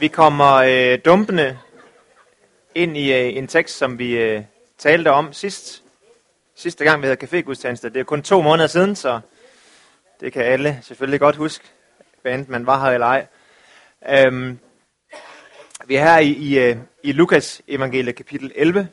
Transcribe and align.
Vi 0.00 0.08
kommer 0.08 0.52
øh, 0.54 0.98
dumpende 1.04 1.58
ind 2.74 2.96
i 2.96 3.12
øh, 3.12 3.36
en 3.36 3.46
tekst, 3.46 3.78
som 3.78 3.98
vi 3.98 4.16
øh, 4.16 4.42
talte 4.78 5.10
om 5.10 5.32
sidst. 5.32 5.82
Sidste 6.54 6.84
gang 6.84 7.02
vi 7.02 7.06
havde 7.06 7.24
cafégudstjeneste. 7.24 7.88
Det 7.88 7.96
er 7.96 8.04
kun 8.04 8.22
to 8.22 8.42
måneder 8.42 8.66
siden, 8.66 8.96
så 8.96 9.20
det 10.20 10.32
kan 10.32 10.42
alle 10.42 10.78
selvfølgelig 10.82 11.20
godt 11.20 11.36
huske, 11.36 11.64
hvad 12.22 12.34
enten 12.34 12.52
man 12.52 12.66
var 12.66 12.84
her 12.84 12.90
eller 12.92 13.06
ej. 13.06 13.26
Øhm, 14.08 14.58
vi 15.86 15.96
er 15.96 16.04
her 16.04 16.18
i, 16.18 16.30
i, 16.30 16.58
øh, 16.58 16.76
i 17.02 17.12
Lukas 17.12 17.62
evangelie 17.68 18.12
kapitel 18.12 18.52
11, 18.54 18.88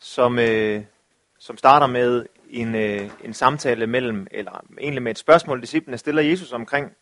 som, 0.00 0.38
øh, 0.38 0.82
som 1.38 1.56
starter 1.56 1.86
med 1.86 2.26
en, 2.50 2.74
øh, 2.74 3.10
en 3.24 3.34
samtale 3.34 3.86
mellem, 3.86 4.26
eller 4.30 4.64
egentlig 4.80 5.02
med 5.02 5.10
et 5.10 5.18
spørgsmål, 5.18 5.60
disciplene 5.60 5.98
stiller 5.98 6.22
Jesus 6.22 6.52
omkring, 6.52 6.92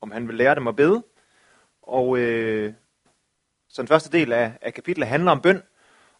om 0.00 0.10
han 0.10 0.28
vil 0.28 0.36
lære 0.36 0.54
dem 0.54 0.68
at 0.68 0.76
bede. 0.76 1.02
Og 1.82 2.18
øh, 2.18 2.72
så 3.68 3.82
den 3.82 3.88
første 3.88 4.18
del 4.18 4.32
af, 4.32 4.52
af 4.62 4.74
kapitlet 4.74 5.08
handler 5.08 5.32
om 5.32 5.40
bøn. 5.40 5.62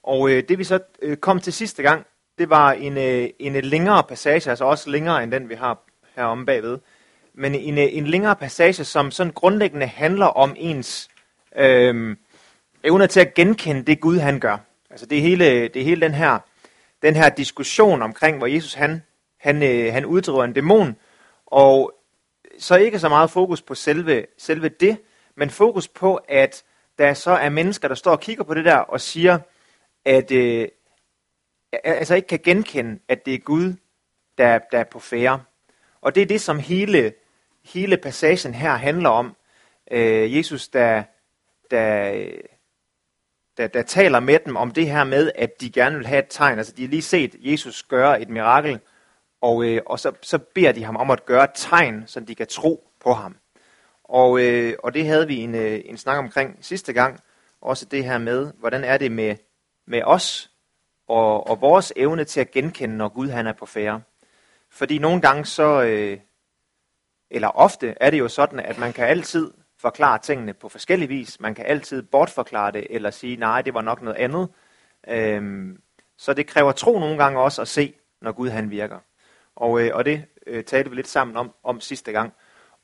Og 0.03 0.31
øh, 0.31 0.43
det 0.49 0.59
vi 0.59 0.65
så 0.65 0.81
øh, 1.03 1.17
kom 1.17 1.41
til 1.41 1.53
sidste 1.53 1.83
gang, 1.83 2.07
det 2.39 2.51
var 2.51 2.73
en, 2.73 2.99
øh, 2.99 3.29
en 3.39 3.65
længere 3.65 4.03
passage, 4.03 4.51
altså 4.51 4.65
også 4.65 4.91
længere 4.91 5.23
end 5.23 5.33
den 5.33 5.49
vi 5.49 5.55
har 5.55 5.79
heromme 6.17 6.47
bagved. 6.47 6.79
Men 7.35 7.55
en, 7.55 7.79
øh, 7.79 7.85
en 7.91 8.07
længere 8.07 8.37
passage, 8.37 8.85
som 8.85 9.11
sådan 9.11 9.33
grundlæggende 9.33 9.87
handler 9.87 10.27
om 10.27 10.55
ens 10.57 11.11
øh, 11.57 12.17
evne 12.85 13.07
til 13.07 13.21
at 13.21 13.35
genkende 13.35 13.83
det 13.83 14.01
Gud 14.01 14.19
han 14.19 14.41
gør. 14.41 14.57
Altså 14.91 15.07
det 15.07 15.23
hele, 15.23 15.69
det 15.69 15.85
hele 15.85 16.01
den 16.01 16.15
her 16.15 16.39
den 17.03 17.17
her 17.17 17.29
diskussion 17.29 18.03
omkring, 18.03 18.39
hvor 18.39 18.47
Jesus 18.47 18.75
han, 18.75 19.03
han, 19.41 19.63
øh, 19.63 19.93
han 19.93 20.05
uddriver 20.05 20.45
en 20.45 20.53
dæmon, 20.53 20.97
og 21.47 21.93
så 22.59 22.77
ikke 22.77 22.99
så 22.99 23.09
meget 23.09 23.31
fokus 23.31 23.63
på 23.63 23.75
selve, 23.75 24.27
selve 24.39 24.69
det, 24.69 24.99
men 25.43 25.51
fokus 25.51 25.89
på, 25.89 26.17
at 26.29 26.65
der 26.99 27.15
så 27.15 27.31
er 27.31 27.49
mennesker, 27.49 27.89
der 27.89 27.95
står 27.95 28.11
og 28.11 28.21
kigger 28.21 28.45
på 28.45 28.55
det 28.55 28.65
der 28.65 28.77
og 28.77 29.01
siger, 29.01 29.39
at 30.05 30.31
øh, 30.31 30.69
altså 31.85 32.15
ikke 32.15 32.29
kan 32.29 32.41
genkende, 32.45 32.99
at 33.09 33.27
det 33.27 33.35
er 33.35 33.39
Gud, 33.39 33.75
der, 34.39 34.59
der 34.73 34.79
er 34.79 34.85
på 34.85 34.99
færre. 34.99 35.43
Og 36.01 36.15
det 36.15 36.23
er 36.23 36.27
det, 36.27 36.41
som 36.41 36.59
hele, 36.59 37.15
hele 37.65 37.97
passagen 37.97 38.55
her 38.55 38.71
handler 38.71 39.09
om. 39.09 39.37
Øh, 39.91 40.37
Jesus, 40.37 40.69
der, 40.69 41.03
der, 41.71 42.25
der, 43.57 43.67
der 43.67 43.83
taler 43.83 44.21
med 44.21 44.39
dem 44.47 44.57
om 44.57 44.71
det 44.71 44.91
her 44.91 45.05
med, 45.05 45.33
at 45.35 45.61
de 45.61 45.71
gerne 45.71 45.97
vil 45.97 46.07
have 46.07 46.23
et 46.23 46.29
tegn. 46.31 46.59
Altså, 46.59 46.73
de 46.73 46.83
har 46.83 46.89
lige 46.89 47.03
set 47.03 47.35
Jesus 47.39 47.83
gøre 47.83 48.23
et 48.23 48.29
mirakel, 48.29 48.81
og, 49.41 49.65
øh, 49.65 49.83
og 49.87 50.01
så, 50.01 50.13
så 50.21 50.39
beder 50.39 50.73
de 50.73 50.85
ham 50.85 50.97
om 50.97 51.11
at 51.11 51.27
gøre 51.27 51.45
et 51.45 51.51
tegn, 51.55 52.05
så 52.07 52.21
de 52.21 52.35
kan 52.35 52.47
tro 52.47 52.89
på 53.01 53.13
ham. 53.13 53.37
Og, 54.13 54.41
øh, 54.41 54.75
og 54.79 54.95
det 54.95 55.07
havde 55.07 55.27
vi 55.27 55.37
en, 55.37 55.55
øh, 55.55 55.81
en 55.85 55.97
snak 55.97 56.19
omkring 56.19 56.59
sidste 56.61 56.93
gang. 56.93 57.21
Også 57.61 57.85
det 57.85 58.05
her 58.05 58.19
med, 58.19 58.53
hvordan 58.59 58.85
er 58.85 58.99
det 58.99 59.13
med, 59.13 59.37
med 59.87 60.03
os 60.05 60.51
og, 61.09 61.47
og 61.47 61.61
vores 61.61 61.93
evne 61.97 62.25
til 62.25 62.41
at 62.41 62.51
genkende, 62.51 62.97
når 62.97 63.09
Gud 63.09 63.29
han 63.29 63.47
er 63.47 63.53
på 63.53 63.67
færre. 63.67 64.03
Fordi 64.71 64.99
nogle 64.99 65.21
gange 65.21 65.45
så, 65.45 65.83
øh, 65.83 66.19
eller 67.31 67.49
ofte 67.49 67.95
er 68.01 68.11
det 68.11 68.19
jo 68.19 68.29
sådan, 68.29 68.61
at 68.61 68.79
man 68.79 68.93
kan 68.93 69.07
altid 69.07 69.51
forklare 69.79 70.19
tingene 70.19 70.55
på 70.55 70.69
forskellig 70.69 71.09
vis. 71.09 71.41
Man 71.41 71.55
kan 71.55 71.67
altid 71.67 72.03
bortforklare 72.03 72.73
det, 72.73 72.87
eller 72.91 73.11
sige, 73.11 73.37
nej, 73.37 73.63
det 73.63 73.75
var 73.75 73.83
nok 73.83 74.03
noget 74.03 74.17
andet. 74.17 74.49
Øhm, 75.09 75.83
så 76.19 76.35
det 76.35 76.47
kræver 76.47 76.73
tro 76.73 76.99
nogle 76.99 77.19
gange 77.19 77.41
også 77.41 77.63
at 77.63 77.69
se, 77.69 77.95
når 78.21 78.33
Gud 78.33 78.49
han 78.49 78.71
virker. 78.71 78.99
Og, 79.57 79.81
øh, 79.81 79.91
og 79.95 80.05
det 80.05 80.25
øh, 80.47 80.65
talte 80.65 80.91
vi 80.91 80.97
lidt 80.97 81.09
sammen 81.09 81.37
om, 81.37 81.53
om 81.65 81.81
sidste 81.81 82.13
gang. 82.13 82.33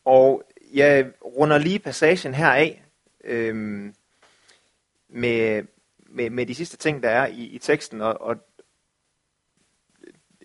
Og 0.05 0.43
jeg 0.73 1.13
runder 1.25 1.59
lige 1.59 1.79
passagen 1.79 2.35
her 2.35 2.51
af 2.51 2.85
øhm, 3.25 3.95
med, 5.09 5.65
med, 5.99 6.31
med 6.31 6.47
de 6.47 6.55
sidste 6.55 6.77
ting, 6.77 7.03
der 7.03 7.11
er 7.11 7.27
i, 7.27 7.43
i 7.45 7.59
teksten. 7.59 8.01
Og, 8.01 8.21
og 8.21 8.37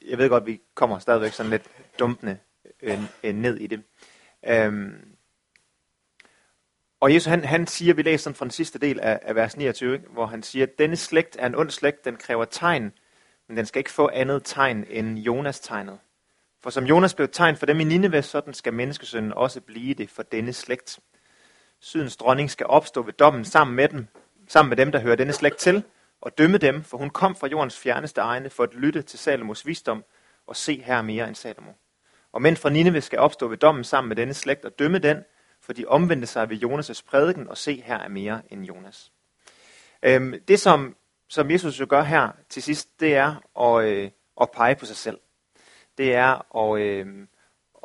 jeg 0.08 0.18
ved 0.18 0.30
godt, 0.30 0.46
vi 0.46 0.62
kommer 0.76 1.00
stadigvæk 1.00 1.32
sådan 1.32 1.50
lidt 1.50 1.70
dumpende 2.00 2.38
øh, 2.82 3.00
øh 3.24 3.36
ned 3.36 3.58
i 3.58 3.68
det. 3.68 3.84
Øhm, 4.48 5.14
og 7.00 7.14
Jesus 7.14 7.26
han, 7.26 7.46
han 7.46 7.68
siger, 7.68 7.94
vi 7.94 8.02
læser 8.02 8.24
sådan 8.24 8.36
fra 8.36 8.46
den 8.46 8.52
sidste 8.52 8.80
del 8.80 9.00
af, 9.00 9.20
af 9.22 9.36
vers 9.36 9.58
29, 9.58 9.94
ikke? 9.94 10.08
hvor 10.08 10.26
han 10.26 10.44
siger, 10.44 10.66
denne 10.66 10.96
slægt 10.96 11.36
er 11.40 11.46
en 11.46 11.56
ond 11.56 11.70
slægt, 11.70 12.06
den 12.06 12.16
kræver 12.16 12.46
tegn, 12.46 12.94
men 13.48 13.58
den 13.58 13.66
skal 13.66 13.80
ikke 13.80 13.92
få 13.92 14.10
andet 14.14 14.42
tegn 14.46 14.86
end 14.90 15.18
Jonas 15.18 15.60
tegnet. 15.60 16.00
For 16.64 16.70
som 16.70 16.86
Jonas 16.86 17.14
blev 17.14 17.28
tegn 17.28 17.56
for 17.56 17.66
dem 17.66 17.80
i 17.80 17.84
Nineve, 17.84 18.22
sådan 18.22 18.54
skal 18.54 18.74
menneskesønnen 18.74 19.34
også 19.34 19.62
blive 19.62 19.94
det 19.94 20.10
for 20.10 20.24
denne 20.24 20.54
slægt. 20.54 21.00
Sydens 21.80 22.18
dronning 22.18 22.52
skal 22.52 22.66
opstå 22.66 23.02
ved 23.02 23.14
dommen 23.14 23.46
sammen 23.46 23.76
med 23.76 23.90
dem, 23.90 24.08
sammen 24.48 24.70
med 24.70 24.78
dem, 24.78 24.92
der 24.92 25.00
hører 25.00 25.16
denne 25.16 25.34
slægt 25.34 25.58
til, 25.58 25.84
og 26.22 26.38
dømme 26.38 26.58
dem, 26.58 26.84
for 26.84 26.98
hun 26.98 27.10
kom 27.10 27.36
fra 27.36 27.48
jordens 27.48 27.80
fjerneste 27.80 28.22
egne 28.22 28.50
for 28.50 28.64
at 28.64 28.74
lytte 28.74 29.02
til 29.02 29.20
Salomos 29.20 29.66
visdom 29.66 30.04
og 30.48 30.56
se 30.56 30.82
her 30.82 31.02
mere 31.02 31.28
end 31.28 31.36
Salomo. 31.36 31.72
Og 32.32 32.42
mænd 32.42 32.58
fra 32.58 32.70
Nineve 32.70 33.02
skal 33.02 33.20
opstå 33.20 33.48
ved 33.48 33.58
dommen 33.58 33.84
sammen 33.84 34.10
med 34.10 34.16
denne 34.16 34.34
slægt 34.34 34.66
og 34.66 34.80
dømme 34.80 35.00
den, 35.00 35.18
for 35.62 35.74
de 35.74 35.86
omvendte 35.86 36.28
sig 36.28 36.50
ved 36.50 36.64
Jonas' 36.64 37.02
prædiken, 37.10 37.48
og 37.48 37.58
se, 37.58 37.82
her 37.86 37.98
er 37.98 38.08
mere 38.10 38.42
end 38.50 38.66
Jonas. 38.66 39.12
Øhm, 40.04 40.34
det, 40.48 40.60
som, 40.60 40.96
som 41.30 41.52
Jesus 41.52 41.80
jo 41.80 41.86
gør 41.90 42.04
her 42.04 42.30
til 42.50 42.64
sidst, 42.64 43.00
det 43.00 43.16
er 43.16 43.60
at, 43.62 43.86
øh, 43.86 44.12
at 44.42 44.52
pege 44.52 44.76
på 44.76 44.86
sig 44.86 44.96
selv. 44.96 45.18
Det 45.98 46.16
er 46.16 46.58
at, 46.58 46.82
øh, 46.82 47.28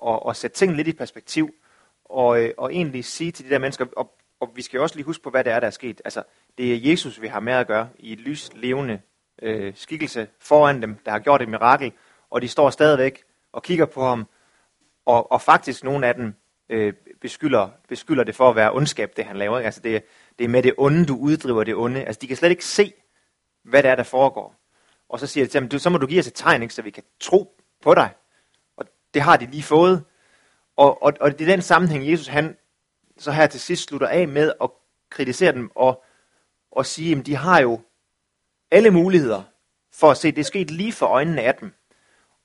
at, 0.07 0.21
at 0.29 0.37
sætte 0.37 0.57
ting 0.57 0.77
lidt 0.77 0.89
i 0.89 0.93
perspektiv, 0.93 1.55
og, 2.05 2.43
øh, 2.43 2.55
og 2.57 2.75
egentlig 2.75 3.05
sige 3.05 3.33
til 3.33 3.45
de 3.45 3.51
der 3.51 3.59
mennesker, 3.59 3.87
og, 3.97 4.19
og 4.41 4.51
vi 4.55 4.63
skal 4.63 4.79
jo 4.79 4.83
også 4.83 4.97
lige 4.97 5.05
huske 5.05 5.23
på, 5.23 5.31
hvad 5.31 5.45
det 5.45 5.53
er, 5.53 5.61
der 5.61 5.67
er 5.67 5.71
sket. 5.71 6.01
Altså, 6.05 6.23
det 6.59 6.75
er 6.75 6.91
Jesus, 6.91 7.21
vi 7.21 7.27
har 7.27 7.41
med 7.41 7.53
at 7.53 7.67
gøre 7.67 7.89
i 7.99 8.13
et 8.13 8.19
lys 8.19 8.51
levende 8.55 9.01
øh, 9.43 9.73
skikkelse 9.77 10.29
foran 10.41 10.83
dem, 10.83 10.97
der 11.05 11.11
har 11.11 11.19
gjort 11.19 11.43
et 11.43 11.49
mirakel, 11.49 11.93
og 12.31 12.43
de 12.43 12.49
står 12.49 12.71
stadigvæk 12.71 13.25
og 13.53 13.63
kigger 13.63 13.87
på 13.87 14.05
ham, 14.05 14.27
og, 15.07 15.33
og 15.33 15.43
faktisk 15.43 15.85
nogle 15.85 16.07
af 16.07 16.15
dem 16.15 16.35
øh, 16.69 16.93
beskylder, 17.21 17.69
beskylder 17.89 18.25
det 18.25 18.35
for 18.35 18.51
at 18.51 18.57
være 18.57 18.73
ondskab, 18.73 19.17
det 19.17 19.25
han 19.25 19.37
laver. 19.37 19.59
Ikke? 19.59 19.67
Altså 19.67 19.81
det, 19.81 20.05
det 20.39 20.45
er 20.45 20.49
med 20.49 20.63
det 20.63 20.75
onde, 20.77 21.07
du 21.07 21.17
uddriver 21.17 21.65
det 21.65 21.75
onde. 21.75 22.05
Altså 22.05 22.19
de 22.21 22.27
kan 22.27 22.37
slet 22.37 22.51
ikke 22.51 22.65
se, 22.65 22.93
hvad 23.63 23.83
det 23.83 23.91
er, 23.91 23.95
der 23.95 24.03
foregår. 24.03 24.55
Og 25.09 25.21
så 25.21 25.27
siger 25.27 25.45
de 25.45 25.51
til 25.51 25.61
ham, 25.61 25.71
så 25.71 25.91
må 25.91 25.99
du 25.99 26.07
give 26.07 26.21
os 26.21 26.27
et 26.27 26.35
tegn, 26.35 26.63
ikke, 26.63 26.75
så 26.75 26.83
vi 26.83 26.91
kan 26.91 27.03
tro 27.21 27.58
på 27.83 27.95
dig. 27.95 28.11
Og 28.77 28.85
det 29.15 29.23
har 29.23 29.37
de 29.37 29.47
lige 29.47 29.63
fået. 29.63 30.05
Og, 30.77 31.03
og, 31.03 31.13
og 31.21 31.39
det 31.39 31.41
er 31.41 31.53
den 31.53 31.63
sammenhæng, 31.63 32.11
Jesus 32.11 32.27
han 32.27 32.57
så 33.19 33.31
her 33.31 33.47
til 33.47 33.61
sidst 33.61 33.89
slutter 33.89 34.09
af 34.09 34.29
med 34.29 34.53
at 34.63 34.71
kritisere 35.11 35.53
dem 35.53 35.71
og, 35.75 36.05
og 36.73 36.87
sige, 36.87 37.19
at 37.19 37.27
de 37.27 37.37
har 37.37 37.61
jo 37.61 37.81
alle 38.71 38.91
muligheder 38.91 39.43
for 39.93 40.11
at 40.11 40.17
se, 40.17 40.31
det 40.31 40.39
er 40.39 40.45
sket 40.45 40.71
lige 40.71 40.93
for 40.93 41.07
øjnene 41.07 41.43
af 41.43 41.55
dem. 41.55 41.73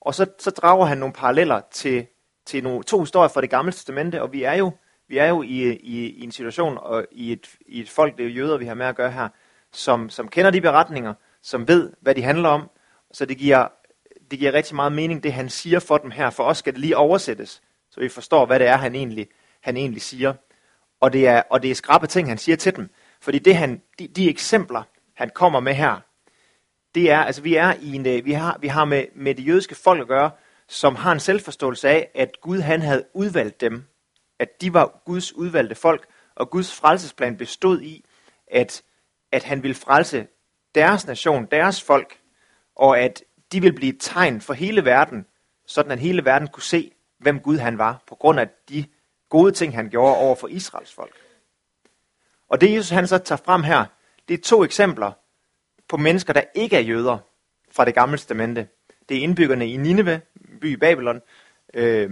Og 0.00 0.14
så, 0.14 0.26
så 0.38 0.50
drager 0.50 0.86
han 0.86 0.98
nogle 0.98 1.14
paralleller 1.14 1.60
til 1.70 2.06
til 2.46 2.62
nogle, 2.62 2.82
to 2.82 3.00
historier 3.00 3.28
fra 3.28 3.40
det 3.40 3.50
gamle 3.50 3.72
testamente, 3.72 4.22
og 4.22 4.32
vi 4.32 4.42
er 4.42 4.52
jo, 4.52 4.72
vi 5.08 5.18
er 5.18 5.26
jo 5.26 5.42
i, 5.42 5.72
i, 5.72 6.10
i 6.10 6.24
en 6.24 6.32
situation 6.32 6.78
og 6.78 7.06
i 7.12 7.32
et, 7.32 7.48
i 7.66 7.80
et 7.80 7.90
folk, 7.90 8.16
det 8.16 8.24
er 8.24 8.28
jo 8.28 8.34
jøder, 8.34 8.56
vi 8.56 8.66
har 8.66 8.74
med 8.74 8.86
at 8.86 8.96
gøre 8.96 9.10
her, 9.10 9.28
som, 9.72 10.10
som 10.10 10.28
kender 10.28 10.50
de 10.50 10.60
beretninger, 10.60 11.14
som 11.42 11.68
ved, 11.68 11.92
hvad 12.00 12.14
de 12.14 12.22
handler 12.22 12.48
om, 12.48 12.70
så 13.12 13.26
det 13.26 13.38
giver, 13.38 13.68
det 14.30 14.38
giver 14.38 14.52
rigtig 14.52 14.76
meget 14.76 14.92
mening, 14.92 15.22
det 15.22 15.32
han 15.32 15.48
siger 15.48 15.78
for 15.78 15.98
dem 15.98 16.10
her. 16.10 16.30
For 16.30 16.44
os 16.44 16.58
skal 16.58 16.72
det 16.72 16.80
lige 16.80 16.96
oversættes, 16.96 17.62
så 17.90 18.00
vi 18.00 18.08
forstår, 18.08 18.46
hvad 18.46 18.58
det 18.58 18.66
er, 18.66 18.76
han 18.76 18.94
egentlig, 18.94 19.28
han 19.60 19.76
egentlig 19.76 20.02
siger. 20.02 20.34
Og 21.00 21.12
det 21.12 21.26
er, 21.26 21.42
og 21.50 21.62
det 21.62 21.70
er 21.70 21.74
skrappe 21.74 22.06
ting, 22.06 22.28
han 22.28 22.38
siger 22.38 22.56
til 22.56 22.76
dem. 22.76 22.90
Fordi 23.20 23.38
det 23.38 23.56
han, 23.56 23.82
de, 23.98 24.08
de 24.08 24.28
eksempler, 24.28 24.82
han 25.14 25.30
kommer 25.34 25.60
med 25.60 25.74
her, 25.74 26.00
det 26.94 27.10
er, 27.10 27.18
altså 27.18 27.42
vi 27.42 27.54
er 27.54 27.74
i 27.80 27.94
en, 27.94 28.06
øh, 28.06 28.24
vi 28.24 28.32
har, 28.32 28.58
vi 28.60 28.68
har 28.68 28.84
med, 28.84 29.04
med 29.14 29.34
det 29.34 29.46
jødiske 29.46 29.74
folk 29.74 30.00
at 30.00 30.08
gøre, 30.08 30.30
som 30.68 30.94
har 30.94 31.12
en 31.12 31.20
selvforståelse 31.20 31.88
af, 31.88 32.10
at 32.14 32.40
Gud 32.40 32.58
han 32.58 32.82
havde 32.82 33.04
udvalgt 33.14 33.60
dem, 33.60 33.84
at 34.38 34.60
de 34.60 34.74
var 34.74 35.02
Guds 35.04 35.32
udvalgte 35.32 35.74
folk, 35.74 36.06
og 36.34 36.50
Guds 36.50 36.74
frelsesplan 36.74 37.36
bestod 37.36 37.80
i, 37.80 38.04
at, 38.46 38.82
at 39.32 39.44
han 39.44 39.62
ville 39.62 39.74
frelse 39.74 40.26
deres 40.74 41.06
nation, 41.06 41.46
deres 41.50 41.82
folk, 41.82 42.18
og 42.76 42.98
at 42.98 43.22
de 43.52 43.60
ville 43.60 43.76
blive 43.76 43.94
et 43.94 44.00
tegn 44.00 44.40
for 44.40 44.54
hele 44.54 44.84
verden, 44.84 45.26
sådan 45.66 45.92
at 45.92 45.98
hele 45.98 46.24
verden 46.24 46.48
kunne 46.48 46.62
se, 46.62 46.92
hvem 47.18 47.40
Gud 47.40 47.58
han 47.58 47.78
var, 47.78 48.02
på 48.06 48.14
grund 48.14 48.40
af 48.40 48.48
de 48.68 48.84
gode 49.28 49.52
ting, 49.52 49.74
han 49.74 49.90
gjorde 49.90 50.16
over 50.16 50.34
for 50.34 50.48
Israels 50.48 50.92
folk. 50.92 51.14
Og 52.48 52.60
det 52.60 52.74
Jesus 52.74 52.90
han 52.90 53.06
så 53.06 53.18
tager 53.18 53.42
frem 53.44 53.62
her, 53.62 53.84
det 54.28 54.34
er 54.34 54.42
to 54.42 54.64
eksempler 54.64 55.12
på 55.88 55.96
mennesker, 55.96 56.32
der 56.32 56.42
ikke 56.54 56.76
er 56.76 56.80
jøder 56.80 57.18
fra 57.72 57.84
det 57.84 57.94
gamle 57.94 58.16
testamente. 58.16 58.68
Det 59.08 59.16
er 59.16 59.20
indbyggerne 59.22 59.68
i 59.68 59.76
Nineve, 59.76 60.20
by 60.60 60.72
i 60.72 60.76
Babylon, 60.76 61.20
øh, 61.74 62.10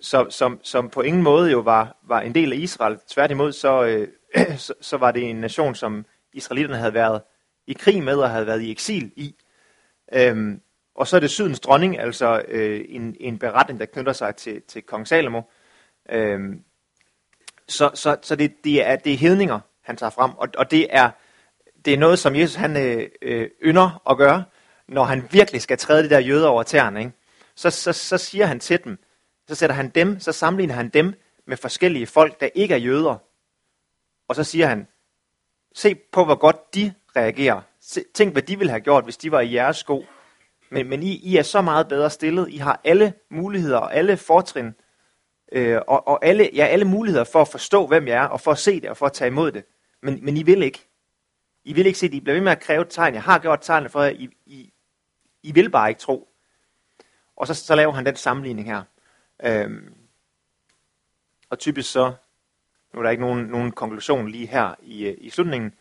som, 0.00 0.30
som, 0.30 0.60
som 0.62 0.90
på 0.90 1.00
ingen 1.00 1.22
måde 1.22 1.50
jo 1.50 1.58
var, 1.58 1.96
var 2.02 2.20
en 2.20 2.34
del 2.34 2.52
af 2.52 2.56
Israel. 2.56 2.98
Tværtimod 3.08 3.52
så, 3.52 3.84
øh, 3.84 4.08
så, 4.66 4.74
så 4.80 4.96
var 4.96 5.10
det 5.10 5.30
en 5.30 5.36
nation, 5.36 5.74
som 5.74 6.06
israelitterne 6.32 6.78
havde 6.78 6.94
været 6.94 7.22
i 7.66 7.72
krig 7.72 8.02
med 8.02 8.16
og 8.16 8.30
havde 8.30 8.46
været 8.46 8.62
i 8.62 8.70
eksil 8.70 9.12
i. 9.16 9.34
Øhm, 10.12 10.60
og 10.94 11.06
så 11.06 11.16
er 11.16 11.20
det 11.20 11.30
sydens 11.30 11.60
dronning, 11.60 11.98
altså 11.98 12.42
øh, 12.48 12.84
en, 12.88 13.16
en 13.20 13.38
beretning, 13.38 13.80
der 13.80 13.86
knytter 13.86 14.12
sig 14.12 14.36
til, 14.36 14.62
til 14.62 14.82
kong 14.82 15.08
Salomo, 15.08 15.42
Øhm, 16.10 16.64
Så, 17.68 17.90
så, 17.94 18.16
så 18.22 18.36
det, 18.36 18.64
det, 18.64 18.86
er, 18.86 18.96
det 18.96 19.12
er 19.12 19.16
hedninger, 19.16 19.60
han 19.82 19.96
tager 19.96 20.10
frem, 20.10 20.30
og, 20.34 20.48
og 20.58 20.70
det, 20.70 20.86
er, 20.90 21.10
det 21.84 21.94
er 21.94 21.98
noget, 21.98 22.18
som 22.18 22.36
Jesus 22.36 22.54
han 22.54 22.76
øh, 22.76 23.08
øh, 23.22 23.50
ynder 23.62 24.02
at 24.10 24.16
gøre, 24.16 24.44
når 24.88 25.04
han 25.04 25.28
virkelig 25.30 25.62
skal 25.62 25.78
træde 25.78 26.02
de 26.02 26.10
der 26.10 26.18
jøder 26.18 26.48
over 26.48 26.62
tæerne. 26.62 27.00
Ikke? 27.00 27.12
Så, 27.54 27.70
så, 27.70 27.92
så 27.92 28.18
siger 28.18 28.46
han 28.46 28.60
til 28.60 28.84
dem, 28.84 28.98
så 29.48 29.54
sætter 29.54 29.76
han 29.76 29.88
dem, 29.88 30.20
så 30.20 30.32
sammenligner 30.32 30.74
han 30.74 30.88
dem 30.88 31.14
med 31.46 31.56
forskellige 31.56 32.06
folk, 32.06 32.40
der 32.40 32.48
ikke 32.54 32.74
er 32.74 32.78
jøder. 32.78 33.16
Og 34.28 34.34
så 34.34 34.44
siger 34.44 34.66
han, 34.66 34.86
se 35.74 35.94
på, 35.94 36.24
hvor 36.24 36.34
godt 36.34 36.74
de 36.74 36.94
reagerer. 37.16 37.60
Tænk, 38.14 38.32
hvad 38.32 38.42
de 38.42 38.58
ville 38.58 38.70
have 38.70 38.80
gjort, 38.80 39.04
hvis 39.04 39.16
de 39.16 39.32
var 39.32 39.40
i 39.40 39.54
jeres 39.54 39.76
sko. 39.76 40.04
Men, 40.70 40.88
men 40.88 41.02
I, 41.02 41.16
I 41.16 41.36
er 41.36 41.42
så 41.42 41.62
meget 41.62 41.88
bedre 41.88 42.10
stillet. 42.10 42.48
I 42.50 42.56
har 42.56 42.80
alle 42.84 43.14
muligheder 43.30 43.78
og 43.78 43.94
alle 43.94 44.16
fortrin, 44.16 44.74
øh, 45.52 45.80
og, 45.88 46.08
og 46.08 46.24
alle, 46.24 46.50
ja, 46.54 46.64
alle 46.64 46.84
muligheder 46.84 47.24
for 47.24 47.40
at 47.40 47.48
forstå, 47.48 47.86
hvem 47.86 48.08
jeg 48.08 48.16
er, 48.16 48.26
og 48.26 48.40
for 48.40 48.50
at 48.50 48.58
se 48.58 48.80
det, 48.80 48.90
og 48.90 48.96
for 48.96 49.06
at 49.06 49.12
tage 49.12 49.28
imod 49.28 49.52
det. 49.52 49.64
Men, 50.02 50.24
men 50.24 50.36
I 50.36 50.42
vil 50.42 50.62
ikke. 50.62 50.88
I 51.64 51.72
vil 51.72 51.86
ikke 51.86 51.98
se 51.98 52.08
det. 52.08 52.14
I 52.14 52.20
bliver 52.20 52.34
ved 52.34 52.42
med 52.42 52.52
at 52.52 52.60
kræve 52.60 52.84
tegn. 52.84 53.14
Jeg 53.14 53.22
har 53.22 53.38
gjort 53.38 53.60
tegnene 53.60 53.88
for 53.88 54.02
jer. 54.02 54.10
I, 54.10 54.28
I, 54.46 54.72
I 55.42 55.52
vil 55.52 55.70
bare 55.70 55.88
ikke 55.88 56.00
tro. 56.00 56.28
Og 57.36 57.46
så, 57.46 57.54
så 57.54 57.74
laver 57.74 57.92
han 57.92 58.06
den 58.06 58.16
sammenligning 58.16 58.68
her. 58.68 58.82
Øhm, 59.44 59.94
og 61.50 61.58
typisk 61.58 61.92
så, 61.92 62.12
nu 62.94 62.98
er 62.98 63.02
der 63.02 63.10
ikke 63.10 63.22
nogen, 63.22 63.46
nogen 63.46 63.72
konklusion 63.72 64.28
lige 64.28 64.46
her 64.46 64.74
i, 64.82 65.06
øh, 65.06 65.14
i 65.18 65.30
slutningen, 65.30 65.74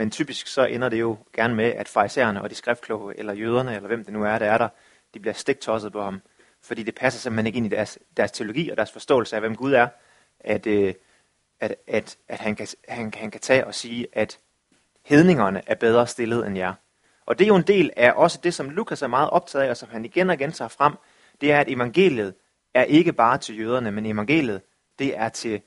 men 0.00 0.10
typisk 0.10 0.46
så 0.46 0.64
ender 0.64 0.88
det 0.88 1.00
jo 1.00 1.16
gerne 1.32 1.54
med, 1.54 1.64
at 1.64 1.88
farisæerne 1.88 2.42
og 2.42 2.50
de 2.50 2.54
skriftkloge, 2.54 3.18
eller 3.18 3.32
jøderne, 3.32 3.76
eller 3.76 3.86
hvem 3.86 4.04
det 4.04 4.12
nu 4.12 4.24
er, 4.24 4.38
der 4.38 4.46
er 4.46 4.58
der, 4.58 4.68
de 5.14 5.20
bliver 5.20 5.34
stiktosset 5.34 5.92
på 5.92 6.02
ham, 6.02 6.20
fordi 6.62 6.82
det 6.82 6.94
passer 6.94 7.20
simpelthen 7.20 7.46
ikke 7.46 7.56
ind 7.56 7.66
i 7.66 7.68
deres, 7.68 7.98
deres 8.16 8.30
teologi 8.30 8.68
og 8.70 8.76
deres 8.76 8.92
forståelse 8.92 9.36
af, 9.36 9.42
hvem 9.42 9.56
Gud 9.56 9.72
er, 9.72 9.88
at, 10.40 10.66
øh, 10.66 10.94
at, 11.60 11.74
at, 11.86 12.16
at 12.28 12.40
han, 12.40 12.56
kan, 12.56 12.66
han, 12.88 13.12
han 13.16 13.30
kan 13.30 13.40
tage 13.40 13.66
og 13.66 13.74
sige, 13.74 14.06
at 14.12 14.38
hedningerne 15.04 15.62
er 15.66 15.74
bedre 15.74 16.06
stillet 16.06 16.46
end 16.46 16.56
jer. 16.56 16.74
Og 17.26 17.38
det 17.38 17.44
er 17.44 17.48
jo 17.48 17.56
en 17.56 17.62
del 17.62 17.90
af 17.96 18.12
også 18.16 18.40
det, 18.42 18.54
som 18.54 18.70
Lukas 18.70 19.02
er 19.02 19.06
meget 19.06 19.30
optaget 19.30 19.64
af, 19.64 19.70
og 19.70 19.76
som 19.76 19.88
han 19.88 20.04
igen 20.04 20.30
og 20.30 20.34
igen 20.34 20.52
tager 20.52 20.68
frem, 20.68 20.92
det 21.40 21.52
er, 21.52 21.60
at 21.60 21.68
evangeliet 21.70 22.34
er 22.74 22.84
ikke 22.84 23.12
bare 23.12 23.38
til 23.38 23.58
jøderne, 23.58 23.90
men 23.90 24.06
evangeliet, 24.06 24.62
det 24.98 25.16
er 25.16 25.28
til, 25.28 25.60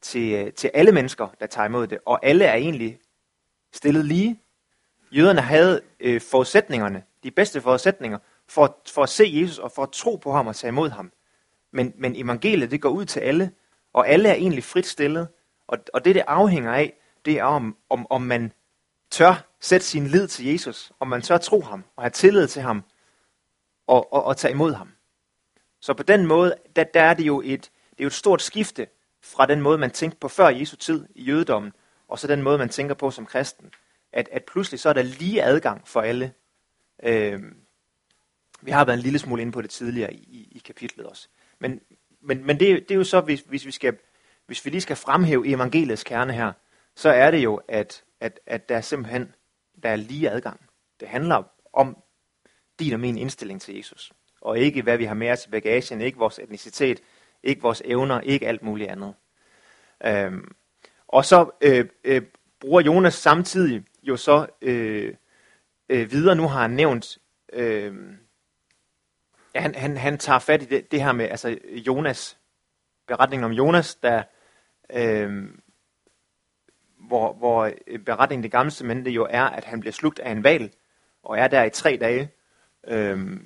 til, 0.00 0.32
øh, 0.32 0.52
til 0.52 0.70
alle 0.74 0.92
mennesker, 0.92 1.28
der 1.40 1.46
tager 1.46 1.66
imod 1.66 1.86
det. 1.86 1.98
Og 2.06 2.26
alle 2.26 2.44
er 2.44 2.54
egentlig 2.54 2.98
stillet 3.72 4.04
lige. 4.04 4.40
Jøderne 5.12 5.40
havde 5.40 5.80
øh, 6.00 6.20
forudsætningerne, 6.20 7.02
de 7.22 7.30
bedste 7.30 7.60
forudsætninger, 7.60 8.18
for, 8.48 8.80
for 8.94 9.02
at 9.02 9.08
se 9.08 9.30
Jesus 9.34 9.58
og 9.58 9.72
for 9.72 9.82
at 9.82 9.90
tro 9.92 10.16
på 10.16 10.32
ham 10.32 10.46
og 10.46 10.56
tage 10.56 10.68
imod 10.68 10.90
ham. 10.90 11.12
Men, 11.72 11.92
men 11.96 12.16
evangeliet, 12.16 12.70
det 12.70 12.80
går 12.80 12.88
ud 12.88 13.04
til 13.04 13.20
alle, 13.20 13.52
og 13.92 14.08
alle 14.08 14.28
er 14.28 14.34
egentlig 14.34 14.64
frit 14.64 14.86
stillet. 14.86 15.28
Og, 15.66 15.78
og 15.94 16.04
det, 16.04 16.14
det 16.14 16.24
afhænger 16.26 16.72
af, 16.72 16.92
det 17.24 17.38
er 17.38 17.44
om, 17.44 17.76
om, 17.90 18.06
om 18.10 18.22
man 18.22 18.52
tør 19.10 19.46
sætte 19.60 19.86
sin 19.86 20.06
lid 20.06 20.28
til 20.28 20.46
Jesus, 20.46 20.92
om 21.00 21.08
man 21.08 21.22
tør 21.22 21.38
tro 21.38 21.60
ham 21.60 21.84
og 21.96 22.02
have 22.02 22.10
tillid 22.10 22.46
til 22.46 22.62
ham 22.62 22.84
og, 23.86 24.12
og, 24.12 24.24
og 24.24 24.36
tage 24.36 24.52
imod 24.52 24.72
ham. 24.72 24.92
Så 25.80 25.94
på 25.94 26.02
den 26.02 26.26
måde, 26.26 26.54
der, 26.76 26.84
der 26.84 27.02
er 27.02 27.14
det 27.14 27.26
jo 27.26 27.40
et, 27.44 27.70
det 27.90 28.00
er 28.00 28.04
jo 28.04 28.06
et 28.06 28.12
stort 28.12 28.42
skifte 28.42 28.86
fra 29.22 29.46
den 29.46 29.60
måde, 29.60 29.78
man 29.78 29.90
tænkte 29.90 30.18
på 30.18 30.28
før 30.28 30.48
Jesu 30.48 30.76
tid 30.76 31.06
i 31.14 31.22
jødedommen, 31.22 31.72
og 32.10 32.18
så 32.18 32.26
den 32.26 32.42
måde, 32.42 32.58
man 32.58 32.68
tænker 32.68 32.94
på 32.94 33.10
som 33.10 33.26
kristen. 33.26 33.72
At, 34.12 34.28
at 34.32 34.44
pludselig 34.44 34.80
så 34.80 34.88
er 34.88 34.92
der 34.92 35.02
lige 35.02 35.42
adgang 35.42 35.88
for 35.88 36.00
alle. 36.00 36.32
Øh, 37.02 37.42
vi 38.62 38.70
har 38.70 38.84
været 38.84 38.96
en 38.96 39.02
lille 39.02 39.18
smule 39.18 39.42
inde 39.42 39.52
på 39.52 39.62
det 39.62 39.70
tidligere 39.70 40.14
i, 40.14 40.48
i 40.52 40.58
kapitlet 40.58 41.06
også. 41.06 41.28
Men, 41.58 41.80
men, 42.20 42.46
men 42.46 42.60
det, 42.60 42.88
det 42.88 42.90
er 42.90 42.98
jo 42.98 43.04
så, 43.04 43.20
hvis, 43.20 43.40
hvis, 43.40 43.66
vi 43.66 43.70
skal, 43.70 43.98
hvis 44.46 44.64
vi 44.64 44.70
lige 44.70 44.80
skal 44.80 44.96
fremhæve 44.96 45.48
evangeliets 45.48 46.04
kerne 46.04 46.32
her, 46.32 46.52
så 46.94 47.08
er 47.08 47.30
det 47.30 47.38
jo, 47.38 47.60
at, 47.68 48.04
at, 48.20 48.40
at 48.46 48.68
der 48.68 48.80
simpelthen 48.80 49.34
der 49.82 49.88
er 49.88 49.96
lige 49.96 50.30
adgang. 50.30 50.60
Det 51.00 51.08
handler 51.08 51.42
om 51.72 52.02
din 52.78 52.92
og 52.92 53.00
min 53.00 53.18
indstilling 53.18 53.60
til 53.60 53.76
Jesus. 53.76 54.12
Og 54.40 54.58
ikke 54.58 54.82
hvad 54.82 54.98
vi 54.98 55.04
har 55.04 55.14
med 55.14 55.30
os 55.30 55.46
i 55.46 55.50
bagagen, 55.50 56.00
ikke 56.00 56.18
vores 56.18 56.38
etnicitet, 56.38 57.00
ikke 57.42 57.62
vores 57.62 57.82
evner, 57.84 58.20
ikke 58.20 58.48
alt 58.48 58.62
muligt 58.62 58.90
andet. 58.90 59.14
Øhm, 60.04 60.54
og 61.12 61.24
så 61.24 61.50
øh, 61.60 61.88
øh, 62.04 62.22
bruger 62.60 62.80
Jonas 62.80 63.14
samtidig 63.14 63.84
jo 64.02 64.16
så 64.16 64.46
øh, 64.62 65.14
øh, 65.88 66.10
videre, 66.10 66.36
nu 66.36 66.48
har 66.48 66.60
han 66.60 66.70
nævnt, 66.70 67.18
øh, 67.52 67.94
han, 69.54 69.74
han, 69.74 69.96
han 69.96 70.18
tager 70.18 70.38
fat 70.38 70.62
i 70.62 70.64
det, 70.64 70.90
det 70.92 71.02
her 71.02 71.12
med 71.12 71.28
altså 71.28 71.58
Jonas, 71.86 72.38
beretningen 73.06 73.44
om 73.44 73.52
Jonas, 73.52 73.94
der, 73.94 74.22
øh, 74.92 75.44
hvor, 76.98 77.32
hvor 77.32 77.70
øh, 77.86 77.98
beretningen 77.98 78.42
det 78.42 78.52
gamle 78.52 78.70
testamente 78.70 79.10
jo 79.10 79.26
er, 79.30 79.44
at 79.44 79.64
han 79.64 79.80
bliver 79.80 79.92
slugt 79.92 80.18
af 80.18 80.30
en 80.30 80.44
val, 80.44 80.72
og 81.22 81.38
er 81.38 81.48
der 81.48 81.64
i 81.64 81.70
tre 81.70 81.98
dage, 82.00 82.30
øh, 82.86 83.40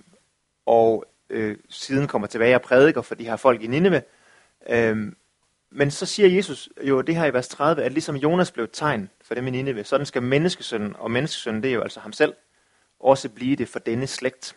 og 0.66 1.04
øh, 1.30 1.56
siden 1.68 2.08
kommer 2.08 2.28
tilbage 2.28 2.54
og 2.54 2.62
prædiker 2.62 3.02
for 3.02 3.14
de 3.14 3.24
her 3.24 3.36
folk 3.36 3.62
i 3.62 3.66
Nineve. 3.66 4.02
Øh, 4.68 5.12
men 5.70 5.90
så 5.90 6.06
siger 6.06 6.28
Jesus 6.28 6.68
jo 6.82 7.00
det 7.00 7.16
her 7.16 7.26
i 7.26 7.32
vers 7.32 7.48
30, 7.48 7.82
at 7.82 7.92
ligesom 7.92 8.16
Jonas 8.16 8.52
blev 8.52 8.64
et 8.64 8.70
tegn 8.72 9.10
for 9.22 9.34
dem 9.34 9.46
i 9.46 9.50
Nineve, 9.50 9.84
sådan 9.84 10.06
skal 10.06 10.22
menneskesønnen, 10.22 10.96
og 10.96 11.10
menneskesønnen 11.10 11.62
det 11.62 11.68
er 11.68 11.74
jo 11.74 11.82
altså 11.82 12.00
ham 12.00 12.12
selv, 12.12 12.34
også 13.00 13.28
blive 13.28 13.56
det 13.56 13.68
for 13.68 13.78
denne 13.78 14.06
slægt. 14.06 14.56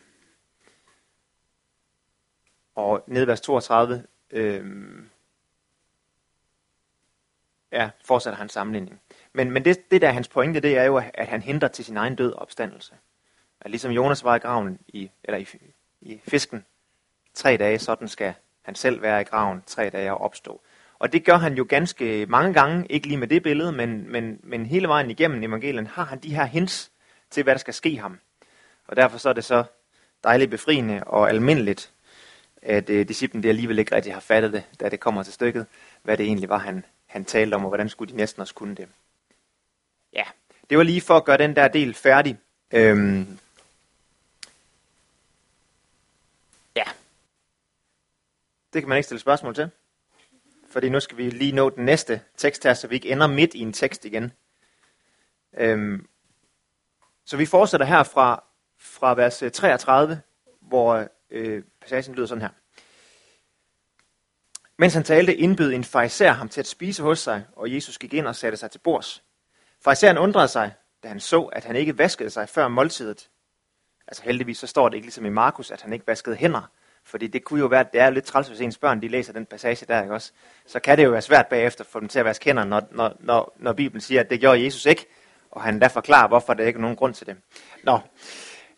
Og 2.75 3.04
ned 3.07 3.24
i 3.24 3.27
vers 3.27 3.42
32, 3.42 4.04
øh, 4.31 4.65
ja, 7.71 7.89
fortsætter 8.06 8.38
han 8.38 8.50
sammenligning. 8.50 9.01
Men, 9.33 9.51
men 9.51 9.65
det, 9.65 9.92
det 9.92 10.01
der 10.01 10.07
er 10.07 10.12
hans 10.12 10.27
pointe, 10.27 10.59
det 10.59 10.77
er 10.77 10.83
jo, 10.83 11.01
at 11.13 11.27
han 11.27 11.42
henter 11.42 11.68
til 11.68 11.86
sin 11.86 11.98
egen 11.98 12.15
død 12.15 12.31
og 12.31 12.42
opstandelse. 12.42 12.94
At 13.62 13.71
ligesom 13.71 13.92
Jonas 13.92 14.24
var 14.24 14.36
i 14.36 14.39
graven, 14.39 14.80
i, 14.88 15.12
eller 15.24 15.38
i, 15.38 15.48
i 16.01 16.21
fisken, 16.27 16.65
tre 17.33 17.57
dage, 17.57 17.80
sådan 17.80 18.07
skal 18.07 18.33
han 18.62 18.75
selv 18.75 19.01
være 19.01 19.21
i 19.21 19.24
graven 19.24 19.63
tre 19.65 19.89
dage 19.89 20.12
og 20.12 20.21
opstå. 20.21 20.62
Og 20.99 21.13
det 21.13 21.25
gør 21.25 21.38
han 21.38 21.53
jo 21.53 21.65
ganske 21.69 22.25
mange 22.25 22.53
gange, 22.53 22.85
ikke 22.89 23.07
lige 23.07 23.17
med 23.17 23.27
det 23.27 23.44
billede, 23.44 23.71
men, 23.71 24.11
men, 24.11 24.39
men 24.44 24.65
hele 24.65 24.88
vejen 24.88 25.11
igennem 25.11 25.44
evangelien 25.44 25.88
har 25.88 26.03
han 26.03 26.19
de 26.19 26.35
her 26.35 26.45
hints 26.45 26.91
til, 27.29 27.44
hvad 27.44 27.53
der 27.53 27.59
skal 27.59 27.73
ske 27.73 27.97
ham. 27.97 28.19
Og 28.88 28.95
derfor 28.95 29.17
så 29.17 29.29
er 29.29 29.33
det 29.33 29.45
så 29.45 29.63
dejligt 30.23 30.51
befriende 30.51 31.03
og 31.03 31.29
almindeligt, 31.29 31.94
at 32.61 32.89
øh, 32.89 33.07
disciplen 33.07 33.44
det 33.44 33.49
alligevel 33.49 33.79
ikke 33.79 33.95
rigtig 33.95 34.13
har 34.13 34.19
fattet 34.19 34.53
det, 34.53 34.63
da 34.79 34.89
det 34.89 34.99
kommer 34.99 35.23
til 35.23 35.33
stykket, 35.33 35.65
hvad 36.03 36.17
det 36.17 36.25
egentlig 36.25 36.49
var, 36.49 36.57
han, 36.57 36.85
han 37.05 37.25
talte 37.25 37.55
om, 37.55 37.63
og 37.63 37.69
hvordan 37.69 37.89
skulle 37.89 38.11
de 38.11 38.17
næsten 38.17 38.41
også 38.41 38.53
kunne 38.53 38.75
det. 38.75 38.88
Ja, 40.13 40.23
det 40.69 40.77
var 40.77 40.83
lige 40.83 41.01
for 41.01 41.18
at 41.18 41.25
gøre 41.25 41.37
den 41.37 41.56
der 41.56 41.68
del 41.68 41.94
færdig. 41.94 42.37
Øhm, 42.73 43.39
ja, 46.75 46.83
det 48.73 48.81
kan 48.81 48.89
man 48.89 48.97
ikke 48.97 49.06
stille 49.06 49.19
spørgsmål 49.19 49.56
til 49.56 49.69
fordi 50.69 50.90
nu 50.90 51.00
skal 51.00 51.18
vi 51.18 51.30
lige 51.30 51.52
nå 51.52 51.69
den 51.69 51.86
næste 51.86 52.21
tekst 52.38 52.64
her, 52.64 52.74
så 52.74 52.88
vi 52.88 52.95
ikke 52.95 53.09
ender 53.12 53.28
midt 53.28 53.54
i 53.54 53.59
en 53.59 53.74
tekst 53.74 54.06
igen. 54.06 54.31
Øhm, 55.57 56.07
så 57.26 57.38
vi 57.38 57.45
fortsætter 57.45 57.86
her 57.86 58.04
fra, 58.04 58.44
fra 58.80 59.14
vers 59.14 59.44
øh, 59.44 59.52
33, 59.52 60.21
hvor 60.62 61.07
øh, 61.30 61.64
passagen 61.81 62.16
lyder 62.16 62.28
sådan 62.28 62.42
her. 62.42 62.50
Mens 64.78 64.94
han 64.94 65.04
talte, 65.04 65.36
indbød 65.36 65.74
en 65.74 65.83
fariser 65.83 66.31
ham 66.31 66.50
til 66.50 66.59
at 66.59 66.68
spise 66.68 67.04
hos 67.04 67.19
sig, 67.19 67.45
og 67.56 67.74
Jesus 67.74 67.97
gik 67.97 68.14
ind 68.14 68.28
og 68.28 68.36
satte 68.36 68.57
sig 68.57 68.71
til 68.71 68.80
bords. 68.80 69.24
Fariseren 69.81 70.18
undrede 70.18 70.47
sig, 70.47 70.74
da 71.04 71.07
han 71.07 71.19
så, 71.19 71.44
at 71.44 71.66
han 71.66 71.76
ikke 71.76 71.97
vaskede 71.97 72.30
sig 72.30 72.50
før 72.50 72.68
måltidet. 72.68 73.30
Altså 74.07 74.24
heldigvis 74.24 74.57
så 74.57 74.68
står 74.68 74.90
det 74.90 74.95
ikke 74.95 75.06
ligesom 75.07 75.26
i 75.26 75.30
Markus, 75.30 75.71
at 75.71 75.81
han 75.81 75.94
ikke 75.94 76.07
vaskede 76.07 76.36
hænder, 76.36 76.71
fordi 77.07 77.28
det 77.28 77.44
kunne 77.44 77.59
jo 77.59 77.66
være, 77.66 77.80
at 77.80 77.94
det 77.94 78.02
er 78.02 78.09
lidt 78.09 78.26
træls, 78.26 78.47
hvis 78.47 78.61
ens 78.61 78.78
børn 78.78 79.02
de 79.02 79.07
læser 79.07 79.33
den 79.33 79.45
passage 79.45 79.85
der, 79.85 80.02
ikke 80.02 80.14
også? 80.14 80.31
Så 80.66 80.80
kan 80.80 80.97
det 80.97 81.04
jo 81.04 81.09
være 81.09 81.21
svært 81.21 81.47
bagefter 81.47 81.83
for 81.83 81.99
dem 81.99 82.09
til 82.09 82.19
at 82.19 82.26
vaske 82.26 82.45
hænder, 82.45 82.64
når, 82.64 82.81
når, 82.92 83.18
når, 83.19 83.54
når 83.59 83.73
Bibelen 83.73 84.02
siger, 84.02 84.21
at 84.21 84.30
det 84.30 84.40
gjorde 84.40 84.64
Jesus 84.64 84.85
ikke, 84.85 85.06
og 85.52 85.61
han 85.61 85.81
der 85.81 85.87
forklarer, 85.87 86.28
hvorfor 86.28 86.54
der 86.54 86.64
ikke 86.64 86.78
er 86.78 86.81
nogen 86.81 86.95
grund 86.95 87.14
til 87.14 87.28
det. 87.28 87.37
Nå, 87.83 87.99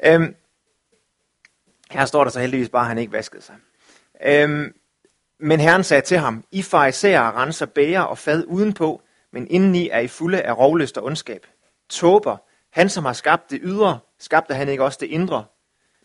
øhm, 0.06 0.36
her 1.92 2.06
står 2.06 2.24
der 2.24 2.32
så 2.32 2.40
heldigvis 2.40 2.70
bare, 2.70 2.82
at 2.82 2.88
han 2.88 2.98
ikke 2.98 3.12
vaskede 3.12 3.42
sig. 3.42 3.56
Øhm, 4.26 4.74
men 5.40 5.60
Herren 5.60 5.84
sagde 5.84 6.02
til 6.02 6.18
ham, 6.18 6.44
I 6.52 6.62
fariserer 6.62 7.42
renser 7.42 7.66
bæger 7.66 8.02
og 8.02 8.18
fad 8.18 8.44
udenpå, 8.48 9.02
men 9.32 9.48
indeni 9.50 9.90
er 9.90 10.00
I 10.00 10.08
fulde 10.08 10.42
af 10.42 10.58
rovlyst 10.58 10.98
og 10.98 11.04
ondskab. 11.04 11.48
Tåber, 11.90 12.38
han 12.72 12.90
som 12.90 13.06
har 13.06 13.14
skabt 13.14 13.52
det 13.52 13.60
ydre, 13.64 14.00
skabte 14.20 14.54
han 14.54 14.70
ikke 14.70 14.84
også 14.84 14.98
det 15.02 15.08
indre, 15.08 15.46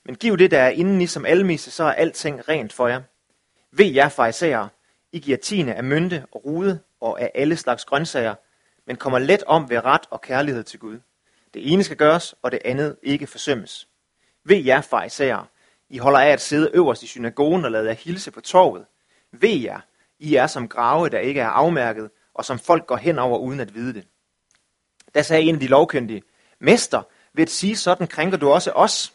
men 0.04 0.14
giv 0.14 0.38
det, 0.38 0.50
der 0.50 0.58
er 0.58 0.68
inden 0.68 1.00
i 1.00 1.06
som 1.06 1.24
almisse, 1.24 1.70
så 1.70 1.84
er 1.84 1.92
alting 1.92 2.48
rent 2.48 2.72
for 2.72 2.88
jer. 2.88 3.02
Ved 3.72 3.86
jer, 3.86 4.08
fejserer, 4.08 4.68
I 5.12 5.18
giver 5.18 5.38
tiende 5.38 5.74
af 5.74 5.84
mynte 5.84 6.24
og 6.32 6.44
rude 6.44 6.80
og 7.00 7.20
af 7.20 7.30
alle 7.34 7.56
slags 7.56 7.84
grøntsager, 7.84 8.34
men 8.86 8.96
kommer 8.96 9.18
let 9.18 9.42
om 9.42 9.70
ved 9.70 9.84
ret 9.84 10.02
og 10.10 10.20
kærlighed 10.20 10.62
til 10.62 10.78
Gud. 10.78 10.98
Det 11.54 11.72
ene 11.72 11.84
skal 11.84 11.96
gøres, 11.96 12.34
og 12.42 12.52
det 12.52 12.60
andet 12.64 12.96
ikke 13.02 13.26
forsømmes. 13.26 13.88
Ved 14.44 14.56
jer, 14.56 14.80
fejserer, 14.80 15.44
I 15.88 15.98
holder 15.98 16.18
af 16.18 16.28
at 16.28 16.40
sidde 16.40 16.70
øverst 16.74 17.02
i 17.02 17.06
synagogen 17.06 17.64
og 17.64 17.70
lade 17.70 17.86
jer 17.86 17.92
hilse 17.92 18.30
på 18.30 18.40
torvet. 18.40 18.84
Ved 19.32 19.60
jer, 19.60 19.80
I 20.18 20.34
er 20.34 20.46
som 20.46 20.68
grave, 20.68 21.08
der 21.08 21.18
ikke 21.18 21.40
er 21.40 21.48
afmærket, 21.48 22.10
og 22.34 22.44
som 22.44 22.58
folk 22.58 22.86
går 22.86 22.96
hen 22.96 23.18
over 23.18 23.38
uden 23.38 23.60
at 23.60 23.74
vide 23.74 23.94
det. 23.94 24.06
Da 25.14 25.22
sagde 25.22 25.42
en 25.42 25.54
af 25.54 25.60
de 25.60 25.66
lovkyndige, 25.66 26.22
Mester, 26.58 27.02
ved 27.32 27.42
at 27.42 27.50
sige 27.50 27.76
sådan 27.76 28.06
krænker 28.06 28.38
du 28.38 28.50
også 28.50 28.70
os. 28.70 29.12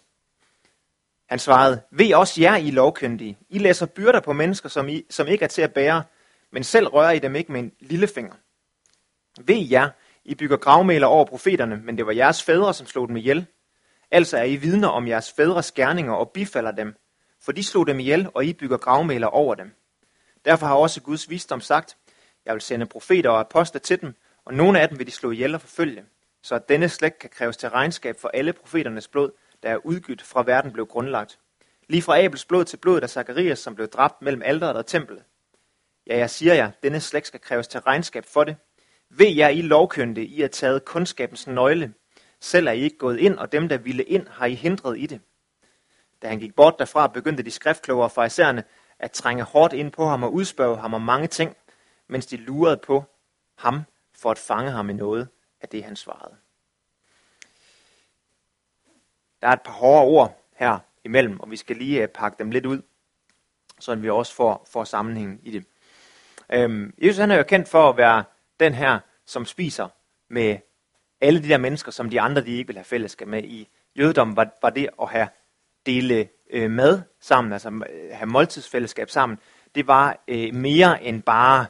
Han 1.30 1.40
svarede, 1.40 1.82
ved 1.92 2.14
også 2.14 2.42
jer, 2.42 2.56
I 2.56 2.72
lovkyndige. 2.72 3.38
I 3.50 3.58
læser 3.58 3.86
byrder 3.86 4.20
på 4.20 4.34
mennesker, 4.34 4.70
som, 4.70 4.90
I, 4.90 5.04
som 5.10 5.28
ikke 5.28 5.44
er 5.44 5.50
til 5.50 5.62
at 5.62 5.74
bære, 5.74 6.04
men 6.52 6.64
selv 6.64 6.88
rører 6.88 7.12
I 7.12 7.20
dem 7.20 7.36
ikke 7.36 7.52
med 7.52 7.60
en 7.60 7.72
lille 7.80 8.08
finger. 8.08 8.34
Ved 9.42 9.68
jer, 9.72 9.90
I 10.26 10.36
bygger 10.36 10.58
gravmæler 10.58 11.08
over 11.08 11.26
profeterne, 11.26 11.82
men 11.84 11.98
det 11.98 12.06
var 12.06 12.12
jeres 12.12 12.44
fædre, 12.44 12.74
som 12.74 12.88
slog 12.88 13.08
dem 13.08 13.18
ihjel. 13.18 13.46
Altså 14.12 14.38
er 14.38 14.44
I 14.44 14.56
vidner 14.56 14.88
om 14.88 15.08
jeres 15.08 15.32
fædres 15.32 15.72
gerninger 15.72 16.14
og 16.14 16.30
bifalder 16.30 16.72
dem, 16.72 16.96
for 17.42 17.52
de 17.52 17.64
slog 17.64 17.88
dem 17.88 18.00
ihjel, 18.00 18.30
og 18.34 18.46
I 18.46 18.54
bygger 18.54 18.78
gravmæler 18.78 19.28
over 19.28 19.56
dem. 19.56 19.72
Derfor 20.46 20.66
har 20.66 20.76
også 20.76 21.02
Guds 21.02 21.30
visdom 21.30 21.62
sagt, 21.62 21.98
jeg 22.46 22.54
vil 22.54 22.62
sende 22.62 22.86
profeter 22.86 23.30
og 23.30 23.40
apostler 23.40 23.80
til 23.80 24.02
dem, 24.02 24.14
og 24.46 24.54
nogle 24.54 24.80
af 24.80 24.90
dem 24.90 25.00
vil 25.00 25.08
de 25.08 25.12
slå 25.12 25.32
ihjel 25.32 25.56
og 25.56 25.62
forfølge, 25.62 26.04
så 26.42 26.56
at 26.56 26.70
denne 26.70 26.90
slægt 26.90 27.20
kan 27.20 27.30
kræves 27.30 27.58
til 27.58 27.70
regnskab 27.70 28.16
for 28.20 28.32
alle 28.34 28.54
profeternes 28.54 29.08
blod, 29.08 29.32
der 29.64 29.70
er 29.70 29.86
udgydt 29.86 30.22
fra 30.22 30.44
verden 30.44 30.72
blev 30.74 30.86
grundlagt. 30.86 31.40
Lige 31.88 32.02
fra 32.02 32.24
Abels 32.24 32.46
blod 32.46 32.66
til 32.66 32.78
blodet 32.78 33.04
af 33.04 33.10
Zakarias, 33.10 33.60
som 33.60 33.76
blev 33.76 33.88
dræbt 33.88 34.22
mellem 34.22 34.42
alderet 34.46 34.76
og 34.76 34.86
templet. 34.86 35.24
Ja, 36.08 36.18
jeg 36.18 36.30
siger 36.30 36.54
jer, 36.54 36.72
denne 36.84 37.00
slægt 37.00 37.28
skal 37.28 37.42
kræves 37.42 37.68
til 37.68 37.80
regnskab 37.80 38.26
for 38.26 38.44
det. 38.44 38.56
Ved 39.10 39.28
jer, 39.28 39.50
I 39.50 39.62
lovkyndige, 39.62 40.28
I 40.28 40.42
har 40.42 40.48
taget 40.48 40.86
kundskabens 40.86 41.48
nøgle. 41.48 41.94
Selv 42.40 42.68
er 42.68 42.72
I 42.72 42.82
ikke 42.82 42.98
gået 42.98 43.20
ind, 43.20 43.38
og 43.38 43.52
dem, 43.52 43.70
der 43.70 43.78
ville 43.78 44.04
ind, 44.04 44.28
har 44.28 44.46
I 44.46 44.54
hindret 44.54 45.00
i 45.00 45.06
det. 45.06 45.22
Da 46.22 46.28
han 46.28 46.40
gik 46.40 46.56
bort 46.56 46.76
derfra, 46.80 47.08
begyndte 47.08 47.44
de 47.44 47.52
skriftklogere 47.52 48.10
og 48.16 48.26
isærne 48.26 48.64
at 49.00 49.12
trænge 49.12 49.44
hårdt 49.44 49.74
ind 49.74 49.92
på 49.92 50.06
ham 50.06 50.24
og 50.24 50.34
udspørge 50.34 50.78
ham 50.78 50.94
om 50.94 51.02
mange 51.02 51.28
ting, 51.28 51.58
mens 52.08 52.26
de 52.26 52.38
lurede 52.38 52.78
på 52.78 53.04
ham 53.58 53.82
for 54.16 54.32
at 54.32 54.38
fange 54.38 54.72
ham 54.72 54.90
i 54.90 54.94
noget 54.94 55.28
af 55.62 55.70
det, 55.70 55.84
han 55.84 55.96
svarede. 55.96 56.36
Der 59.42 59.48
er 59.48 59.52
et 59.54 59.62
par 59.62 59.72
hårde 59.72 60.06
ord 60.06 60.42
her 60.56 60.80
imellem, 61.04 61.40
og 61.40 61.52
vi 61.52 61.56
skal 61.56 61.76
lige 61.76 62.02
øh, 62.02 62.08
pakke 62.08 62.36
dem 62.40 62.52
lidt 62.52 62.66
ud, 62.66 62.82
så 63.80 63.96
vi 63.96 64.10
også 64.10 64.36
får, 64.36 64.68
får 64.72 64.84
sammenhængen 64.84 65.40
i 65.44 65.52
det. 65.52 65.66
Øhm, 66.54 66.94
Jesus 67.02 67.18
han 67.18 67.32
er 67.32 67.38
jo 67.38 67.44
kendt 67.44 67.68
for 67.68 67.90
at 67.90 67.98
være 67.98 68.24
den 68.60 68.74
her, 68.74 69.00
som 69.26 69.46
spiser 69.46 69.88
med 70.30 70.58
alle 71.22 71.44
de 71.44 71.50
der 71.50 71.58
mennesker, 71.58 71.92
som 71.92 72.10
de 72.10 72.22
andre 72.22 72.42
de 72.42 72.58
ikke 72.58 72.68
vil 72.68 72.76
have 72.76 72.86
fællesskab 72.86 73.28
med. 73.28 73.44
I 73.44 73.70
jødedom 73.96 74.36
var, 74.36 74.50
var 74.62 74.70
det 74.70 74.90
at 75.02 75.10
have 75.10 75.28
dele 75.86 76.30
øh, 76.50 76.72
mad 76.72 77.02
sammen, 77.20 77.54
altså 77.54 77.70
øh, 77.70 78.10
have 78.12 78.28
måltidsfællesskab 78.28 79.10
sammen, 79.10 79.40
det 79.76 79.88
var 79.88 80.24
øh, 80.28 80.54
mere 80.54 81.04
end 81.04 81.24
bare 81.24 81.66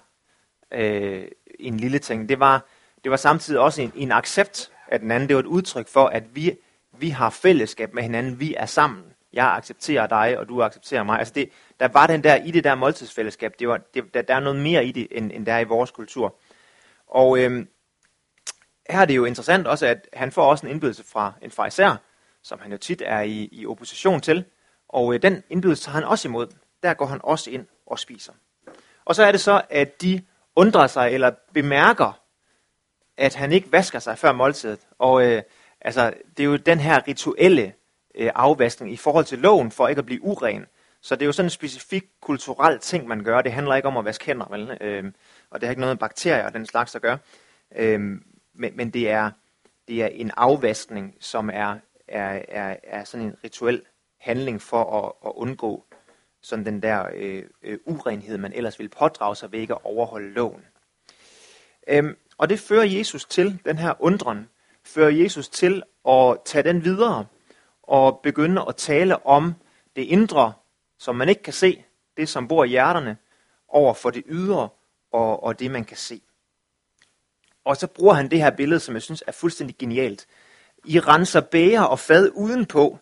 øh, 0.72 1.28
en 1.60 1.78
lille 1.78 2.00
ting. 2.00 2.30
Det 2.30 2.40
var, 2.40 2.66
det 3.04 3.12
var 3.12 3.18
samtidig 3.18 3.60
også 3.60 3.82
en, 3.82 3.92
en 3.96 4.12
accept 4.12 4.72
af 4.88 5.00
den 5.00 5.12
anden. 5.12 5.30
Det 5.30 5.36
var 5.36 5.40
et 5.40 5.46
udtryk 5.46 5.88
for, 5.88 6.06
at 6.08 6.36
vi, 6.36 6.58
vi 7.00 7.10
har 7.10 7.30
fællesskab 7.30 7.94
med 7.94 8.04
hinanden. 8.04 8.40
Vi 8.40 8.56
er 8.58 8.66
sammen. 8.66 9.04
Jeg 9.34 9.56
accepterer 9.56 10.08
dig, 10.08 10.38
og 10.38 10.50
du 10.50 10.64
accepterer 10.64 11.04
mig. 11.04 11.20
Altså 11.20 11.34
det, 11.34 11.50
der 11.80 11.88
var 11.88 12.08
den 12.08 12.24
der 12.24 12.36
i 12.36 12.52
det 12.52 12.64
der 12.64 12.76
måltidsfællesskab. 12.76 13.54
Det 13.60 13.68
var, 13.68 13.78
det, 13.94 14.14
der, 14.14 14.22
der 14.22 14.36
er 14.36 14.40
noget 14.40 14.60
mere 14.60 14.86
i 14.86 14.92
det, 14.92 15.08
end, 15.12 15.32
end 15.32 15.46
der 15.46 15.54
er 15.54 15.60
i 15.60 15.64
vores 15.64 15.92
kultur. 15.92 16.36
Og 17.08 17.40
øhm, 17.40 17.68
her 18.90 19.00
er 19.00 19.06
det 19.06 19.16
jo 19.16 19.26
interessant 19.26 19.68
også, 19.68 19.86
at 19.86 20.08
han 20.14 20.32
får 20.32 20.46
også 20.46 20.66
en 20.66 20.72
indbydelse 20.72 21.04
fra 21.04 21.34
en 21.42 21.52
fraiser, 21.52 21.96
som 22.44 22.60
han 22.60 22.72
jo 22.72 22.78
tit 22.78 23.02
er 23.06 23.22
i, 23.22 23.50
i 23.52 23.66
opposition 23.66 24.22
til. 24.22 24.46
Og 24.90 25.14
øh, 25.14 25.22
den 25.22 25.44
indbydelse 25.50 25.84
tager 25.84 25.94
han 25.94 26.04
også 26.04 26.28
imod. 26.28 26.48
Der 26.84 26.94
går 26.94 27.06
han 27.06 27.20
også 27.24 27.52
ind 27.52 27.68
og 27.86 28.00
spiser. 28.00 28.34
Og 29.06 29.16
så 29.16 29.24
er 29.24 29.32
det 29.32 29.42
så, 29.42 29.62
at 29.70 30.02
de 30.02 30.22
undrer 30.56 30.88
sig 30.88 31.12
eller 31.12 31.32
bemærker, 31.54 32.20
at 33.18 33.36
han 33.36 33.52
ikke 33.52 33.72
vasker 33.72 34.00
sig 34.00 34.18
før 34.18 34.32
måltidet. 34.32 34.80
Og 35.00 35.26
øh, 35.26 35.42
altså, 35.82 36.14
det 36.38 36.44
er 36.44 36.48
jo 36.48 36.56
den 36.56 36.80
her 36.80 37.08
rituelle 37.08 37.74
øh, 38.16 38.32
afvaskning 38.36 38.94
i 38.94 38.98
forhold 38.98 39.26
til 39.26 39.40
loven 39.40 39.72
for 39.72 39.88
ikke 39.88 40.00
at 40.00 40.06
blive 40.06 40.24
uren. 40.24 40.66
Så 41.02 41.16
det 41.16 41.22
er 41.22 41.26
jo 41.26 41.32
sådan 41.32 41.46
en 41.46 41.50
specifik 41.50 42.04
kulturel 42.22 42.80
ting, 42.80 43.08
man 43.08 43.24
gør. 43.24 43.42
Det 43.42 43.52
handler 43.52 43.76
ikke 43.76 43.88
om 43.88 43.98
at 43.98 44.06
vaske 44.06 44.26
hænder, 44.26 44.48
vel? 44.50 44.78
Øhm, 44.82 45.16
og 45.50 45.62
det 45.62 45.68
har 45.68 45.72
ikke 45.72 45.80
noget 45.82 45.96
med 45.96 46.00
bakterier 46.00 46.46
og 46.46 46.54
den 46.54 46.66
slags 46.66 46.96
at 46.96 47.02
gøre. 47.02 47.18
Øhm, 47.76 48.24
men, 48.54 48.78
men 48.78 48.90
det 48.90 49.10
er, 49.10 49.32
det 49.88 50.04
er 50.04 50.08
en 50.08 50.32
afvaskning, 50.38 51.16
som 51.20 51.50
er, 51.54 51.76
er, 52.08 52.42
er, 52.48 52.76
er 52.84 53.04
sådan 53.04 53.26
en 53.26 53.36
rituel 53.44 53.82
handling 54.18 54.62
for 54.62 55.06
at, 55.06 55.30
at 55.30 55.34
undgå 55.36 55.86
sådan 56.42 56.66
den 56.66 56.82
der 56.82 57.10
øh, 57.14 57.44
øh, 57.64 57.80
urenhed, 57.86 58.38
man 58.38 58.54
ellers 58.54 58.80
ville 58.80 58.90
pådrage 58.90 59.36
sig 59.36 59.52
ved 59.52 59.60
ikke 59.60 59.74
at 59.74 59.80
overholde 59.84 60.34
loven. 60.34 60.66
Øhm, 61.88 62.18
og 62.38 62.50
det 62.50 62.60
fører 62.60 62.84
Jesus 62.84 63.26
til, 63.26 63.60
den 63.66 63.78
her 63.78 63.94
undren, 64.00 64.50
fører 64.94 65.10
Jesus 65.10 65.50
til 65.50 65.84
at 66.10 66.38
tage 66.46 66.64
den 66.64 66.84
videre 66.84 67.26
og 67.84 68.20
begynde 68.24 68.66
at 68.68 68.76
tale 68.76 69.26
om 69.26 69.54
det 69.96 70.02
indre, 70.02 70.54
som 71.00 71.16
man 71.16 71.30
ikke 71.30 71.44
kan 71.44 71.54
se, 71.54 71.84
det 72.18 72.30
som 72.30 72.48
bor 72.48 72.64
i 72.64 72.68
hjerterne, 72.68 73.18
over 73.68 73.94
for 73.94 74.10
det 74.10 74.24
ydre 74.26 74.70
og, 75.12 75.44
og 75.44 75.60
det 75.60 75.72
man 75.72 75.86
kan 75.86 75.98
se. 75.98 76.22
Og 77.66 77.78
så 77.78 77.88
bruger 77.88 78.14
han 78.14 78.32
det 78.32 78.40
her 78.40 78.50
billede, 78.50 78.80
som 78.80 78.94
jeg 78.96 79.02
synes 79.02 79.24
er 79.28 79.32
fuldstændig 79.32 79.78
genialt. 79.78 80.28
I 80.86 81.00
renser 81.00 81.42
bæger 81.42 81.82
og 81.82 82.00
fad 82.00 82.32
udenpå, 82.36 83.00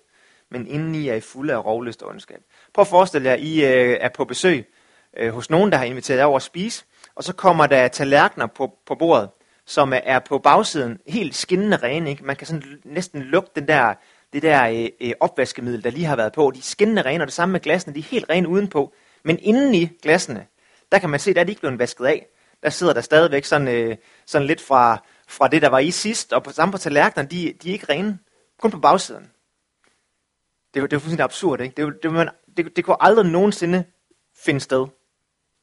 men 0.49 0.67
indeni 0.67 1.07
er 1.07 1.15
I 1.15 1.21
fulde 1.21 1.53
af 1.53 1.65
rovlyst 1.65 2.03
og 2.03 2.09
ondskab. 2.09 2.41
Prøv 2.73 2.81
at 2.81 2.87
forestille 2.87 3.29
jer, 3.29 3.35
I 3.35 3.65
øh, 3.65 3.97
er 4.01 4.09
på 4.09 4.25
besøg 4.25 4.73
øh, 5.17 5.33
hos 5.33 5.49
nogen, 5.49 5.71
der 5.71 5.77
har 5.77 5.85
inviteret 5.85 6.17
jer 6.17 6.25
over 6.25 6.35
at 6.35 6.41
spise, 6.41 6.85
og 7.15 7.23
så 7.23 7.33
kommer 7.33 7.67
der 7.67 7.87
tallerkener 7.87 8.47
på, 8.47 8.77
på 8.85 8.95
bordet, 8.95 9.29
som 9.67 9.93
er 10.03 10.19
på 10.19 10.37
bagsiden 10.37 10.99
helt 11.07 11.35
skinnende 11.35 11.77
rene. 11.77 12.09
Ikke? 12.09 12.25
Man 12.25 12.35
kan 12.35 12.47
sådan 12.47 12.63
næsten 12.83 13.21
lugte 13.21 13.59
den 13.59 13.67
der, 13.67 13.93
det 14.33 14.41
der 14.41 14.67
øh, 14.67 14.89
øh, 15.01 15.13
opvaskemiddel, 15.19 15.83
der 15.83 15.89
lige 15.89 16.05
har 16.05 16.15
været 16.15 16.33
på. 16.33 16.51
De 16.53 16.59
er 16.59 16.63
skinnende 16.63 17.01
rene, 17.01 17.23
og 17.23 17.27
det 17.27 17.33
samme 17.33 17.51
med 17.51 17.59
glassene, 17.59 17.93
de 17.93 17.99
er 17.99 18.03
helt 18.03 18.25
rene 18.29 18.47
udenpå. 18.47 18.93
Men 19.23 19.39
inden 19.41 19.75
i 19.75 19.85
glassene, 20.01 20.45
der 20.91 20.99
kan 20.99 21.09
man 21.09 21.19
se, 21.19 21.33
der 21.33 21.39
er 21.39 21.43
de 21.43 21.51
ikke 21.51 21.61
blevet 21.61 21.79
vasket 21.79 22.05
af. 22.05 22.27
Der 22.63 22.69
sidder 22.69 22.93
der 22.93 23.01
stadigvæk 23.01 23.45
sådan, 23.45 23.67
øh, 23.67 23.97
sådan 24.25 24.47
lidt 24.47 24.61
fra, 24.61 25.03
fra 25.27 25.47
det, 25.47 25.61
der 25.61 25.69
var 25.69 25.79
i 25.79 25.91
sidst, 25.91 26.33
og 26.33 26.43
på 26.43 26.51
samme 26.51 26.71
på 26.71 26.77
tallerkenerne, 26.77 27.29
de, 27.29 27.53
de 27.63 27.69
er 27.69 27.73
ikke 27.73 27.85
rene. 27.89 28.19
Kun 28.59 28.71
på 28.71 28.79
bagsiden. 28.79 29.31
Det 30.73 30.81
det 30.83 30.93
er 30.93 30.99
fuldstændig 30.99 31.23
absurd, 31.23 31.61
ikke? 31.61 31.85
Det, 31.85 32.03
det, 32.03 32.11
man, 32.11 32.29
det, 32.57 32.75
det 32.75 32.85
kunne 32.85 33.03
aldrig 33.03 33.25
nogensinde 33.25 33.83
finde 34.35 34.59
sted. 34.59 34.87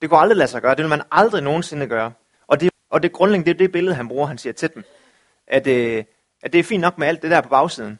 Det 0.02 0.11
kunne 0.11 0.20
aldrig 0.20 0.37
lade 0.37 0.50
sig 0.50 0.62
gøre. 0.62 0.75
Det 0.75 0.82
vil 0.82 0.88
man 0.88 1.02
aldrig 1.11 1.42
nogensinde 1.42 1.87
gøre. 1.87 2.12
Og 2.94 3.02
det, 3.02 3.12
grundlæggende, 3.12 3.46
det 3.46 3.54
er 3.54 3.58
det 3.58 3.72
billede, 3.72 3.94
han 3.94 4.08
bruger, 4.08 4.26
han 4.26 4.38
siger 4.38 4.52
til 4.52 4.74
dem. 4.74 4.84
At, 5.46 5.66
øh, 5.66 6.04
at 6.42 6.52
det 6.52 6.58
er 6.58 6.64
fint 6.64 6.80
nok 6.80 6.98
med 6.98 7.06
alt 7.06 7.22
det 7.22 7.30
der 7.30 7.40
på 7.40 7.48
bagsiden 7.48 7.98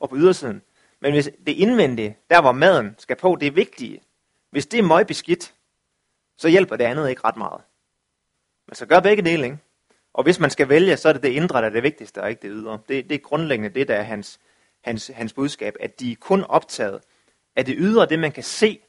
og 0.00 0.08
på 0.08 0.16
ydersiden. 0.16 0.62
Men 1.00 1.12
hvis 1.12 1.30
det 1.46 1.52
indvendige, 1.52 2.16
der 2.30 2.40
hvor 2.40 2.52
maden 2.52 2.94
skal 2.98 3.16
på, 3.16 3.36
det 3.40 3.46
er 3.46 3.50
vigtige. 3.50 4.00
Hvis 4.50 4.66
det 4.66 4.78
er 4.78 4.82
møgbeskidt, 4.82 5.54
så 6.36 6.48
hjælper 6.48 6.76
det 6.76 6.84
andet 6.84 7.10
ikke 7.10 7.24
ret 7.24 7.36
meget. 7.36 7.60
Man 8.68 8.74
skal 8.74 8.88
gøre 8.88 9.02
begge 9.02 9.22
dele, 9.22 9.44
ikke? 9.44 9.58
Og 10.14 10.22
hvis 10.22 10.40
man 10.40 10.50
skal 10.50 10.68
vælge, 10.68 10.96
så 10.96 11.08
er 11.08 11.12
det 11.12 11.22
det 11.22 11.28
indre, 11.28 11.58
der 11.58 11.66
er 11.66 11.70
det 11.70 11.82
vigtigste, 11.82 12.22
og 12.22 12.30
ikke 12.30 12.42
det 12.42 12.50
ydre. 12.54 12.78
Det, 12.88 13.08
det 13.08 13.14
er 13.14 13.18
grundlæggende 13.18 13.74
det, 13.74 13.88
der 13.88 13.94
er 13.94 14.02
hans, 14.02 14.40
hans, 14.80 15.10
hans 15.14 15.32
budskab, 15.32 15.76
at 15.80 16.00
de 16.00 16.12
er 16.12 16.16
kun 16.20 16.44
optaget 16.44 17.00
af 17.56 17.64
det 17.64 17.74
ydre, 17.78 18.06
det 18.06 18.18
man 18.18 18.32
kan 18.32 18.42
se, 18.42 18.80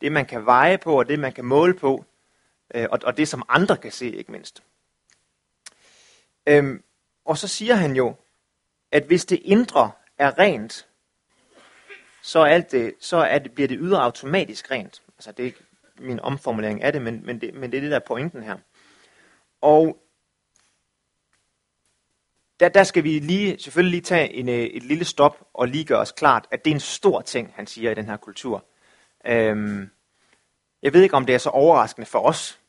det 0.00 0.12
man 0.12 0.26
kan 0.26 0.46
veje 0.46 0.78
på, 0.78 0.98
og 0.98 1.08
det 1.08 1.18
man 1.18 1.32
kan 1.32 1.44
måle 1.44 1.74
på, 1.74 2.04
øh, 2.74 2.86
og, 2.90 2.98
og 3.04 3.16
det 3.16 3.28
som 3.28 3.42
andre 3.48 3.76
kan 3.76 3.92
se, 3.92 4.10
ikke 4.10 4.32
mindst. 4.32 4.62
Øhm, 6.46 6.82
og 7.24 7.38
så 7.38 7.48
siger 7.48 7.74
han 7.74 7.96
jo, 7.96 8.14
at 8.92 9.04
hvis 9.04 9.24
det 9.24 9.40
indre 9.44 9.90
er 10.18 10.38
rent, 10.38 10.86
så, 12.22 12.38
er 12.38 12.46
alt 12.46 12.72
det, 12.72 12.94
så 13.00 13.16
er 13.16 13.38
det, 13.38 13.52
bliver 13.52 13.68
det 13.68 13.78
ydre 13.80 14.02
automatisk 14.02 14.70
rent. 14.70 15.02
Altså 15.16 15.32
det 15.32 15.42
er 15.42 15.46
ikke 15.46 15.64
min 15.98 16.20
omformulering 16.20 16.82
af 16.82 16.92
det, 16.92 17.02
men, 17.02 17.26
men, 17.26 17.40
det, 17.40 17.54
men 17.54 17.70
det 17.70 17.76
er 17.76 17.80
det, 17.80 17.90
der 17.90 17.96
er 17.96 18.06
pointen 18.06 18.42
her. 18.42 18.56
Og 19.60 19.98
der, 22.60 22.68
der 22.68 22.84
skal 22.84 23.04
vi 23.04 23.18
lige, 23.18 23.58
selvfølgelig 23.58 23.90
lige 23.90 24.02
tage 24.02 24.32
en, 24.32 24.48
øh, 24.48 24.54
et 24.54 24.82
lille 24.82 25.04
stop 25.04 25.48
og 25.54 25.68
lige 25.68 25.84
gøre 25.84 25.98
os 25.98 26.12
klart, 26.12 26.46
at 26.50 26.64
det 26.64 26.70
er 26.70 26.74
en 26.74 26.80
stor 26.80 27.20
ting, 27.20 27.52
han 27.56 27.66
siger 27.66 27.90
i 27.90 27.94
den 27.94 28.04
her 28.04 28.16
kultur. 28.16 28.64
Øhm, 29.26 29.90
jeg 30.82 30.92
ved 30.92 31.02
ikke, 31.02 31.16
om 31.16 31.26
det 31.26 31.34
er 31.34 31.38
så 31.38 31.50
overraskende 31.50 32.06
for 32.06 32.18
os, 32.18 32.60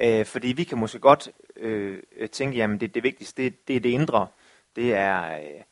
øh, 0.00 0.26
fordi 0.26 0.48
vi 0.48 0.64
kan 0.64 0.78
måske 0.78 0.98
godt 0.98 1.30
øh, 1.56 2.02
tænke, 2.32 2.56
jamen 2.56 2.80
det, 2.80 2.94
det 2.94 3.02
vigtigste, 3.02 3.42
det, 3.42 3.68
det 3.68 3.76
er 3.76 3.80
det 3.80 3.88
indre. 3.88 4.26
Det 4.76 4.94
er, 4.94 5.34
øh, 5.34 5.62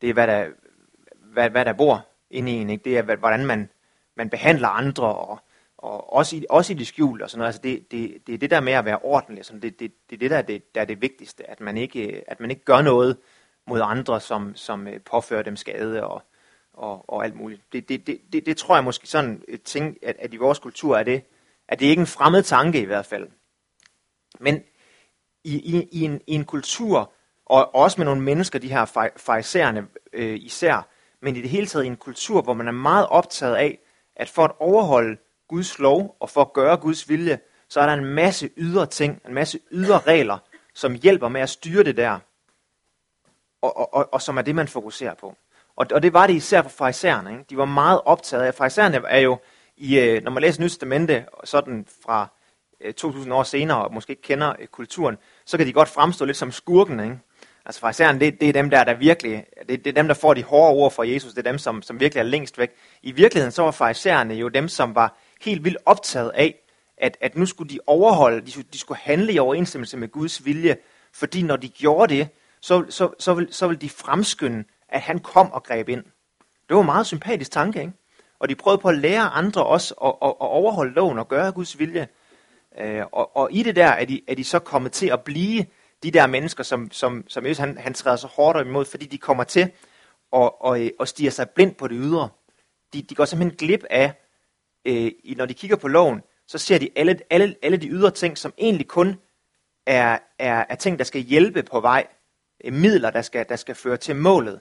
det 0.00 0.10
er 0.10 0.14
hvad, 0.14 0.26
der, 0.26 0.48
hvad, 1.16 1.50
hvad 1.50 1.64
der 1.64 1.72
bor 1.72 2.06
inde 2.30 2.52
i 2.52 2.54
en. 2.54 2.70
Ikke? 2.70 2.84
Det 2.84 2.98
er, 2.98 3.16
hvordan 3.16 3.46
man, 3.46 3.68
man 4.16 4.30
behandler 4.30 4.68
andre, 4.68 5.14
og, 5.14 5.38
og 5.78 6.12
også, 6.12 6.36
i, 6.36 6.44
også 6.50 6.72
i 6.72 6.76
det 6.76 6.86
skjulte. 6.86 7.22
Og 7.22 7.30
sådan 7.30 7.38
noget. 7.38 7.48
Altså 7.48 7.62
det, 7.62 7.90
det, 7.90 8.26
det 8.26 8.34
er 8.34 8.38
det 8.38 8.50
der 8.50 8.60
med 8.60 8.72
at 8.72 8.84
være 8.84 8.98
ordentlig. 9.02 9.44
Sådan 9.44 9.62
det, 9.62 9.80
det, 9.80 9.92
det 10.10 10.16
er 10.16 10.18
det, 10.18 10.30
der 10.30 10.36
er 10.36 10.42
det, 10.42 10.74
der 10.74 10.80
er 10.80 10.84
det 10.84 11.02
vigtigste. 11.02 11.50
At 11.50 11.60
man, 11.60 11.76
ikke, 11.76 12.24
at 12.26 12.40
man 12.40 12.50
ikke 12.50 12.64
gør 12.64 12.82
noget 12.82 13.16
mod 13.66 13.80
andre, 13.84 14.20
som, 14.20 14.56
som 14.56 14.88
øh, 14.88 15.00
påfører 15.00 15.42
dem 15.42 15.56
skade 15.56 16.04
og, 16.04 16.22
og, 16.72 17.10
og 17.10 17.24
alt 17.24 17.34
muligt. 17.34 17.62
Det, 17.72 17.88
det, 17.88 18.06
det, 18.06 18.20
det, 18.32 18.46
det 18.46 18.56
tror 18.56 18.74
jeg 18.74 18.84
måske 18.84 19.06
sådan 19.06 19.42
et 19.48 19.62
ting, 19.62 19.98
at, 20.02 20.16
at 20.18 20.34
i 20.34 20.36
vores 20.36 20.58
kultur 20.58 20.96
er 20.96 21.02
det, 21.02 21.22
at 21.68 21.80
det 21.80 21.86
ikke 21.86 22.00
en 22.00 22.06
fremmed 22.06 22.42
tanke 22.42 22.80
i 22.80 22.84
hvert 22.84 23.06
fald. 23.06 23.28
Men 24.40 24.62
i, 25.44 25.56
i, 25.56 25.88
i, 25.92 26.04
en, 26.04 26.20
i 26.26 26.34
en 26.34 26.44
kultur, 26.44 27.12
og 27.46 27.74
også 27.74 28.00
med 28.00 28.04
nogle 28.04 28.22
mennesker, 28.22 28.58
de 28.58 28.68
her 28.68 29.10
farisæerne 29.16 29.86
øh, 30.12 30.38
især, 30.40 30.88
men 31.22 31.36
i 31.36 31.40
det 31.40 31.50
hele 31.50 31.66
taget 31.66 31.84
i 31.84 31.88
en 31.88 31.96
kultur, 31.96 32.42
hvor 32.42 32.54
man 32.54 32.68
er 32.68 32.72
meget 32.72 33.06
optaget 33.06 33.56
af, 33.56 33.78
at 34.16 34.28
for 34.28 34.44
at 34.44 34.52
overholde 34.58 35.16
Guds 35.48 35.78
lov 35.78 36.16
og 36.20 36.30
for 36.30 36.40
at 36.40 36.52
gøre 36.52 36.76
Guds 36.76 37.08
vilje, 37.08 37.38
så 37.68 37.80
er 37.80 37.86
der 37.86 37.92
en 37.92 38.04
masse 38.04 38.50
ydre 38.56 38.86
ting, 38.86 39.20
en 39.28 39.34
masse 39.34 39.60
ydre 39.70 39.98
regler, 39.98 40.38
som 40.74 40.94
hjælper 40.94 41.28
med 41.28 41.40
at 41.40 41.50
styre 41.50 41.84
det 41.84 41.96
der, 41.96 42.18
og, 43.62 43.76
og, 43.76 43.94
og, 43.94 44.08
og 44.12 44.22
som 44.22 44.38
er 44.38 44.42
det, 44.42 44.54
man 44.54 44.68
fokuserer 44.68 45.14
på. 45.14 45.36
Og, 45.76 45.86
og 45.92 46.02
det 46.02 46.12
var 46.12 46.26
det 46.26 46.34
især 46.34 46.62
for 46.62 46.68
farisæerne. 46.68 47.32
Ikke? 47.32 47.44
De 47.50 47.56
var 47.56 47.64
meget 47.64 48.00
optaget 48.04 48.42
af, 48.42 48.54
farisæerne 48.54 49.02
er 49.08 49.18
jo, 49.18 49.38
i, 49.76 49.98
øh, 49.98 50.22
når 50.22 50.30
man 50.30 50.40
læser 50.40 50.62
Nyt 50.62 50.84
sådan 51.44 51.86
fra 52.04 52.28
Øh, 52.80 52.94
2000 52.94 53.34
år 53.34 53.42
senere, 53.42 53.84
og 53.84 53.94
måske 53.94 54.10
ikke 54.10 54.22
kender 54.22 54.54
øh, 54.58 54.66
kulturen, 54.66 55.18
så 55.44 55.56
kan 55.56 55.66
de 55.66 55.72
godt 55.72 55.88
fremstå 55.88 56.24
lidt 56.24 56.36
som 56.36 56.52
skurken. 56.52 57.00
Ikke? 57.00 57.18
Altså 57.66 57.80
farisæerne, 57.80 58.20
det, 58.20 58.40
det 58.40 58.48
er 58.48 58.52
dem 58.52 58.70
der, 58.70 58.84
der 58.84 58.94
virkelig, 58.94 59.46
det, 59.68 59.84
det 59.84 59.86
er 59.86 59.94
dem, 59.94 60.08
der 60.08 60.14
får 60.14 60.34
de 60.34 60.42
hårde 60.42 60.72
ord 60.72 60.92
fra 60.92 61.08
Jesus, 61.08 61.32
det 61.32 61.46
er 61.46 61.50
dem, 61.50 61.58
som, 61.58 61.82
som 61.82 62.00
virkelig 62.00 62.20
er 62.20 62.24
længst 62.24 62.58
væk. 62.58 62.70
I 63.02 63.12
virkeligheden 63.12 63.52
så 63.52 63.62
var 63.62 63.70
farisæerne 63.70 64.34
jo 64.34 64.48
dem, 64.48 64.68
som 64.68 64.94
var 64.94 65.18
helt 65.40 65.64
vildt 65.64 65.78
optaget 65.86 66.30
af, 66.34 66.54
at, 66.98 67.16
at 67.20 67.36
nu 67.36 67.46
skulle 67.46 67.70
de 67.70 67.78
overholde, 67.86 68.40
de, 68.40 68.62
de 68.72 68.78
skulle 68.78 68.98
handle 68.98 69.32
i 69.32 69.38
overensstemmelse 69.38 69.96
med 69.96 70.08
Guds 70.08 70.44
vilje, 70.44 70.76
fordi 71.12 71.42
når 71.42 71.56
de 71.56 71.68
gjorde 71.68 72.14
det, 72.14 72.28
så, 72.60 72.84
så, 72.88 73.10
så, 73.18 73.34
vil, 73.34 73.48
så 73.50 73.68
vil 73.68 73.80
de 73.80 73.90
fremskynde, 73.90 74.64
at 74.88 75.00
han 75.00 75.18
kom 75.18 75.52
og 75.52 75.62
greb 75.62 75.88
ind. 75.88 76.04
Det 76.68 76.74
var 76.76 76.80
en 76.80 76.86
meget 76.86 77.06
sympatisk 77.06 77.50
tanke, 77.50 77.80
ikke? 77.80 77.92
Og 78.38 78.48
de 78.48 78.54
prøvede 78.54 78.80
på 78.80 78.88
at 78.88 78.98
lære 78.98 79.22
andre 79.22 79.66
også 79.66 79.94
at, 79.94 80.28
at, 80.28 80.28
at 80.28 80.46
overholde 80.46 80.94
loven 80.94 81.18
og 81.18 81.28
gøre 81.28 81.52
Guds 81.52 81.78
vilje. 81.78 82.08
Øh, 82.80 83.04
og, 83.12 83.36
og 83.36 83.52
i 83.52 83.62
det 83.62 83.76
der 83.76 83.86
er 83.86 84.04
de, 84.04 84.20
er 84.28 84.34
de 84.34 84.44
så 84.44 84.58
kommet 84.58 84.92
til 84.92 85.06
at 85.06 85.24
blive 85.24 85.66
de 86.02 86.10
der 86.10 86.26
mennesker, 86.26 86.62
som, 86.62 86.90
som, 86.90 87.24
som 87.28 87.46
Jesus 87.46 87.58
han, 87.58 87.78
han 87.78 87.94
træder 87.94 88.16
så 88.16 88.26
hårdt 88.26 88.66
imod, 88.66 88.84
fordi 88.84 89.06
de 89.06 89.18
kommer 89.18 89.44
til 89.44 89.60
at, 89.60 89.70
og, 90.60 90.80
og 90.98 91.08
stiger 91.08 91.30
sig 91.30 91.50
blind 91.50 91.74
på 91.74 91.88
det 91.88 91.96
ydre. 92.00 92.28
De, 92.92 93.02
de 93.02 93.14
går 93.14 93.24
simpelthen 93.24 93.58
glip 93.58 93.84
af, 93.90 94.12
øh, 94.84 95.12
når 95.36 95.46
de 95.46 95.54
kigger 95.54 95.76
på 95.76 95.88
loven, 95.88 96.22
så 96.46 96.58
ser 96.58 96.78
de 96.78 96.90
alle, 96.96 97.20
alle, 97.30 97.56
alle 97.62 97.76
de 97.76 97.88
ydre 97.88 98.10
ting, 98.10 98.38
som 98.38 98.52
egentlig 98.58 98.88
kun 98.88 99.16
er, 99.86 100.18
er, 100.38 100.64
er 100.68 100.74
ting, 100.74 100.98
der 100.98 101.04
skal 101.04 101.20
hjælpe 101.20 101.62
på 101.62 101.80
vej. 101.80 102.06
Øh, 102.64 102.72
midler, 102.72 103.10
der 103.10 103.22
skal, 103.22 103.46
der 103.48 103.56
skal 103.56 103.74
føre 103.74 103.96
til 103.96 104.16
målet. 104.16 104.60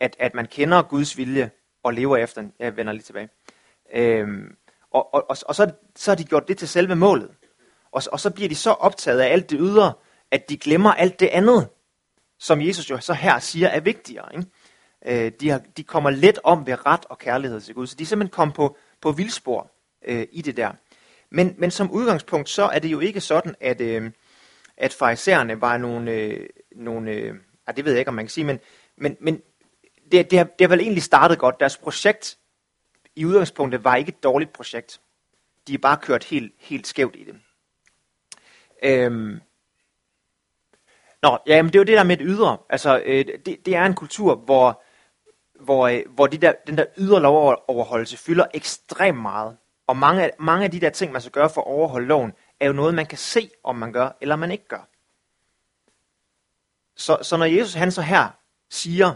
At, 0.00 0.16
at 0.18 0.34
man 0.34 0.46
kender 0.46 0.82
Guds 0.82 1.16
vilje 1.16 1.50
og 1.82 1.94
lever 1.94 2.16
efter 2.16 2.42
den. 2.42 2.52
Jeg 2.58 2.76
vender 2.76 2.92
lige 2.92 3.02
tilbage. 3.02 3.28
Øhm, 3.94 4.56
og 4.90 5.14
og, 5.14 5.30
og, 5.30 5.36
og 5.46 5.54
så, 5.54 5.72
så 5.96 6.10
har 6.10 6.16
de 6.16 6.24
gjort 6.24 6.48
det 6.48 6.58
til 6.58 6.68
selve 6.68 6.96
målet. 6.96 7.30
Og, 7.92 8.02
og 8.12 8.20
så 8.20 8.30
bliver 8.30 8.48
de 8.48 8.54
så 8.54 8.70
optaget 8.70 9.20
af 9.20 9.32
alt 9.32 9.50
det 9.50 9.58
ydre, 9.60 9.92
at 10.30 10.48
de 10.48 10.56
glemmer 10.56 10.92
alt 10.92 11.20
det 11.20 11.26
andet, 11.26 11.68
som 12.38 12.62
Jesus 12.62 12.90
jo 12.90 13.00
så 13.00 13.12
her 13.12 13.38
siger 13.38 13.68
er 13.68 13.80
vigtigere. 13.80 14.28
Ikke? 14.36 14.46
Øh, 15.06 15.32
de, 15.40 15.48
har, 15.48 15.62
de 15.76 15.84
kommer 15.84 16.10
let 16.10 16.38
om 16.44 16.66
ved 16.66 16.86
ret 16.86 17.04
og 17.08 17.18
kærlighed 17.18 17.60
til 17.60 17.74
Gud. 17.74 17.86
Så 17.86 17.94
de 17.94 18.02
er 18.02 18.06
simpelthen 18.06 18.32
kommet 18.32 18.54
på, 18.54 18.76
på 19.00 19.12
vildspor 19.12 19.70
øh, 20.04 20.26
i 20.32 20.42
det 20.42 20.56
der. 20.56 20.72
Men, 21.30 21.54
men 21.58 21.70
som 21.70 21.90
udgangspunkt, 21.90 22.48
så 22.48 22.62
er 22.62 22.78
det 22.78 22.88
jo 22.88 23.00
ikke 23.00 23.20
sådan, 23.20 23.54
at, 23.60 23.80
øh, 23.80 24.10
at 24.76 24.92
farisæerne 24.92 25.60
var 25.60 25.76
nogle, 25.76 26.10
øh, 26.10 26.48
nogle 26.76 27.10
øh, 27.10 27.34
ah, 27.66 27.76
det 27.76 27.84
ved 27.84 27.92
jeg 27.92 27.98
ikke, 27.98 28.08
om 28.08 28.14
man 28.14 28.24
kan 28.24 28.30
sige, 28.30 28.44
men, 28.44 28.60
men, 28.96 29.16
men 29.20 29.42
det, 30.12 30.30
det, 30.30 30.38
har, 30.38 30.44
det 30.44 30.60
har 30.60 30.68
vel 30.68 30.80
egentlig 30.80 31.02
startet 31.02 31.38
godt. 31.38 31.60
Deres 31.60 31.76
projekt 31.76 32.38
i 33.16 33.24
udgangspunktet 33.24 33.84
var 33.84 33.96
ikke 33.96 34.08
et 34.08 34.22
dårligt 34.22 34.52
projekt. 34.52 35.00
De 35.66 35.74
er 35.74 35.78
bare 35.78 35.96
kørt 35.96 36.24
helt, 36.24 36.52
helt 36.58 36.86
skævt 36.86 37.16
i 37.16 37.24
det. 37.24 37.34
Øhm. 38.82 39.40
Nå, 41.22 41.38
ja, 41.46 41.62
men 41.62 41.72
det 41.72 41.74
er 41.74 41.80
jo 41.80 41.84
det 41.84 41.96
der 41.96 42.04
med 42.04 42.16
det 42.16 42.26
ydre. 42.28 42.58
Altså, 42.70 43.02
øh, 43.04 43.24
det, 43.46 43.66
det 43.66 43.76
er 43.76 43.84
en 43.84 43.94
kultur, 43.94 44.34
hvor, 44.34 44.82
hvor, 45.60 45.88
øh, 45.88 46.02
hvor 46.14 46.26
de 46.26 46.38
der, 46.38 46.52
den 46.66 46.78
der 46.78 46.84
ydre 46.98 47.20
lovoverholdelse 47.20 48.16
fylder 48.16 48.46
ekstremt 48.54 49.22
meget. 49.22 49.56
Og 49.86 49.96
mange, 49.96 50.30
mange 50.38 50.64
af 50.64 50.70
de 50.70 50.80
der 50.80 50.90
ting, 50.90 51.12
man 51.12 51.20
skal 51.20 51.32
gøre 51.32 51.50
for 51.50 51.60
at 51.60 51.66
overholde 51.66 52.06
loven, 52.06 52.32
er 52.60 52.66
jo 52.66 52.72
noget, 52.72 52.94
man 52.94 53.06
kan 53.06 53.18
se, 53.18 53.50
om 53.64 53.76
man 53.76 53.92
gør, 53.92 54.16
eller 54.20 54.36
man 54.36 54.50
ikke 54.50 54.68
gør. 54.68 54.88
Så, 56.96 57.18
så 57.22 57.36
når 57.36 57.46
Jesus 57.46 57.74
han 57.74 57.92
så 57.92 58.02
her 58.02 58.28
siger, 58.70 59.14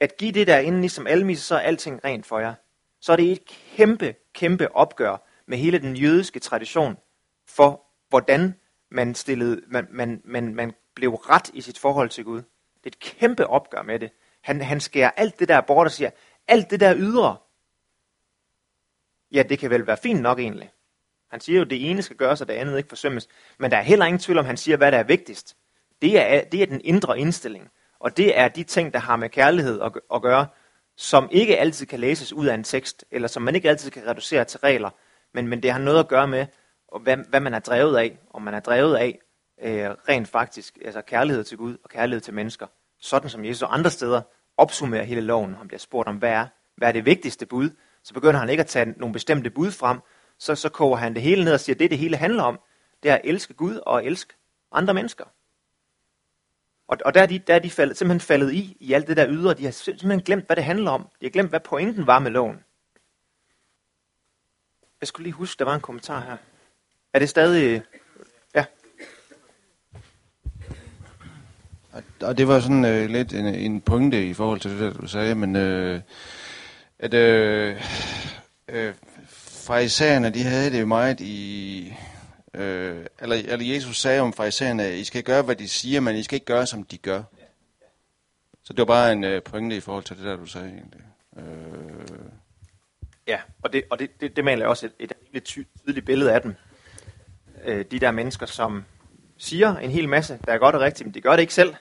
at 0.00 0.16
give 0.16 0.32
det 0.32 0.46
der 0.46 0.58
inden 0.58 0.80
ligesom 0.80 1.06
almisse, 1.06 1.44
så 1.44 1.54
er 1.54 1.60
alting 1.60 2.04
rent 2.04 2.26
for 2.26 2.38
jer, 2.38 2.54
så 3.00 3.12
er 3.12 3.16
det 3.16 3.32
et 3.32 3.44
kæmpe, 3.76 4.14
kæmpe 4.34 4.76
opgør 4.76 5.16
med 5.46 5.58
hele 5.58 5.78
den 5.78 5.96
jødiske 5.96 6.40
tradition 6.40 6.96
for, 7.48 7.85
hvordan 8.16 8.54
man, 8.90 9.14
stillede, 9.14 9.62
man, 9.68 9.86
man, 9.90 10.22
man, 10.24 10.54
man 10.54 10.72
blev 10.94 11.14
ret 11.14 11.50
i 11.54 11.60
sit 11.60 11.78
forhold 11.78 12.08
til 12.08 12.24
Gud. 12.24 12.36
Det 12.36 12.84
er 12.84 12.86
et 12.86 12.98
kæmpe 12.98 13.46
opgør 13.46 13.82
med 13.82 13.98
det. 13.98 14.10
Han, 14.40 14.60
han 14.60 14.80
skærer 14.80 15.10
alt 15.10 15.38
det 15.38 15.48
der 15.48 15.60
bort 15.60 15.86
og 15.86 15.90
siger, 15.92 16.10
alt 16.48 16.70
det 16.70 16.80
der 16.80 16.94
ydre, 16.96 17.36
ja, 19.32 19.42
det 19.42 19.58
kan 19.58 19.70
vel 19.70 19.86
være 19.86 19.96
fint 19.96 20.20
nok 20.20 20.38
egentlig. 20.38 20.70
Han 21.30 21.40
siger 21.40 21.56
jo, 21.56 21.64
at 21.64 21.70
det 21.70 21.90
ene 21.90 22.02
skal 22.02 22.16
gøres, 22.16 22.40
og 22.40 22.48
det 22.48 22.54
andet 22.54 22.76
ikke 22.76 22.88
forsømmes. 22.88 23.28
Men 23.58 23.70
der 23.70 23.76
er 23.76 23.82
heller 23.82 24.06
ingen 24.06 24.20
tvivl 24.20 24.38
om, 24.38 24.44
han 24.44 24.56
siger, 24.56 24.76
hvad 24.76 24.92
der 24.92 24.98
er 24.98 25.02
vigtigst. 25.02 25.56
Det 26.02 26.20
er, 26.20 26.44
det 26.44 26.62
er 26.62 26.66
den 26.66 26.80
indre 26.84 27.18
indstilling. 27.18 27.70
Og 27.98 28.16
det 28.16 28.38
er 28.38 28.48
de 28.48 28.62
ting, 28.62 28.92
der 28.92 28.98
har 28.98 29.16
med 29.16 29.28
kærlighed 29.28 29.80
at, 29.80 29.92
at 30.14 30.22
gøre, 30.22 30.46
som 30.96 31.28
ikke 31.30 31.58
altid 31.58 31.86
kan 31.86 32.00
læses 32.00 32.32
ud 32.32 32.46
af 32.46 32.54
en 32.54 32.64
tekst, 32.64 33.04
eller 33.10 33.28
som 33.28 33.42
man 33.42 33.54
ikke 33.54 33.68
altid 33.68 33.90
kan 33.90 34.06
reducere 34.06 34.44
til 34.44 34.60
regler. 34.60 34.90
Men, 35.34 35.48
men 35.48 35.62
det 35.62 35.72
har 35.72 35.78
noget 35.78 36.00
at 36.00 36.08
gøre 36.08 36.28
med, 36.28 36.46
hvad, 36.98 37.16
hvad 37.16 37.40
man 37.40 37.54
er 37.54 37.58
drevet 37.58 37.96
af. 37.96 38.18
Om 38.30 38.42
man 38.42 38.54
er 38.54 38.60
drevet 38.60 38.96
af 38.96 39.18
øh, 39.62 39.90
rent 40.08 40.28
faktisk, 40.28 40.78
altså 40.84 41.02
kærlighed 41.02 41.44
til 41.44 41.58
Gud 41.58 41.76
og 41.84 41.90
kærlighed 41.90 42.20
til 42.20 42.34
mennesker. 42.34 42.66
Sådan 42.98 43.30
som 43.30 43.44
Jesus 43.44 43.62
og 43.62 43.74
andre 43.74 43.90
steder 43.90 44.22
opsummerer 44.56 45.04
hele 45.04 45.20
loven. 45.20 45.54
Han 45.54 45.68
bliver 45.68 45.78
spurgt 45.78 46.08
om, 46.08 46.16
hvad 46.16 46.30
er, 46.30 46.46
hvad 46.76 46.88
er 46.88 46.92
det 46.92 47.06
vigtigste 47.06 47.46
bud? 47.46 47.70
Så 48.02 48.14
begynder 48.14 48.40
han 48.40 48.48
ikke 48.48 48.60
at 48.60 48.66
tage 48.66 48.94
nogle 48.96 49.12
bestemte 49.12 49.50
bud 49.50 49.70
frem, 49.70 49.98
så, 50.38 50.54
så 50.54 50.68
koger 50.68 50.96
han 50.96 51.14
det 51.14 51.22
hele 51.22 51.44
ned 51.44 51.52
og 51.52 51.60
siger, 51.60 51.74
at 51.74 51.80
det 51.80 51.90
det 51.90 51.98
hele 51.98 52.16
handler 52.16 52.42
om, 52.42 52.60
det 53.02 53.10
er 53.10 53.14
at 53.14 53.20
elske 53.24 53.54
Gud 53.54 53.76
og 53.76 54.04
elske 54.04 54.34
andre 54.72 54.94
mennesker. 54.94 55.24
Og, 56.88 56.98
og 57.04 57.14
der 57.14 57.22
er 57.22 57.26
de, 57.26 57.38
der 57.38 57.54
er 57.54 57.58
de 57.58 57.70
faldet, 57.70 57.96
simpelthen 57.96 58.26
faldet 58.26 58.52
i, 58.52 58.76
i 58.80 58.92
alt 58.92 59.06
det 59.06 59.16
der 59.16 59.26
ydre. 59.28 59.54
De 59.54 59.64
har 59.64 59.70
simpelthen 59.70 60.22
glemt, 60.22 60.46
hvad 60.46 60.56
det 60.56 60.64
handler 60.64 60.90
om. 60.90 61.02
De 61.02 61.26
har 61.26 61.30
glemt, 61.30 61.50
hvad 61.50 61.60
pointen 61.60 62.06
var 62.06 62.18
med 62.18 62.30
loven. 62.30 62.64
Jeg 65.00 65.08
skulle 65.08 65.24
lige 65.24 65.34
huske, 65.34 65.58
der 65.58 65.64
var 65.64 65.74
en 65.74 65.80
kommentar 65.80 66.20
her. 66.20 66.36
Er 67.16 67.18
det 67.18 67.28
stadig... 67.28 67.82
Ja. 68.54 68.64
Og 72.20 72.38
det 72.38 72.48
var 72.48 72.60
sådan 72.60 72.84
øh, 72.84 73.10
lidt 73.10 73.34
en, 73.34 73.46
en 73.46 73.80
pointe 73.80 74.26
i 74.26 74.34
forhold 74.34 74.60
til 74.60 74.70
det, 74.70 74.80
der 74.80 74.92
du 74.92 75.06
sagde, 75.06 75.34
men 75.34 75.56
øh, 75.56 76.00
at 76.98 77.14
øh, 77.14 77.82
øh, 78.68 78.94
farisæerne, 79.38 80.30
de 80.30 80.42
havde 80.42 80.70
det 80.70 80.80
jo 80.80 80.86
meget 80.86 81.20
i... 81.20 81.92
Øh, 82.54 83.06
eller, 83.20 83.36
eller 83.36 83.74
Jesus 83.74 84.00
sagde 84.00 84.20
om 84.20 84.32
farisæerne, 84.32 84.84
at 84.84 84.94
I 84.94 85.04
skal 85.04 85.22
gøre, 85.22 85.42
hvad 85.42 85.56
de 85.56 85.68
siger, 85.68 86.00
men 86.00 86.16
I 86.16 86.22
skal 86.22 86.36
ikke 86.36 86.46
gøre, 86.46 86.66
som 86.66 86.84
de 86.84 86.98
gør. 86.98 87.22
Så 88.62 88.72
det 88.72 88.78
var 88.78 88.84
bare 88.84 89.12
en 89.12 89.24
øh, 89.24 89.42
pointe 89.42 89.76
i 89.76 89.80
forhold 89.80 90.04
til 90.04 90.16
det 90.16 90.24
der, 90.24 90.36
du 90.36 90.46
sagde 90.46 90.68
egentlig. 90.68 91.00
Øh. 91.36 92.18
Ja, 93.26 93.40
og 93.62 93.72
det, 93.72 93.84
og 93.90 93.98
det, 93.98 94.20
det, 94.20 94.36
det 94.36 94.44
maler 94.44 94.66
også 94.66 94.88
et, 94.98 95.12
et 95.32 95.44
tydeligt 95.44 96.06
billede 96.06 96.32
af 96.32 96.42
dem. 96.42 96.54
Øh, 97.66 97.84
de 97.90 97.98
der 97.98 98.10
mennesker, 98.10 98.46
som 98.46 98.84
siger 99.38 99.76
en 99.76 99.90
hel 99.90 100.08
masse, 100.08 100.38
der 100.46 100.52
er 100.52 100.58
godt 100.58 100.74
og 100.74 100.80
rigtigt, 100.80 101.06
men 101.06 101.14
de 101.14 101.20
gør 101.20 101.30
det 101.30 101.40
ikke 101.40 101.54
selv. 101.54 101.74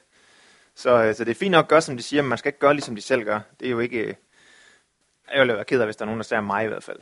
Så, 0.76 1.04
øh, 1.04 1.16
så 1.16 1.24
det 1.24 1.32
er 1.32 1.36
fint 1.36 1.52
nok 1.52 1.66
at 1.66 1.70
gøre, 1.70 1.82
som 1.82 1.98
de 1.98 2.04
siger, 2.04 2.22
men 2.22 2.30
man 2.30 2.38
skal 2.38 2.50
ikke 2.50 2.60
gøre, 2.60 2.74
ligesom 2.74 2.96
de 2.96 3.02
selv 3.02 3.24
gør. 3.24 3.40
Det 3.60 3.66
er 3.66 3.70
jo 3.70 3.80
ikke... 3.80 4.00
Øh, 4.00 4.14
jeg 5.34 5.40
ville 5.40 5.54
være 5.54 5.66
ked 5.66 5.80
af, 5.80 5.88
hvis 5.88 5.96
der 5.96 6.04
er 6.04 6.06
nogen, 6.06 6.20
der 6.20 6.24
ser 6.24 6.42
mig 6.42 6.66
i 6.66 6.68
hvert 6.68 6.84
fald. 6.84 7.00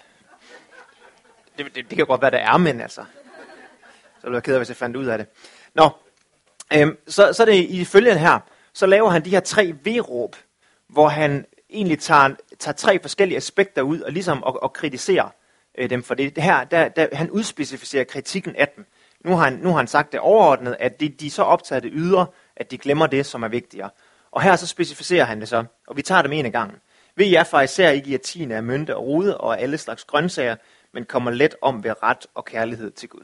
Det, 1.57 1.75
det, 1.75 1.89
det 1.89 1.97
kan 1.97 2.05
godt 2.05 2.21
være, 2.21 2.31
der 2.31 2.37
er, 2.37 2.57
men 2.57 2.81
altså. 2.81 3.05
Så 4.19 4.23
ville 4.23 4.35
jeg 4.35 4.43
ked 4.43 4.53
af, 4.53 4.59
hvis 4.59 4.69
jeg 4.69 4.77
fandt 4.77 4.95
ud 4.95 5.05
af 5.05 5.17
det. 5.17 5.27
Nå, 5.73 5.89
øhm, 6.73 6.97
så, 7.07 7.33
så 7.33 7.43
er 7.43 7.45
det 7.45 7.53
i 7.53 7.85
følgende 7.85 8.19
her, 8.19 8.39
så 8.73 8.85
laver 8.85 9.09
han 9.09 9.25
de 9.25 9.29
her 9.29 9.39
tre 9.39 9.73
V-råb, 9.85 10.35
hvor 10.87 11.07
han 11.07 11.45
egentlig 11.69 11.99
tager, 11.99 12.35
tager 12.59 12.75
tre 12.75 12.99
forskellige 12.99 13.37
aspekter 13.37 13.81
ud, 13.81 14.01
og 14.01 14.11
ligesom 14.11 14.43
og, 14.43 14.63
og 14.63 14.73
kritiserer 14.73 15.29
øh, 15.77 15.89
dem 15.89 16.03
for 16.03 16.15
det. 16.15 16.35
det 16.35 16.43
her, 16.43 16.63
der, 16.63 16.87
der, 16.87 17.07
han 17.13 17.29
udspecificerer 17.29 18.03
kritikken 18.03 18.55
af 18.55 18.67
dem. 18.67 18.85
Nu 19.25 19.35
har 19.35 19.43
han, 19.43 19.53
nu 19.53 19.69
har 19.69 19.77
han 19.77 19.87
sagt 19.87 20.11
det 20.11 20.19
overordnet, 20.19 20.75
at 20.79 20.99
de, 20.99 21.09
de 21.09 21.27
er 21.27 21.31
så 21.31 21.43
optaget 21.43 21.83
det 21.83 21.91
ydre, 21.95 22.25
at 22.55 22.71
de 22.71 22.77
glemmer 22.77 23.07
det, 23.07 23.25
som 23.25 23.43
er 23.43 23.47
vigtigere. 23.47 23.89
Og 24.31 24.41
her 24.41 24.55
så 24.55 24.67
specificerer 24.67 25.25
han 25.25 25.39
det 25.39 25.49
så, 25.49 25.63
og 25.87 25.97
vi 25.97 26.01
tager 26.01 26.21
dem 26.21 26.31
en 26.31 26.45
af 26.45 26.51
gangen. 26.51 26.77
Ved 27.15 27.25
jer 27.25 27.43
fra 27.43 27.61
især 27.61 27.89
ikke 27.89 28.09
i 28.09 28.13
at 28.13 28.21
tiende 28.21 28.55
af 28.55 28.63
mynte 28.63 28.95
og 28.95 29.05
rude 29.05 29.37
og 29.37 29.61
alle 29.61 29.77
slags 29.77 30.03
grøntsager, 30.03 30.55
men 30.93 31.05
kommer 31.05 31.31
let 31.31 31.55
om 31.61 31.83
ved 31.83 32.03
ret 32.03 32.27
og 32.35 32.45
kærlighed 32.45 32.91
til 32.91 33.09
Gud. 33.09 33.21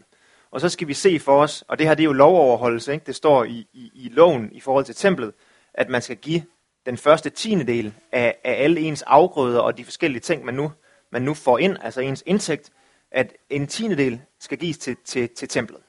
Og 0.51 0.61
så 0.61 0.69
skal 0.69 0.87
vi 0.87 0.93
se 0.93 1.19
for 1.19 1.41
os, 1.41 1.63
og 1.67 1.79
det 1.79 1.87
her 1.87 1.95
det 1.95 2.03
er 2.03 2.05
jo 2.05 2.13
lovoverholdelse, 2.13 2.93
ikke? 2.93 3.05
det 3.05 3.15
står 3.15 3.43
i, 3.43 3.67
i, 3.73 3.91
i 3.93 4.09
loven 4.09 4.49
i 4.51 4.59
forhold 4.59 4.85
til 4.85 4.95
templet, 4.95 5.33
at 5.73 5.89
man 5.89 6.01
skal 6.01 6.15
give 6.15 6.43
den 6.85 6.97
første 6.97 7.29
tiende 7.29 7.67
del 7.67 7.93
af, 8.11 8.35
af 8.43 8.63
alle 8.63 8.81
ens 8.81 9.01
afgrøder 9.01 9.59
og 9.59 9.77
de 9.77 9.85
forskellige 9.85 10.21
ting, 10.21 10.45
man 10.45 10.53
nu, 10.53 10.71
man 11.11 11.21
nu 11.21 11.33
får 11.33 11.57
ind, 11.57 11.77
altså 11.81 12.01
ens 12.01 12.23
indtægt, 12.25 12.71
at 13.11 13.33
en 13.49 13.67
tiende 13.67 13.97
del 13.97 14.21
skal 14.39 14.57
gives 14.57 14.77
til, 14.77 14.97
til, 15.05 15.29
til 15.29 15.47
templet. 15.47 15.81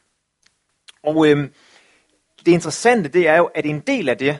Og 1.02 1.26
øhm, 1.26 1.54
det 2.46 2.52
interessante, 2.52 3.08
det 3.08 3.28
er 3.28 3.36
jo, 3.36 3.50
at 3.54 3.66
en 3.66 3.80
del 3.80 4.08
af 4.08 4.18
det, 4.18 4.38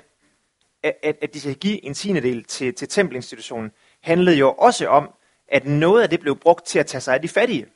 at, 0.82 0.96
at, 1.02 1.16
at 1.22 1.34
de 1.34 1.40
skal 1.40 1.54
give 1.54 1.84
en 1.84 1.94
tiende 1.94 2.20
del 2.20 2.44
til, 2.44 2.74
til 2.74 2.88
tempelinstitutionen, 2.88 3.70
handlede 4.02 4.36
jo 4.36 4.52
også 4.52 4.88
om, 4.88 5.10
at 5.48 5.66
noget 5.66 6.02
af 6.02 6.10
det 6.10 6.20
blev 6.20 6.36
brugt 6.36 6.66
til 6.66 6.78
at 6.78 6.86
tage 6.86 7.00
sig 7.00 7.14
af 7.14 7.22
de 7.22 7.28
fattige. 7.28 7.66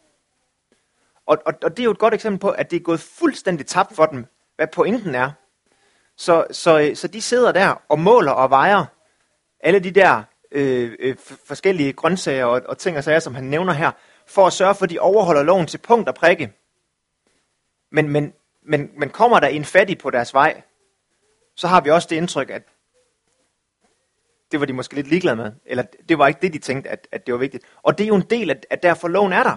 Og, 1.27 1.39
og, 1.47 1.55
og 1.63 1.71
det 1.71 1.79
er 1.79 1.85
jo 1.85 1.91
et 1.91 1.99
godt 1.99 2.15
eksempel 2.15 2.41
på, 2.41 2.51
at 2.51 2.71
det 2.71 2.77
er 2.77 2.81
gået 2.81 3.01
fuldstændig 3.01 3.67
tabt 3.67 3.95
for 3.95 4.07
dem, 4.07 4.27
hvad 4.57 4.67
pointen 4.67 5.15
er. 5.15 5.31
Så, 6.17 6.47
så, 6.51 6.91
så 6.95 7.09
de 7.09 7.23
sidder 7.23 7.53
der 7.53 7.83
og 7.89 7.99
måler 7.99 8.33
og 8.33 8.51
vejer 8.51 8.85
alle 9.61 9.79
de 9.79 9.91
der 9.91 10.23
øh, 10.55 10.97
øh, 10.99 11.17
forskellige 11.47 11.93
grøntsager 11.93 12.45
og, 12.45 12.63
og 12.69 12.79
ting 12.79 12.97
og 12.97 13.05
sager, 13.05 13.19
som 13.19 13.35
han 13.35 13.45
nævner 13.45 13.73
her, 13.73 13.91
for 14.27 14.47
at 14.47 14.53
sørge 14.53 14.75
for, 14.75 14.85
at 14.85 14.91
de 14.91 14.99
overholder 14.99 15.43
loven 15.43 15.67
til 15.67 15.79
punkt 15.79 16.09
og 16.09 16.15
prikke. 16.15 16.53
Men, 17.91 18.09
men, 18.09 18.33
men, 18.63 18.91
men 18.97 19.11
kommer 19.11 19.41
der 19.41 19.49
en 19.49 19.65
fattig 19.65 19.99
på 19.99 20.11
deres 20.11 20.35
vej, 20.35 20.63
så 21.57 21.69
har 21.69 21.81
vi 21.81 21.91
også 21.91 22.09
det 22.11 22.17
indtryk, 22.17 22.51
at 22.51 22.63
det 24.53 24.61
var 24.61 24.67
de 24.67 24.73
måske 24.73 24.95
lidt 24.95 25.07
ligeglade 25.07 25.37
med. 25.37 25.53
Eller 25.67 25.85
det 26.09 26.19
var 26.19 26.27
ikke 26.27 26.41
det, 26.43 26.53
de 26.53 26.59
tænkte, 26.59 26.91
at, 26.91 27.09
at 27.13 27.27
det 27.27 27.35
var 27.35 27.39
vigtigt. 27.39 27.65
Og 27.83 27.99
det 27.99 28.05
er 28.05 28.09
jo 28.09 28.15
en 28.15 28.27
del 28.31 28.51
af, 28.51 28.61
at 28.71 28.83
derfor 28.83 29.09
loven 29.09 29.33
er 29.33 29.43
der. 29.43 29.57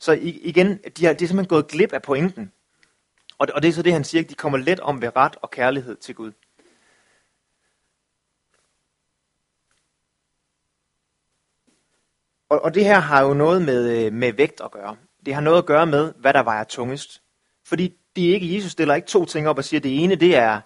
Så 0.00 0.12
igen, 0.22 0.78
de 0.96 1.06
har, 1.06 1.12
de 1.12 1.24
er 1.24 1.28
simpelthen 1.28 1.46
gået 1.46 1.68
glip 1.68 1.92
af 1.92 2.02
pointen. 2.02 2.52
Og, 3.38 3.48
og 3.54 3.62
det 3.62 3.68
er 3.68 3.72
så 3.72 3.82
det, 3.82 3.92
han 3.92 4.04
siger, 4.04 4.22
at 4.22 4.30
de 4.30 4.34
kommer 4.34 4.58
let 4.58 4.80
om 4.80 5.02
ved 5.02 5.16
ret 5.16 5.36
og 5.42 5.50
kærlighed 5.50 5.96
til 5.96 6.14
Gud. 6.14 6.32
Og, 12.48 12.60
og 12.64 12.74
det 12.74 12.84
her 12.84 12.98
har 12.98 13.22
jo 13.22 13.34
noget 13.34 13.62
med, 13.62 14.06
øh, 14.06 14.12
med 14.12 14.32
vægt 14.32 14.60
at 14.60 14.70
gøre. 14.70 14.96
Det 15.26 15.34
har 15.34 15.40
noget 15.40 15.58
at 15.58 15.66
gøre 15.66 15.86
med, 15.86 16.12
hvad 16.16 16.32
der 16.32 16.42
vejer 16.42 16.64
tungest. 16.64 17.22
Fordi 17.64 17.96
de 18.16 18.26
ikke, 18.26 18.54
Jesus 18.54 18.72
stiller 18.72 18.94
ikke 18.94 19.08
to 19.08 19.24
ting 19.24 19.48
op 19.48 19.58
og 19.58 19.64
siger, 19.64 19.80
at 19.80 19.84
det 19.84 20.02
ene 20.02 20.14
det 20.14 20.36
er, 20.36 20.60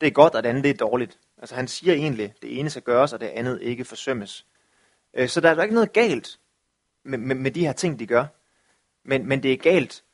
det 0.00 0.06
er 0.06 0.10
godt, 0.10 0.34
og 0.34 0.42
det 0.42 0.48
andet 0.48 0.64
det 0.64 0.70
er 0.70 0.74
dårligt. 0.74 1.18
Altså 1.38 1.54
han 1.54 1.68
siger 1.68 1.94
egentlig, 1.94 2.24
at 2.24 2.42
det 2.42 2.58
ene 2.58 2.70
skal 2.70 2.82
gøres, 2.82 3.12
og 3.12 3.20
det 3.20 3.26
andet 3.26 3.62
ikke 3.62 3.84
forsømmes. 3.84 4.46
Øh, 5.14 5.28
så 5.28 5.40
der 5.40 5.54
er 5.54 5.62
ikke 5.62 5.74
noget 5.74 5.92
galt 5.92 6.38
med, 7.04 7.18
med, 7.18 7.36
med 7.36 7.50
de 7.50 7.66
her 7.66 7.72
ting, 7.72 7.98
de 7.98 8.06
gør. 8.06 8.26
Men, 9.04 9.28
men 9.28 9.42
det 9.42 9.52
er 9.52 9.56
galt, 9.56 10.04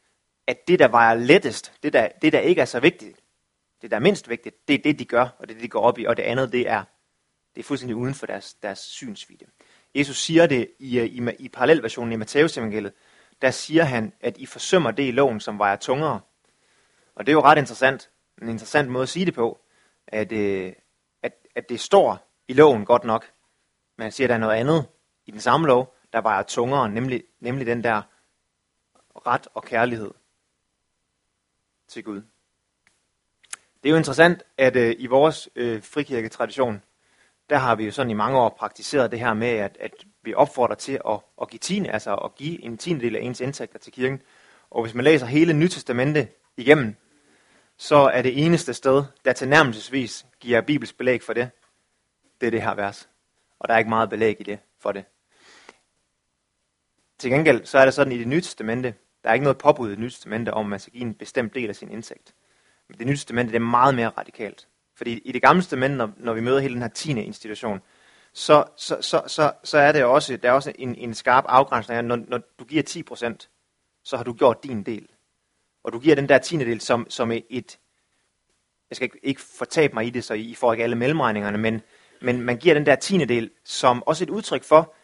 at 0.47 0.69
det, 0.69 0.79
der 0.79 0.89
vejer 0.89 1.15
lettest, 1.15 1.73
det 1.83 1.93
der, 1.93 2.09
det, 2.23 2.33
der 2.33 2.41
ikke 2.41 2.61
er 2.61 2.65
så 2.65 2.81
vigtigt, 2.81 3.21
det, 3.83 3.91
der 3.91 3.97
er 3.97 4.01
mindst 4.01 4.29
vigtigt, 4.29 4.69
det 4.69 4.75
er 4.75 4.83
det, 4.83 4.99
de 4.99 5.05
gør, 5.05 5.29
og 5.39 5.49
det 5.49 5.51
er 5.51 5.55
det, 5.55 5.63
de 5.63 5.69
går 5.69 5.81
op 5.81 5.99
i, 5.99 6.05
og 6.05 6.17
det 6.17 6.23
andet, 6.23 6.53
det 6.53 6.69
er, 6.69 6.85
det 7.55 7.61
er 7.61 7.65
fuldstændig 7.65 7.97
uden 7.97 8.15
for 8.15 8.27
deres, 8.27 8.55
deres 8.55 8.79
synsvidde. 8.79 9.45
Jesus 9.95 10.17
siger 10.17 10.47
det 10.47 10.71
i, 10.79 10.99
øh, 10.99 11.07
i, 11.07 11.31
i 11.39 11.49
parallelversionen 11.49 12.13
i 12.13 12.17
Matteus 12.17 12.59
evangeliet, 12.59 12.93
der 13.43 13.51
siger 13.51 13.85
han, 13.85 14.13
at 14.21 14.37
I 14.37 14.47
forsømmer 14.47 14.91
det 14.91 15.09
i 15.09 15.11
loven, 15.11 15.41
som 15.41 15.59
vejer 15.59 15.77
tungere. 15.77 16.21
Og 17.15 17.27
det 17.27 17.33
er 17.33 17.37
jo 17.37 17.43
ret 17.43 17.59
interessant, 17.59 18.11
en 18.43 18.49
interessant 18.49 18.89
måde 18.89 19.03
at 19.03 19.09
sige 19.09 19.27
det 19.27 19.35
på, 19.35 19.61
at, 20.07 20.33
øh, 20.33 20.73
at, 21.23 21.33
at 21.55 21.69
det 21.69 21.81
står 21.81 22.29
i 22.49 22.53
loven 22.53 22.85
godt 22.85 23.05
nok, 23.05 23.31
men 23.97 24.03
han 24.03 24.13
siger, 24.13 24.27
at 24.27 24.29
der 24.29 24.35
er 24.35 24.41
noget 24.41 24.57
andet 24.57 24.87
i 25.27 25.31
den 25.31 25.41
samme 25.41 25.67
lov, 25.67 25.95
der 26.13 26.21
vejer 26.21 26.43
tungere, 26.43 26.89
nemlig, 26.89 27.25
nemlig 27.41 27.67
den 27.67 27.85
der 27.85 28.03
ret 29.27 29.49
og 29.55 29.65
kærlighed 29.65 30.11
til 31.89 32.05
Gud. 32.05 32.23
Det 33.83 33.89
er 33.89 33.91
jo 33.91 33.97
interessant, 33.97 34.43
at 34.59 34.77
øh, 34.77 34.97
i 34.99 35.07
vores 35.07 35.49
øh, 35.55 35.83
frikirketradition, 35.83 36.83
der 37.53 37.59
har 37.59 37.75
vi 37.75 37.85
jo 37.85 37.91
sådan 37.91 38.11
i 38.11 38.15
mange 38.15 38.39
år 38.39 38.49
praktiseret 38.49 39.11
det 39.11 39.21
her 39.21 39.35
med, 39.35 39.49
at, 39.49 39.77
at 39.81 39.93
vi 40.23 40.35
opfordrer 40.35 40.75
til 40.75 41.01
at, 41.09 41.21
at 41.43 41.51
give 41.51 41.59
tiende, 41.59 41.91
altså 41.91 42.15
at 42.15 42.35
give 42.35 42.65
en 42.65 42.79
tiendedel 42.79 43.17
af 43.17 43.21
ens 43.21 43.41
indtægter 43.41 43.79
til 43.79 43.93
kirken. 43.93 44.23
Og 44.71 44.83
hvis 44.83 44.95
man 44.95 45.05
læser 45.05 45.27
hele 45.27 45.53
Nytestamentet 45.53 46.29
igennem, 46.57 46.95
så 47.77 47.97
er 47.97 48.23
det 48.23 48.47
eneste 48.47 48.75
sted, 48.75 49.05
der 49.25 49.33
tilnærmelsesvis 49.33 50.27
giver 50.41 50.61
Bibels 50.61 50.93
belæg 50.93 51.23
for 51.23 51.33
det, 51.33 51.51
det 52.41 52.47
er 52.47 52.51
det 52.51 52.63
her 52.63 52.75
vers. 52.75 53.09
Og 53.59 53.69
der 53.69 53.75
er 53.75 53.79
ikke 53.79 53.89
meget 53.89 54.11
belæg 54.11 54.41
i 54.41 54.43
det 54.43 54.59
for 54.81 54.93
det. 54.93 55.05
Til 57.19 57.31
gengæld 57.31 57.65
så 57.65 57.79
er 57.79 57.85
det 57.85 57.95
sådan 57.95 58.13
i 58.13 58.19
det 58.19 58.29
nye 58.29 58.41
testamente, 58.41 58.95
der 59.25 59.31
er 59.31 59.35
ikke 59.35 59.45
noget 59.45 59.59
påbud 59.59 59.89
i 59.89 59.91
det 59.91 59.99
nye 59.99 60.11
testamente 60.11 60.55
om, 60.55 60.67
at 60.67 60.71
man 60.71 60.81
skal 60.81 60.93
give 60.93 61.03
en 61.03 61.15
bestemt 61.15 61.55
del 61.55 61.69
af 61.69 61.77
sin 61.77 61.91
indtægt. 61.91 62.35
Men 62.89 62.99
det 62.99 63.07
nye 63.07 63.17
testamente 63.17 63.53
det 63.53 63.57
er 63.57 63.65
meget 63.65 63.95
mere 63.95 64.09
radikalt. 64.09 64.69
Fordi 65.03 65.19
i 65.25 65.33
det 65.33 65.43
gamle 65.43 65.63
testament, 65.63 65.97
når, 65.97 66.11
når 66.17 66.33
vi 66.33 66.41
møder 66.41 66.61
hele 66.61 66.75
den 66.75 66.83
her 66.83 66.89
tiende 66.89 67.25
institution, 67.25 67.81
så, 68.33 68.65
så, 68.77 68.97
så, 69.01 69.23
så, 69.27 69.53
så 69.65 69.79
er 69.79 69.93
det 69.93 70.05
også, 70.05 70.37
der 70.37 70.49
er 70.49 70.53
også 70.53 70.73
en, 70.79 70.95
en 70.95 71.15
skarp 71.15 71.45
afgrænsning 71.49 71.99
af, 71.99 72.05
når, 72.05 72.19
når 72.29 72.41
du 72.59 72.65
giver 72.65 72.83
10%, 73.41 73.49
så 74.05 74.17
har 74.17 74.25
du 74.25 74.33
gjort 74.33 74.65
din 74.65 74.83
del. 74.83 75.09
Og 75.85 75.93
du 75.93 75.99
giver 75.99 76.15
den 76.15 76.29
der 76.29 76.39
tiende 76.39 76.65
del 76.65 76.81
som, 76.81 77.07
som 77.11 77.33
et, 77.33 77.79
jeg 78.91 78.97
skal 78.97 79.05
ikke, 79.05 79.19
ikke 79.23 79.41
fortabe 79.41 79.95
mig 79.95 80.07
i 80.07 80.11
det, 80.11 80.25
så 80.25 80.35
I 80.35 80.55
får 80.55 80.73
ikke 80.73 80.85
alle 80.85 80.97
mellemregningerne, 80.97 81.59
men, 81.59 81.83
men 82.21 82.41
man 82.41 82.57
giver 82.57 82.75
den 82.75 82.87
der 82.87 82.97
tiende 82.97 83.27
del 83.27 83.51
som 83.65 84.03
også 84.07 84.25
et 84.25 84.31
udtryk 84.31 84.65
for, 84.65 84.95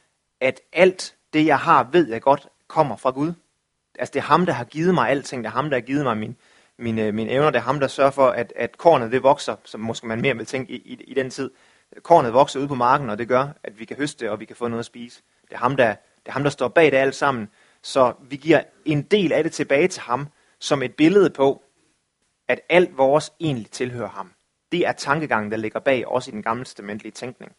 at 0.41 0.61
alt 0.73 1.15
det, 1.33 1.47
jeg 1.47 1.59
har, 1.59 1.89
ved 1.93 2.09
jeg 2.09 2.23
godt, 2.23 2.49
kommer 2.67 2.97
fra 2.97 3.11
Gud. 3.11 3.33
Altså 3.99 4.13
det 4.13 4.19
er 4.19 4.25
ham, 4.25 4.47
der 4.47 4.53
har 4.53 4.65
givet 4.65 4.95
mig 4.95 5.11
alting, 5.11 5.45
det 5.45 5.49
er 5.49 5.55
ham, 5.55 5.71
der 5.71 5.77
har 5.77 5.87
givet 5.87 6.05
mig 6.05 6.17
min, 6.17 6.37
mine, 6.79 7.07
øh, 7.07 7.15
mine 7.15 7.31
evner. 7.31 7.51
Det 7.51 7.59
er 7.59 7.63
ham, 7.63 7.81
der 7.81 7.89
sørger 7.89 8.11
for, 8.11 8.29
at, 8.29 8.53
at 8.57 8.79
kornet 8.79 9.13
det 9.13 9.23
vokser, 9.23 9.57
som 9.65 9.81
måske 9.81 10.07
man 10.07 10.21
mere 10.21 10.37
vil 10.37 10.47
tænke 10.47 10.73
i, 10.73 10.77
i, 10.77 10.95
i 10.95 11.15
den 11.15 11.31
tid. 11.31 11.51
Kornet 12.03 12.33
vokser 12.33 12.61
ude 12.61 12.69
på 12.69 12.75
marken, 12.75 13.11
og 13.11 13.19
det 13.19 13.29
gør, 13.29 13.49
at 13.63 13.79
vi 13.79 13.85
kan 13.85 13.97
høste, 13.97 14.31
og 14.31 14.41
vi 14.41 14.45
kan 14.45 14.57
få 14.57 14.69
noget 14.69 14.79
at 14.79 14.87
spise. 14.87 15.23
Det 15.43 15.53
er 15.53 15.59
ham, 15.59 15.77
der, 15.77 15.89
det 15.89 16.27
er 16.27 16.33
ham, 16.33 16.43
der 16.43 16.51
står 16.51 16.69
bag 16.69 16.91
det 16.91 16.97
alt 16.97 17.15
sammen. 17.15 17.49
Så 17.83 18.13
vi 18.21 18.37
giver 18.37 18.63
en 18.85 19.03
del 19.03 19.33
af 19.33 19.43
det 19.43 19.53
tilbage 19.53 19.89
til 19.89 20.03
ham, 20.03 20.29
som 20.59 20.83
et 20.83 20.95
billede 20.95 21.31
på, 21.31 21.63
at 22.49 22.61
alt 22.69 22.99
vores 22.99 23.33
egentlig 23.41 23.71
tilhører 23.71 24.09
ham. 24.09 24.33
Det 24.73 24.87
er 24.87 24.93
tankegangen, 24.93 25.51
der 25.51 25.57
ligger 25.57 25.81
bag, 25.81 26.09
også 26.09 26.31
i 26.31 26.33
den 26.33 26.43
gamle 26.43 26.65
testamentlige 26.65 27.13
tænkning. 27.13 27.53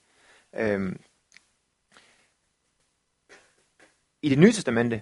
Øhm. 0.55 0.99
I 4.21 4.29
det 4.29 4.39
nye 4.39 4.51
testamente, 4.51 5.01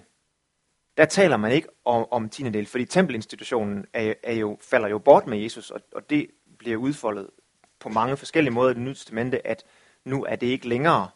der 0.98 1.04
taler 1.04 1.36
man 1.36 1.52
ikke 1.52 1.68
om, 1.84 2.06
om 2.10 2.28
tiendedel, 2.28 2.66
fordi 2.66 2.84
tempelinstitutionen 2.84 3.86
er, 3.92 4.14
er 4.22 4.32
jo, 4.32 4.58
falder 4.60 4.88
jo 4.88 4.98
bort 4.98 5.26
med 5.26 5.38
Jesus, 5.38 5.70
og, 5.70 5.80
og 5.94 6.10
det 6.10 6.30
bliver 6.58 6.76
udfoldet 6.76 7.30
på 7.78 7.88
mange 7.88 8.16
forskellige 8.16 8.54
måder 8.54 8.70
i 8.70 8.74
det 8.74 8.82
nye 8.82 8.94
testamente, 8.94 9.46
at 9.46 9.64
nu 10.04 10.24
er 10.24 10.36
det 10.36 10.46
ikke 10.46 10.68
længere, 10.68 11.08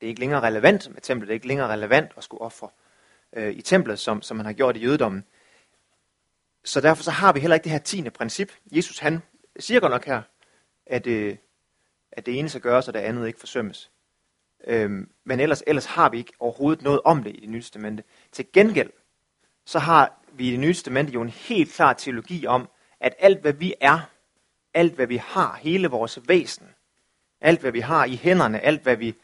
det 0.00 0.06
er 0.06 0.08
ikke 0.08 0.20
længere 0.20 0.40
relevant 0.40 0.90
med 0.94 1.00
templet, 1.00 1.28
det 1.28 1.32
er 1.32 1.34
ikke 1.34 1.48
længere 1.48 1.68
relevant 1.72 2.12
at 2.16 2.24
skulle 2.24 2.40
ofre 2.40 2.68
øh, 3.32 3.52
i 3.52 3.62
templet, 3.62 3.98
som, 3.98 4.22
som 4.22 4.36
man 4.36 4.46
har 4.46 4.52
gjort 4.52 4.76
i 4.76 4.80
jødedommen. 4.80 5.24
Så 6.64 6.80
derfor 6.80 7.02
så 7.02 7.10
har 7.10 7.32
vi 7.32 7.40
heller 7.40 7.54
ikke 7.54 7.64
det 7.64 7.72
her 7.72 7.78
tiende 7.78 8.10
princip. 8.10 8.52
Jesus 8.72 8.98
han 8.98 9.22
siger 9.58 9.80
godt 9.80 9.92
nok 9.92 10.04
her, 10.04 10.22
at, 10.86 11.06
øh, 11.06 11.36
at 12.12 12.26
det 12.26 12.38
ene 12.38 12.48
skal 12.48 12.60
gøres, 12.60 12.88
og 12.88 12.94
det 12.94 13.00
andet 13.00 13.26
ikke 13.26 13.40
forsømmes. 13.40 13.90
Øhm, 14.66 15.10
men 15.24 15.40
ellers, 15.40 15.62
ellers 15.66 15.86
har 15.86 16.08
vi 16.10 16.18
ikke 16.18 16.32
overhovedet 16.38 16.82
noget 16.84 17.00
om 17.04 17.22
det 17.22 17.36
i 17.36 17.40
det 17.40 17.48
nye 17.48 17.60
testamente. 17.60 18.04
Til 18.32 18.46
gengæld, 18.52 18.90
så 19.68 19.78
har 19.78 20.12
vi 20.32 20.48
i 20.48 20.50
det 20.50 20.60
nye 20.60 20.72
testamente 20.72 21.12
jo 21.12 21.22
en 21.22 21.28
helt 21.28 21.72
klar 21.72 21.92
teologi 21.92 22.46
om, 22.46 22.68
at 23.00 23.14
alt 23.18 23.40
hvad 23.40 23.52
vi 23.52 23.74
er, 23.80 24.00
alt 24.74 24.94
hvad 24.94 25.06
vi 25.06 25.16
har, 25.16 25.58
hele 25.62 25.88
vores 25.88 26.18
væsen, 26.28 26.68
alt 27.40 27.60
hvad 27.60 27.72
vi 27.72 27.80
har 27.80 28.04
i 28.04 28.16
hænderne, 28.16 28.60
alt 28.60 28.82
hvad 28.82 28.96
vi 28.96 29.14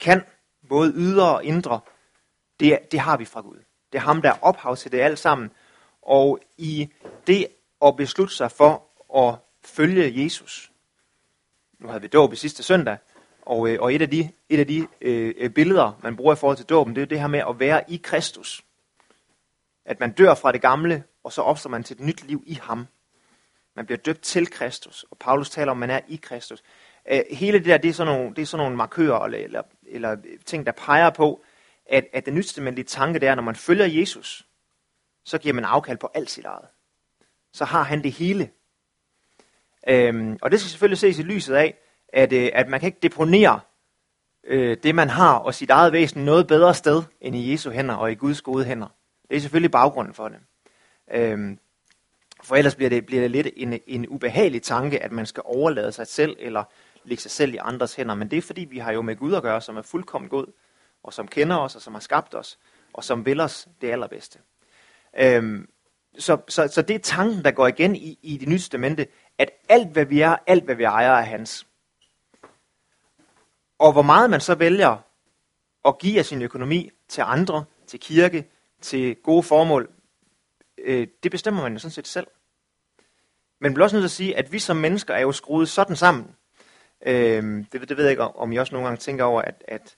kan, 0.00 0.22
både 0.68 0.92
ydre 0.96 1.34
og 1.34 1.44
indre, 1.44 1.80
det, 2.60 2.78
det 2.92 3.00
har 3.00 3.16
vi 3.16 3.24
fra 3.24 3.40
Gud. 3.40 3.56
Det 3.92 3.98
er 3.98 4.02
ham, 4.02 4.22
der 4.22 4.30
er 4.30 4.38
ophav 4.42 4.76
til 4.76 4.92
det 4.92 5.00
alt 5.00 5.18
sammen. 5.18 5.50
Og 6.02 6.38
i 6.58 6.88
det 7.26 7.46
at 7.82 7.96
beslutte 7.96 8.34
sig 8.34 8.50
for 8.50 8.82
at 9.18 9.34
følge 9.64 10.24
Jesus, 10.24 10.72
nu 11.78 11.88
havde 11.88 12.02
vi 12.02 12.08
dåb 12.08 12.32
i 12.32 12.36
sidste 12.36 12.62
søndag, 12.62 12.96
og, 13.42 13.68
øh, 13.68 13.78
og 13.80 13.94
et 13.94 14.02
af 14.02 14.10
de, 14.10 14.30
et 14.48 14.60
af 14.60 14.66
de 14.66 14.86
øh, 15.00 15.34
øh, 15.38 15.50
billeder, 15.50 15.92
man 16.02 16.16
bruger 16.16 16.32
i 16.32 16.36
forhold 16.36 16.56
til 16.56 16.66
dåben, 16.66 16.96
det 16.96 17.02
er 17.02 17.06
det 17.06 17.20
her 17.20 17.26
med 17.26 17.42
at 17.48 17.60
være 17.60 17.90
i 17.90 18.00
Kristus. 18.02 18.64
At 19.84 20.00
man 20.00 20.12
dør 20.12 20.34
fra 20.34 20.52
det 20.52 20.60
gamle, 20.60 21.04
og 21.24 21.32
så 21.32 21.42
opstår 21.42 21.70
man 21.70 21.84
til 21.84 21.94
et 21.94 22.00
nyt 22.00 22.24
liv 22.24 22.42
i 22.46 22.54
ham. 22.54 22.86
Man 23.76 23.86
bliver 23.86 23.98
døbt 23.98 24.22
til 24.22 24.50
Kristus, 24.50 25.06
og 25.10 25.18
Paulus 25.18 25.50
taler 25.50 25.70
om, 25.70 25.82
at 25.82 25.88
man 25.88 25.96
er 25.96 26.00
i 26.08 26.16
Kristus. 26.16 26.62
Øh, 27.10 27.20
hele 27.30 27.58
det 27.58 27.66
der, 27.66 27.78
det 27.78 27.88
er 27.88 27.92
sådan 27.92 28.14
nogle, 28.14 28.34
det 28.34 28.42
er 28.42 28.46
sådan 28.46 28.64
nogle 28.64 28.76
markører, 28.76 29.24
eller, 29.24 29.38
eller, 29.38 29.62
eller 29.86 30.16
ting, 30.46 30.66
der 30.66 30.72
peger 30.72 31.10
på, 31.10 31.44
at, 31.86 32.06
at 32.12 32.26
den 32.26 32.34
nytestamentlige 32.34 32.84
tanke, 32.84 33.18
det 33.18 33.28
er, 33.28 33.34
når 33.34 33.42
man 33.42 33.56
følger 33.56 33.86
Jesus, 33.86 34.46
så 35.24 35.38
giver 35.38 35.54
man 35.54 35.64
afkald 35.64 35.98
på 35.98 36.10
alt 36.14 36.30
sit 36.30 36.44
eget. 36.44 36.68
Så 37.52 37.64
har 37.64 37.82
han 37.82 38.02
det 38.02 38.12
hele. 38.12 38.50
Øhm, 39.88 40.38
og 40.42 40.50
det 40.50 40.60
skal 40.60 40.70
selvfølgelig 40.70 40.98
ses 40.98 41.18
i 41.18 41.22
lyset 41.22 41.54
af, 41.54 41.78
at, 42.08 42.32
øh, 42.32 42.50
at 42.54 42.68
man 42.68 42.80
kan 42.80 42.86
ikke 42.86 42.98
deponere 43.02 43.60
øh, 44.44 44.76
det, 44.82 44.94
man 44.94 45.10
har 45.10 45.34
og 45.34 45.54
sit 45.54 45.70
eget 45.70 45.92
væsen 45.92 46.24
noget 46.24 46.46
bedre 46.46 46.74
sted 46.74 47.02
end 47.20 47.36
i 47.36 47.52
Jesu 47.52 47.70
hænder 47.70 47.94
og 47.94 48.12
i 48.12 48.14
Guds 48.14 48.42
gode 48.42 48.64
hænder. 48.64 48.88
Det 49.30 49.36
er 49.36 49.40
selvfølgelig 49.40 49.70
baggrunden 49.70 50.14
for 50.14 50.28
det. 50.28 50.38
Øhm, 51.10 51.58
for 52.42 52.56
ellers 52.56 52.74
bliver 52.74 52.90
det, 52.90 53.06
bliver 53.06 53.22
det 53.22 53.30
lidt 53.30 53.48
en, 53.56 53.80
en 53.86 54.08
ubehagelig 54.08 54.62
tanke, 54.62 55.02
at 55.02 55.12
man 55.12 55.26
skal 55.26 55.42
overlade 55.46 55.92
sig 55.92 56.06
selv 56.06 56.36
eller 56.38 56.64
lægge 57.04 57.22
sig 57.22 57.30
selv 57.30 57.54
i 57.54 57.58
andres 57.60 57.94
hænder. 57.94 58.14
Men 58.14 58.30
det 58.30 58.36
er 58.36 58.42
fordi, 58.42 58.64
vi 58.64 58.78
har 58.78 58.92
jo 58.92 59.02
med 59.02 59.16
Gud 59.16 59.34
at 59.34 59.42
gøre, 59.42 59.60
som 59.60 59.76
er 59.76 59.82
fuldkommen 59.82 60.30
god, 60.30 60.46
og 61.02 61.12
som 61.12 61.28
kender 61.28 61.56
os, 61.56 61.76
og 61.76 61.82
som 61.82 61.92
har 61.92 62.00
skabt 62.00 62.34
os, 62.34 62.58
og 62.92 63.04
som 63.04 63.26
vil 63.26 63.40
os 63.40 63.68
det 63.80 63.90
allerbedste. 63.90 64.38
Øhm, 65.18 65.68
så, 66.18 66.38
så, 66.48 66.68
så 66.68 66.82
det 66.82 66.96
er 66.96 67.00
tanken, 67.00 67.44
der 67.44 67.50
går 67.50 67.66
igen 67.66 67.96
i, 67.96 68.18
i 68.22 68.36
det 68.36 68.48
nye 68.48 68.58
testamente, 68.58 69.06
alt 69.68 69.88
hvad 69.92 70.04
vi 70.04 70.20
er, 70.20 70.36
alt 70.46 70.64
hvad 70.64 70.74
vi 70.74 70.84
ejer 70.84 71.12
er 71.12 71.22
hans. 71.22 71.66
Og 73.78 73.92
hvor 73.92 74.02
meget 74.02 74.30
man 74.30 74.40
så 74.40 74.54
vælger 74.54 74.96
at 75.84 75.98
give 75.98 76.18
af 76.18 76.24
sin 76.24 76.42
økonomi 76.42 76.90
til 77.08 77.22
andre, 77.26 77.64
til 77.86 78.00
kirke, 78.00 78.50
til 78.80 79.16
gode 79.16 79.42
formål, 79.42 79.90
øh, 80.78 81.06
det 81.22 81.30
bestemmer 81.30 81.62
man 81.62 81.72
jo 81.72 81.78
sådan 81.78 81.92
set 81.92 82.08
selv. 82.08 82.26
Men 83.60 83.74
bliver 83.74 83.84
også 83.84 83.96
nødt 83.96 84.02
til 84.02 84.06
at 84.06 84.10
sige, 84.10 84.36
at 84.36 84.52
vi 84.52 84.58
som 84.58 84.76
mennesker 84.76 85.14
er 85.14 85.20
jo 85.20 85.32
skruet 85.32 85.68
sådan 85.68 85.96
sammen. 85.96 86.34
Øh, 87.06 87.64
det, 87.72 87.88
det 87.88 87.96
ved 87.96 88.04
jeg 88.04 88.10
ikke, 88.10 88.22
om 88.22 88.52
I 88.52 88.56
også 88.56 88.74
nogle 88.74 88.88
gange 88.88 88.98
tænker 88.98 89.24
over, 89.24 89.42
at, 89.42 89.64
at 89.68 89.96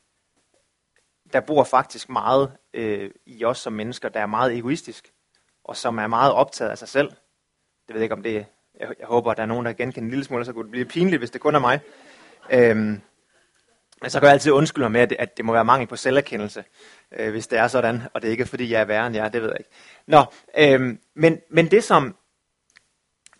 der 1.32 1.40
bor 1.40 1.64
faktisk 1.64 2.08
meget 2.08 2.52
øh, 2.74 3.10
i 3.26 3.44
os 3.44 3.58
som 3.58 3.72
mennesker, 3.72 4.08
der 4.08 4.20
er 4.20 4.26
meget 4.26 4.56
egoistisk, 4.56 5.12
og 5.64 5.76
som 5.76 5.98
er 5.98 6.06
meget 6.06 6.32
optaget 6.32 6.70
af 6.70 6.78
sig 6.78 6.88
selv. 6.88 7.10
Det 7.86 7.94
ved 7.94 7.96
jeg 7.96 8.02
ikke, 8.02 8.14
om 8.14 8.22
det 8.22 8.36
er, 8.36 8.44
jeg, 8.80 8.88
jeg 8.98 9.06
håber, 9.06 9.30
at 9.30 9.36
der 9.36 9.42
er 9.42 9.46
nogen, 9.46 9.66
der 9.66 9.72
genkender 9.72 10.06
en 10.06 10.10
lille 10.10 10.24
smule, 10.24 10.44
så 10.44 10.52
kunne 10.52 10.64
det 10.64 10.70
blive 10.70 10.84
pinligt, 10.84 11.20
hvis 11.20 11.30
det 11.30 11.40
kun 11.40 11.54
er 11.54 11.58
mig. 11.58 11.80
Øh, 12.50 12.98
så 14.10 14.20
kan 14.20 14.26
jeg 14.26 14.32
altid 14.32 14.52
undskylde 14.52 14.84
mig 14.84 14.92
med, 14.92 15.00
at 15.00 15.10
det, 15.10 15.16
at 15.18 15.36
det 15.36 15.44
må 15.44 15.52
være 15.52 15.64
mangel 15.64 15.88
på 15.88 15.96
selverkendelse, 15.96 16.64
øh, 17.12 17.30
hvis 17.30 17.46
det 17.46 17.58
er 17.58 17.68
sådan, 17.68 18.02
og 18.14 18.22
det 18.22 18.28
er 18.28 18.32
ikke 18.32 18.46
fordi, 18.46 18.70
jeg 18.70 18.80
er 18.80 18.84
værre 18.84 19.06
end 19.06 19.16
jeg 19.16 19.32
det 19.32 19.42
ved 19.42 19.48
jeg 19.48 19.58
ikke. 19.58 19.70
Nå, 20.06 20.24
øh, 20.58 20.96
men, 21.14 21.40
men 21.50 21.70
det 21.70 21.84
som, 21.84 22.16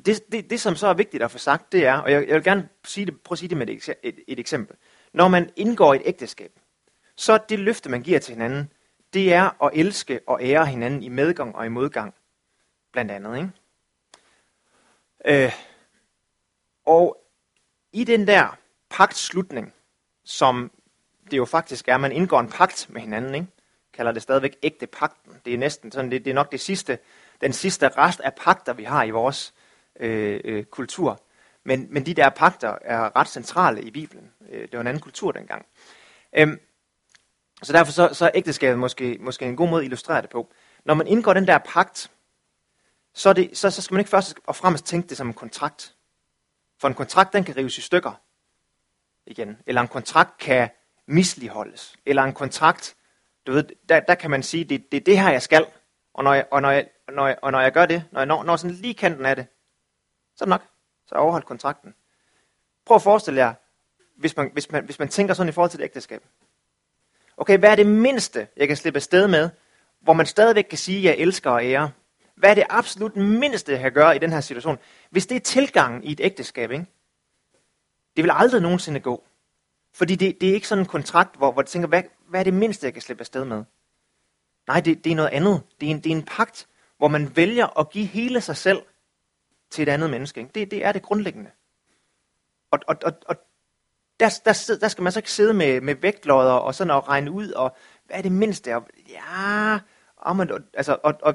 det, 0.07 0.33
det, 0.33 0.51
det 0.51 0.61
som 0.61 0.77
så 0.77 0.87
er 0.87 0.95
vigtigt 0.95 1.23
at 1.23 1.31
få 1.31 1.39
sagt, 1.39 1.73
det 1.73 1.87
er, 1.87 1.95
og 1.95 2.13
jeg, 2.13 2.29
jeg 2.29 2.35
vil 2.35 2.45
gerne 2.45 2.69
sige 2.85 3.07
det, 3.07 3.21
prøve 3.21 3.35
at 3.35 3.39
sige 3.39 3.49
det 3.49 3.57
med 3.57 3.69
et, 3.69 3.95
et, 4.03 4.19
et 4.29 4.41
eksempel. 4.41 4.77
Når 5.13 5.29
man 5.29 5.51
indgår 5.57 5.95
et 5.95 6.03
ægteskab, 6.05 6.53
så 7.17 7.39
det 7.49 7.59
løfte, 7.59 7.91
man 7.91 8.03
giver 8.03 8.19
til 8.19 8.35
hinanden, 8.35 8.73
det 9.15 9.33
er 9.33 9.65
at 9.65 9.71
elske 9.75 10.21
og 10.27 10.43
ære 10.43 10.67
hinanden 10.67 11.03
i 11.03 11.09
medgang 11.09 11.57
og 11.57 11.67
i 11.67 11.69
modgang, 11.69 12.15
blandt 12.93 13.11
andet. 13.11 13.37
Ikke? 13.37 15.45
Øh, 15.45 15.53
og 16.87 17.17
i 17.93 18.05
den 18.05 18.27
der 18.27 18.59
pagtslutning, 18.91 19.75
som 20.25 20.71
det 21.31 21.37
jo 21.37 21.45
faktisk 21.45 21.89
er, 21.89 21.97
man 21.97 22.13
indgår 22.13 22.41
en 22.41 22.49
pagt 22.49 22.87
med 22.91 23.01
hinanden, 23.01 23.35
ikke? 23.35 23.47
kalder 23.93 24.13
det 24.13 24.23
stadigvæk 24.23 24.57
ægte 24.63 24.87
pagten. 24.87 25.33
Det 25.45 25.55
er 25.55 25.59
næsten 25.59 25.93
sådan, 25.93 26.11
det, 26.11 26.25
det 26.25 26.31
er 26.31 26.35
nok 26.35 26.53
det 26.53 26.61
sidste, 26.61 26.99
den 27.41 27.53
sidste 27.53 27.89
rest 27.89 28.21
af 28.21 28.35
pagter, 28.35 28.73
vi 28.73 28.85
har 28.85 29.05
i 29.05 29.11
vores 29.11 29.55
øh, 30.01 30.41
øh, 30.45 30.65
kultur. 30.65 31.23
Men, 31.65 31.87
men 31.91 32.07
de 32.07 32.15
der 32.15 32.31
pagter 32.31 32.79
er 32.81 33.17
ret 33.17 33.29
centrale 33.29 33.83
i 33.83 33.91
Bibelen. 33.91 34.31
Øh, 34.51 34.63
det 34.63 34.73
var 34.73 34.81
en 34.81 34.87
anden 34.87 35.03
kultur 35.03 35.33
dengang. 35.33 35.67
Øhm, 36.33 36.61
så 37.63 37.73
derfor 37.73 37.93
så, 37.93 38.09
så 38.13 38.25
er 38.25 38.31
ægteskabet 38.35 38.79
måske, 38.79 39.19
måske 39.21 39.45
en 39.45 39.57
god 39.57 39.69
måde 39.69 39.81
at 39.81 39.85
illustrere 39.85 40.23
det 40.23 40.31
på. 40.31 40.53
Når 40.85 40.95
man 40.95 41.07
indgår 41.07 41.33
den 41.33 41.47
der 41.47 41.59
pagt, 41.59 42.11
så, 43.15 43.33
det, 43.33 43.59
så, 43.59 43.71
så 43.71 43.83
skal 43.83 43.95
man 43.95 44.01
ikke 44.01 44.11
først 44.11 44.35
og 44.47 44.57
fremmest 44.57 44.87
tænke 44.87 45.09
det 45.09 45.17
som 45.17 45.27
en 45.27 45.35
kontrakt. 45.35 45.95
For 46.81 46.89
en 46.89 46.95
kontrakt, 46.95 47.33
den 47.33 47.45
kan 47.45 47.57
rives 47.57 47.79
i 47.79 47.81
stykker 47.81 48.13
igen. 49.27 49.59
Eller 49.67 49.81
en 49.81 49.89
kontrakt 49.89 50.39
kan 50.39 50.69
misligeholdes. 51.07 51.97
Eller 52.07 52.23
en 52.23 52.33
kontrakt, 52.33 52.97
du 53.47 53.53
ved, 53.53 53.65
der, 53.89 54.01
der 54.01 54.15
kan 54.15 54.31
man 54.31 54.43
sige, 54.43 54.65
det, 54.65 54.93
det 54.93 54.97
er 54.97 55.05
det 55.05 55.19
her, 55.19 55.31
jeg 55.31 55.43
skal. 55.43 55.67
Og 56.15 56.25
når 56.25 56.35
jeg, 56.35 56.47
og 56.51 56.63
når 56.63 56.71
jeg, 56.71 56.89
når 57.13 57.27
jeg, 57.27 57.39
og 57.43 57.53
når 57.53 57.61
jeg 57.61 57.73
gør 57.73 57.87
det, 57.87 58.05
når 58.11 58.21
jeg 58.21 58.27
når, 58.27 58.43
når 58.43 58.57
sådan 58.57 58.77
lige 58.77 58.95
kanten 58.95 59.27
af 59.27 59.37
det, 59.37 59.47
så 60.37 60.45
er 60.45 60.47
det 60.47 60.51
nok. 60.51 60.63
Så 61.07 61.15
er 61.15 61.19
jeg 61.19 61.23
overholdt 61.23 61.47
kontrakten. 61.47 61.95
Prøv 62.85 62.95
at 62.95 63.03
forestille 63.03 63.41
jer, 63.41 63.55
hvis 64.17 64.37
man, 64.37 64.51
hvis, 64.53 64.71
man, 64.71 64.85
hvis 64.85 64.99
man 64.99 65.09
tænker 65.09 65.35
sådan 65.35 65.49
i 65.49 65.53
forhold 65.53 65.71
til 65.71 65.81
et 65.81 65.85
ægteskab. 65.85 66.23
Okay, 67.37 67.59
hvad 67.59 67.71
er 67.71 67.77
det 67.77 67.87
mindste, 67.87 68.49
jeg 68.57 68.69
kan 68.69 68.77
slippe 68.77 68.97
afsted 68.97 69.29
med, 69.29 69.51
hvor 70.01 70.13
man 70.13 70.27
stadigvæk 70.27 70.65
kan 70.65 70.79
sige, 70.79 70.99
at 70.99 71.05
jeg 71.05 71.23
elsker 71.23 71.51
og 71.51 71.65
ærer? 71.65 71.89
Hvad 72.35 72.51
er 72.51 72.55
det 72.55 72.65
absolut 72.69 73.17
mindste, 73.17 73.73
jeg 73.73 73.81
kan 73.81 73.93
gøre 73.93 74.17
i 74.17 74.19
den 74.19 74.33
her 74.33 74.41
situation? 74.41 74.79
Hvis 75.11 75.27
det 75.27 75.37
er 75.37 75.41
tilgangen 75.41 76.05
i 76.05 76.13
et 76.13 76.21
ægteskab, 76.21 76.71
ikke? 76.71 76.87
Det 78.17 78.25
vil 78.25 78.31
aldrig 78.35 78.63
nogensinde 78.63 79.01
gå. 79.01 79.25
Fordi 79.95 80.15
det, 80.15 80.41
det 80.41 80.51
er 80.51 80.55
ikke 80.55 80.69
sådan 80.69 80.85
en 80.85 80.89
kontrakt, 80.89 81.37
hvor, 81.37 81.53
hvor 81.53 81.63
du 81.63 81.69
tænker, 81.69 81.89
hvad, 81.89 82.03
hvad 82.29 82.41
er 82.41 82.45
det 82.45 82.55
mindste, 82.55 82.87
jeg 82.87 82.93
kan 82.93 83.03
slippe 83.03 83.21
afsted 83.21 83.45
med? 83.45 83.65
Nej, 84.67 84.81
det, 84.81 85.05
det 85.05 85.13
er 85.13 85.17
noget 85.17 85.31
andet. 85.31 85.63
Det 85.81 85.87
er, 85.87 85.91
en, 85.91 86.01
det 86.01 86.13
er 86.13 86.17
en 86.17 86.23
pagt, 86.23 86.69
hvor 86.99 87.09
man 87.09 87.37
vælger 87.37 87.79
at 87.81 87.91
give 87.91 88.07
hele 88.07 88.41
sig 88.41 88.57
selv 88.57 88.83
til 89.71 89.83
et 89.83 89.89
andet 89.89 90.11
menneske. 90.11 90.41
Ikke? 90.41 90.51
Det, 90.55 90.71
det 90.71 90.85
er 90.85 90.93
det 90.93 91.03
grundlæggende. 91.03 91.51
Og, 92.71 92.79
og, 92.87 92.97
og, 93.05 93.13
og 93.27 93.37
der, 94.21 94.41
der, 94.45 94.79
der 94.81 94.89
skal 94.89 95.03
man 95.03 95.13
så 95.13 95.19
ikke 95.19 95.33
sidde 95.33 95.55
med, 95.55 95.81
med 95.81 95.95
vægtlodder 95.95 96.53
og 96.53 96.75
sådan 96.75 96.91
og 96.91 97.09
regne 97.09 97.31
ud, 97.31 97.51
og 97.51 97.77
hvad 98.07 98.17
er 98.17 98.23
det 98.23 98.33
mindste? 98.33 98.77
Og, 98.77 98.87
ja, 99.09 99.75
ah, 99.75 99.81
og, 100.17 100.37
man, 100.37 100.65
altså, 100.75 100.99
og, 101.03 101.15
og, 101.23 101.35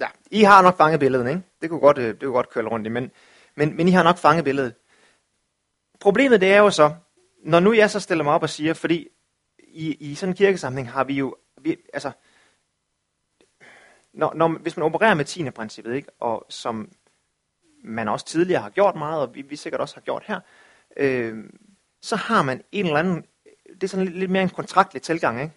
ja, 0.00 0.06
I 0.30 0.42
har 0.42 0.62
nok 0.62 0.76
fanget 0.76 1.00
billedet, 1.00 1.28
ikke? 1.28 1.42
Det 1.62 1.70
kunne 1.70 1.80
godt, 1.80 1.98
øh, 1.98 2.08
det 2.08 2.20
kunne 2.20 2.32
godt 2.32 2.50
køre 2.50 2.68
rundt 2.68 2.86
i, 2.86 2.90
men, 2.90 3.10
men, 3.54 3.76
men 3.76 3.88
I 3.88 3.90
har 3.90 4.02
nok 4.02 4.16
fanget 4.16 4.44
billedet. 4.44 4.74
Problemet 6.00 6.40
det 6.40 6.52
er 6.52 6.58
jo 6.58 6.70
så, 6.70 6.94
når 7.44 7.60
nu 7.60 7.72
jeg 7.72 7.90
så 7.90 8.00
stiller 8.00 8.24
mig 8.24 8.32
op 8.32 8.42
og 8.42 8.50
siger, 8.50 8.74
fordi 8.74 9.08
i, 9.58 9.94
i 9.94 10.14
sådan 10.14 10.32
en 10.32 10.36
kirkesamling 10.36 10.90
har 10.90 11.04
vi 11.04 11.14
jo, 11.14 11.36
vi, 11.60 11.76
altså, 11.94 12.12
når, 14.12 14.34
når, 14.34 14.48
hvis 14.48 14.76
man 14.76 14.84
opererer 14.84 15.14
med 15.14 15.24
tiende 15.24 15.50
princippet, 15.50 15.94
ikke, 15.94 16.08
og 16.20 16.46
som 16.48 16.92
man 17.84 18.08
også 18.08 18.26
tidligere 18.26 18.62
har 18.62 18.70
gjort 18.70 18.96
meget, 18.96 19.20
og 19.20 19.34
vi, 19.34 19.42
vi 19.42 19.56
sikkert 19.56 19.80
også 19.80 19.96
har 19.96 20.00
gjort 20.00 20.22
her, 20.26 20.40
øh, 20.96 21.44
så 22.00 22.16
har 22.16 22.42
man 22.42 22.62
en 22.72 22.86
eller 22.86 22.98
anden, 22.98 23.24
det 23.74 23.84
er 23.84 23.88
sådan 23.88 24.06
lidt, 24.06 24.18
lidt 24.18 24.30
mere 24.30 24.42
en 24.42 24.48
kontraktlig 24.48 25.02
tilgang, 25.02 25.40
ikke? 25.42 25.54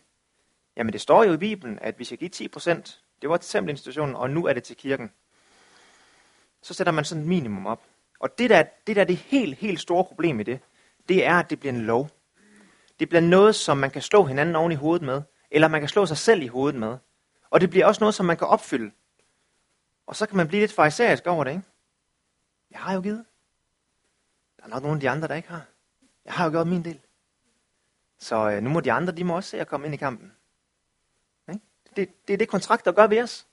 Jamen 0.78 0.94
det 0.94 1.02
står 1.02 1.24
jo 1.24 1.34
i 1.34 1.38
Bibelen, 1.38 1.80
at 1.82 2.00
vi 2.00 2.04
skal 2.04 2.18
give 2.18 2.50
10%, 2.58 2.70
det 3.22 3.30
var 3.30 3.38
til 3.38 3.52
templinstitutionen, 3.52 4.16
og 4.16 4.30
nu 4.30 4.46
er 4.46 4.54
det 4.54 4.64
til 4.64 4.76
kirken. 4.76 5.12
Så 6.62 6.74
sætter 6.74 6.94
man 6.94 7.06
sådan 7.06 7.22
et 7.22 7.28
minimum 7.28 7.68
op. 7.68 7.82
Og 8.20 8.38
det 8.38 8.50
der, 8.50 8.64
det 8.88 8.96
der 8.96 9.02
er 9.02 9.06
det 9.06 9.18
helt, 9.18 9.56
helt 9.56 9.80
store 9.80 10.04
problem 10.04 10.40
i 10.40 10.44
det, 10.44 10.60
det 11.10 11.26
er, 11.26 11.36
at 11.40 11.50
det 11.50 11.60
bliver 11.60 11.74
en 11.74 11.82
lov. 11.82 12.10
Det 13.00 13.10
bliver 13.10 13.22
noget, 13.22 13.56
som 13.56 13.78
man 13.78 13.92
kan 13.92 14.02
slå 14.02 14.24
hinanden 14.24 14.56
oven 14.56 14.72
i 14.72 14.76
hovedet 14.76 15.06
med, 15.06 15.22
eller 15.52 15.68
man 15.68 15.82
kan 15.82 15.90
slå 15.90 16.06
sig 16.06 16.18
selv 16.18 16.42
i 16.42 16.48
hovedet 16.48 16.80
med. 16.80 16.98
Og 17.50 17.62
det 17.62 17.70
bliver 17.70 17.86
også 17.86 18.00
noget, 18.00 18.16
som 18.16 18.26
man 18.26 18.38
kan 18.38 18.48
opfylde. 18.48 18.92
Og 20.08 20.16
så 20.16 20.26
kan 20.26 20.38
man 20.38 20.48
blive 20.48 20.60
lidt 20.60 20.74
farisæisk 20.74 21.28
over 21.28 21.44
det, 21.44 21.52
ikke? 21.52 21.64
Jeg 22.72 22.80
har 22.80 22.94
jo 22.94 23.02
givet. 23.02 23.26
Der 24.58 24.64
er 24.64 24.68
nok 24.68 24.82
nogle 24.82 24.98
af 24.98 25.02
de 25.02 25.10
andre, 25.10 25.28
der 25.28 25.36
ikke 25.36 25.50
har. 25.50 25.66
Jeg 26.26 26.34
har 26.34 26.46
jo 26.46 26.52
gjort 26.52 26.68
min 26.68 26.84
del. 26.86 27.00
Så 28.20 28.50
øh, 28.50 28.64
nu 28.64 28.70
må 28.70 28.80
de 28.80 28.92
andre, 28.92 29.14
de 29.14 29.24
må 29.24 29.36
også 29.36 29.50
se 29.50 29.60
at 29.60 29.68
komme 29.68 29.86
ind 29.86 29.94
i 29.94 29.98
kampen. 29.98 30.32
Ikke? 31.50 31.62
Det, 31.96 32.28
det 32.28 32.34
er 32.34 32.38
det 32.38 32.50
kontrakt, 32.50 32.86
der 32.86 32.92
gør 32.92 33.08
ved 33.08 33.24
os. 33.24 33.48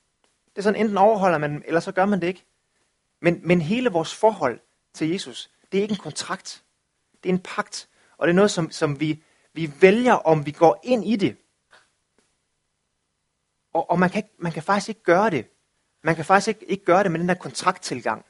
Det 0.50 0.58
er 0.58 0.62
sådan, 0.62 0.80
enten 0.80 0.98
overholder 0.98 1.38
man 1.38 1.62
eller 1.66 1.80
så 1.80 1.92
gør 1.92 2.06
man 2.06 2.20
det 2.20 2.26
ikke. 2.26 2.44
Men, 3.26 3.40
men 3.44 3.60
hele 3.60 3.90
vores 3.90 4.14
forhold 4.14 4.60
til 4.94 5.10
Jesus, 5.10 5.50
det 5.72 5.78
er 5.78 5.82
ikke 5.82 5.92
en 5.92 5.98
kontrakt. 5.98 6.62
Det 7.22 7.28
er 7.28 7.32
en 7.32 7.40
pagt. 7.40 7.88
Og 8.18 8.26
det 8.26 8.32
er 8.32 8.34
noget, 8.34 8.50
som, 8.50 8.70
som 8.70 9.00
vi, 9.00 9.22
vi 9.52 9.72
vælger, 9.80 10.12
om 10.12 10.46
vi 10.46 10.50
går 10.50 10.80
ind 10.82 11.04
i 11.04 11.16
det. 11.16 11.36
Og, 13.72 13.90
og 13.90 13.98
man, 13.98 14.10
kan, 14.10 14.22
man 14.38 14.52
kan 14.52 14.62
faktisk 14.62 14.88
ikke 14.88 15.02
gøre 15.02 15.30
det. 15.30 15.46
Man 16.02 16.16
kan 16.16 16.24
faktisk 16.24 16.48
ikke, 16.48 16.70
ikke 16.70 16.84
gøre 16.84 17.02
det 17.02 17.12
med 17.12 17.20
den 17.20 17.28
der 17.28 17.34
kontrakttilgang. 17.34 18.24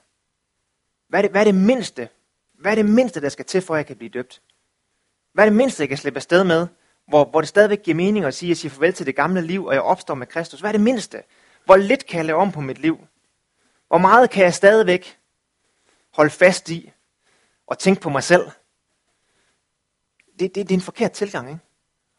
Hvad 1.08 1.20
er, 1.20 1.22
det, 1.22 1.30
hvad 1.30 1.40
er 1.40 1.44
det 1.44 1.54
mindste? 1.54 2.08
Hvad 2.54 2.70
er 2.70 2.74
det 2.74 2.86
mindste, 2.86 3.20
der 3.20 3.28
skal 3.28 3.44
til, 3.44 3.62
for 3.62 3.74
at 3.74 3.78
jeg 3.78 3.86
kan 3.86 3.96
blive 3.96 4.10
døbt? 4.10 4.42
Hvad 5.32 5.44
er 5.44 5.50
det 5.50 5.56
mindste, 5.56 5.82
jeg 5.82 5.88
kan 5.88 5.98
slippe 5.98 6.18
afsted 6.18 6.44
med, 6.44 6.66
hvor, 7.08 7.24
hvor 7.24 7.40
det 7.40 7.48
stadigvæk 7.48 7.82
giver 7.82 7.94
mening 7.94 8.24
at 8.24 8.34
sige, 8.34 8.48
at 8.48 8.50
jeg 8.50 8.56
siger 8.56 8.70
farvel 8.70 8.92
til 8.92 9.06
det 9.06 9.16
gamle 9.16 9.40
liv, 9.40 9.64
og 9.64 9.74
jeg 9.74 9.82
opstår 9.82 10.14
med 10.14 10.26
Kristus? 10.26 10.60
Hvad 10.60 10.70
er 10.70 10.72
det 10.72 10.80
mindste? 10.80 11.22
Hvor 11.64 11.76
lidt 11.76 12.06
kan 12.06 12.16
jeg 12.18 12.24
lave 12.24 12.38
om 12.38 12.52
på 12.52 12.60
mit 12.60 12.78
liv? 12.78 12.98
Hvor 13.88 13.98
meget 13.98 14.30
kan 14.30 14.44
jeg 14.44 14.54
stadigvæk 14.54 15.18
holde 16.14 16.30
fast 16.30 16.70
i 16.70 16.92
og 17.66 17.78
tænke 17.78 18.00
på 18.00 18.08
mig 18.08 18.22
selv? 18.22 18.50
Det, 20.38 20.54
det, 20.54 20.54
det 20.54 20.70
er 20.70 20.74
en 20.74 20.80
forkert 20.80 21.12
tilgang, 21.12 21.48
ikke? 21.48 21.60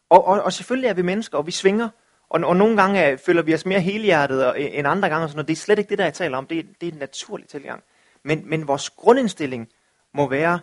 Og, 0.08 0.24
og, 0.24 0.42
og 0.42 0.52
selvfølgelig 0.52 0.88
er 0.88 0.94
vi 0.94 1.02
mennesker, 1.02 1.38
og 1.38 1.46
vi 1.46 1.50
svinger, 1.50 1.88
og, 2.28 2.40
og 2.44 2.56
nogle 2.56 2.82
gange 2.82 3.00
er, 3.00 3.16
føler 3.16 3.42
vi 3.42 3.54
os 3.54 3.66
mere 3.66 3.80
helhjertet 3.80 4.78
end 4.78 4.86
andre 4.86 5.08
gange. 5.08 5.24
Og 5.24 5.30
sådan 5.30 5.36
noget. 5.36 5.48
Det 5.48 5.54
er 5.54 5.56
slet 5.56 5.78
ikke 5.78 5.90
det, 5.90 5.98
der 5.98 6.04
jeg 6.04 6.14
taler 6.14 6.38
om. 6.38 6.46
Det, 6.46 6.58
er, 6.58 6.62
det 6.80 6.88
er 6.88 6.92
en 6.92 6.98
naturlig 6.98 7.48
tilgang. 7.48 7.82
Men, 8.22 8.50
men 8.50 8.68
vores 8.68 8.90
grundindstilling 8.90 9.68
må 10.14 10.28
være, 10.28 10.60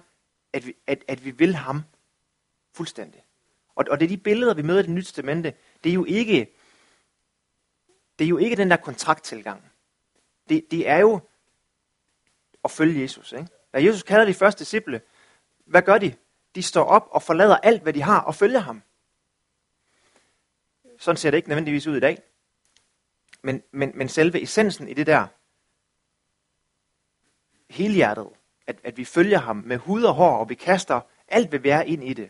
at 0.53 0.65
vi, 0.65 0.73
at, 0.87 1.03
at 1.07 1.25
vi 1.25 1.31
vil 1.31 1.55
ham 1.55 1.83
fuldstændig. 2.73 3.23
Og, 3.75 3.85
og 3.91 3.99
det 3.99 4.05
er 4.05 4.09
de 4.09 4.17
billeder, 4.17 4.53
vi 4.53 4.61
møder 4.61 4.79
i 4.79 4.83
det 4.83 4.91
nye 4.91 5.03
testamente. 5.03 5.53
Det 5.83 5.89
er 5.89 5.93
jo 5.93 6.05
ikke, 6.05 6.55
det 8.19 8.25
er 8.25 8.29
jo 8.29 8.37
ikke 8.37 8.55
den 8.55 8.71
der 8.71 8.77
kontrakttilgang 8.77 9.71
det, 10.49 10.71
det 10.71 10.89
er 10.89 10.97
jo 10.97 11.19
at 12.63 12.71
følge 12.71 13.01
Jesus. 13.01 13.31
Ikke? 13.31 13.47
Da 13.73 13.83
Jesus 13.83 14.03
kalder 14.03 14.25
de 14.25 14.33
første 14.33 14.59
disciple, 14.59 15.01
hvad 15.65 15.81
gør 15.81 15.97
de? 15.97 16.15
De 16.55 16.63
står 16.63 16.83
op 16.83 17.07
og 17.11 17.21
forlader 17.21 17.57
alt, 17.57 17.83
hvad 17.83 17.93
de 17.93 18.01
har, 18.01 18.21
og 18.21 18.35
følger 18.35 18.59
ham. 18.59 18.81
Sådan 20.97 21.17
ser 21.17 21.31
det 21.31 21.37
ikke 21.37 21.49
nødvendigvis 21.49 21.87
ud 21.87 21.97
i 21.97 21.99
dag. 21.99 22.21
Men, 23.41 23.63
men, 23.71 23.91
men 23.95 24.09
selve 24.09 24.41
essensen 24.41 24.87
i 24.87 24.93
det 24.93 25.07
der, 25.07 25.27
helhjertet, 27.69 28.27
at, 28.67 28.79
at 28.83 28.97
vi 28.97 29.05
følger 29.05 29.37
ham 29.37 29.63
med 29.65 29.77
hud 29.77 30.03
og 30.03 30.13
hår, 30.13 30.37
og 30.37 30.49
vi 30.49 30.55
kaster 30.55 31.01
alt, 31.27 31.49
hvad 31.49 31.59
vi 31.59 31.69
er 31.69 31.81
ind 31.81 32.03
i 32.03 32.13
det. 32.13 32.29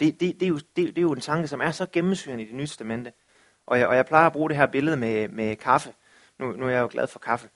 Det, 0.00 0.20
det, 0.20 0.40
det, 0.40 0.46
er, 0.46 0.48
jo, 0.48 0.58
det, 0.58 0.76
det 0.76 0.98
er 0.98 1.02
jo 1.02 1.12
en 1.12 1.20
tanke, 1.20 1.48
som 1.48 1.60
er 1.60 1.70
så 1.70 1.86
gennemsyrende 1.92 2.44
i 2.44 2.46
det 2.46 2.54
nye 2.54 2.66
testamente. 2.66 3.12
Og 3.66 3.78
jeg, 3.78 3.88
og 3.88 3.96
jeg 3.96 4.06
plejer 4.06 4.26
at 4.26 4.32
bruge 4.32 4.48
det 4.48 4.56
her 4.56 4.66
billede 4.66 4.96
med, 4.96 5.28
med 5.28 5.56
kaffe. 5.56 5.94
Nu, 6.38 6.52
nu 6.52 6.66
er 6.66 6.70
jeg 6.70 6.80
jo 6.80 6.88
glad 6.90 7.06
for 7.06 7.18
kaffe. 7.18 7.50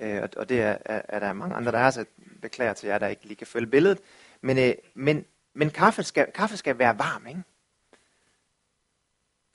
Øh, 0.00 0.22
og, 0.22 0.28
og 0.36 0.48
det 0.48 0.60
er, 0.60 0.78
er, 0.84 1.02
er 1.08 1.18
der 1.18 1.32
mange 1.32 1.54
andre, 1.54 1.72
der 1.72 1.78
er, 1.78 1.90
så 1.90 2.04
beklager 2.42 2.72
til 2.72 2.86
jer, 2.86 2.98
der 2.98 3.06
ikke 3.06 3.24
lige 3.24 3.36
kan 3.36 3.46
følge 3.46 3.66
billedet. 3.66 4.00
Men, 4.40 4.58
øh, 4.58 4.74
men, 4.94 5.24
men 5.54 5.70
kaffe, 5.70 6.02
skal, 6.02 6.32
kaffe 6.32 6.56
skal 6.56 6.78
være 6.78 6.98
varm, 6.98 7.26
ikke? 7.26 7.42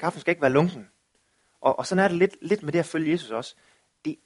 Kaffen 0.01 0.21
skal 0.21 0.31
ikke 0.31 0.41
være 0.41 0.51
lunken. 0.51 0.89
Og, 1.61 1.79
og 1.79 1.87
sådan 1.87 2.03
er 2.03 2.07
det 2.07 2.17
lidt, 2.17 2.37
lidt 2.41 2.63
med 2.63 2.73
det 2.73 2.79
at 2.79 2.85
følge 2.85 3.11
Jesus 3.11 3.31
også. 3.31 3.55
Det, 4.05 4.19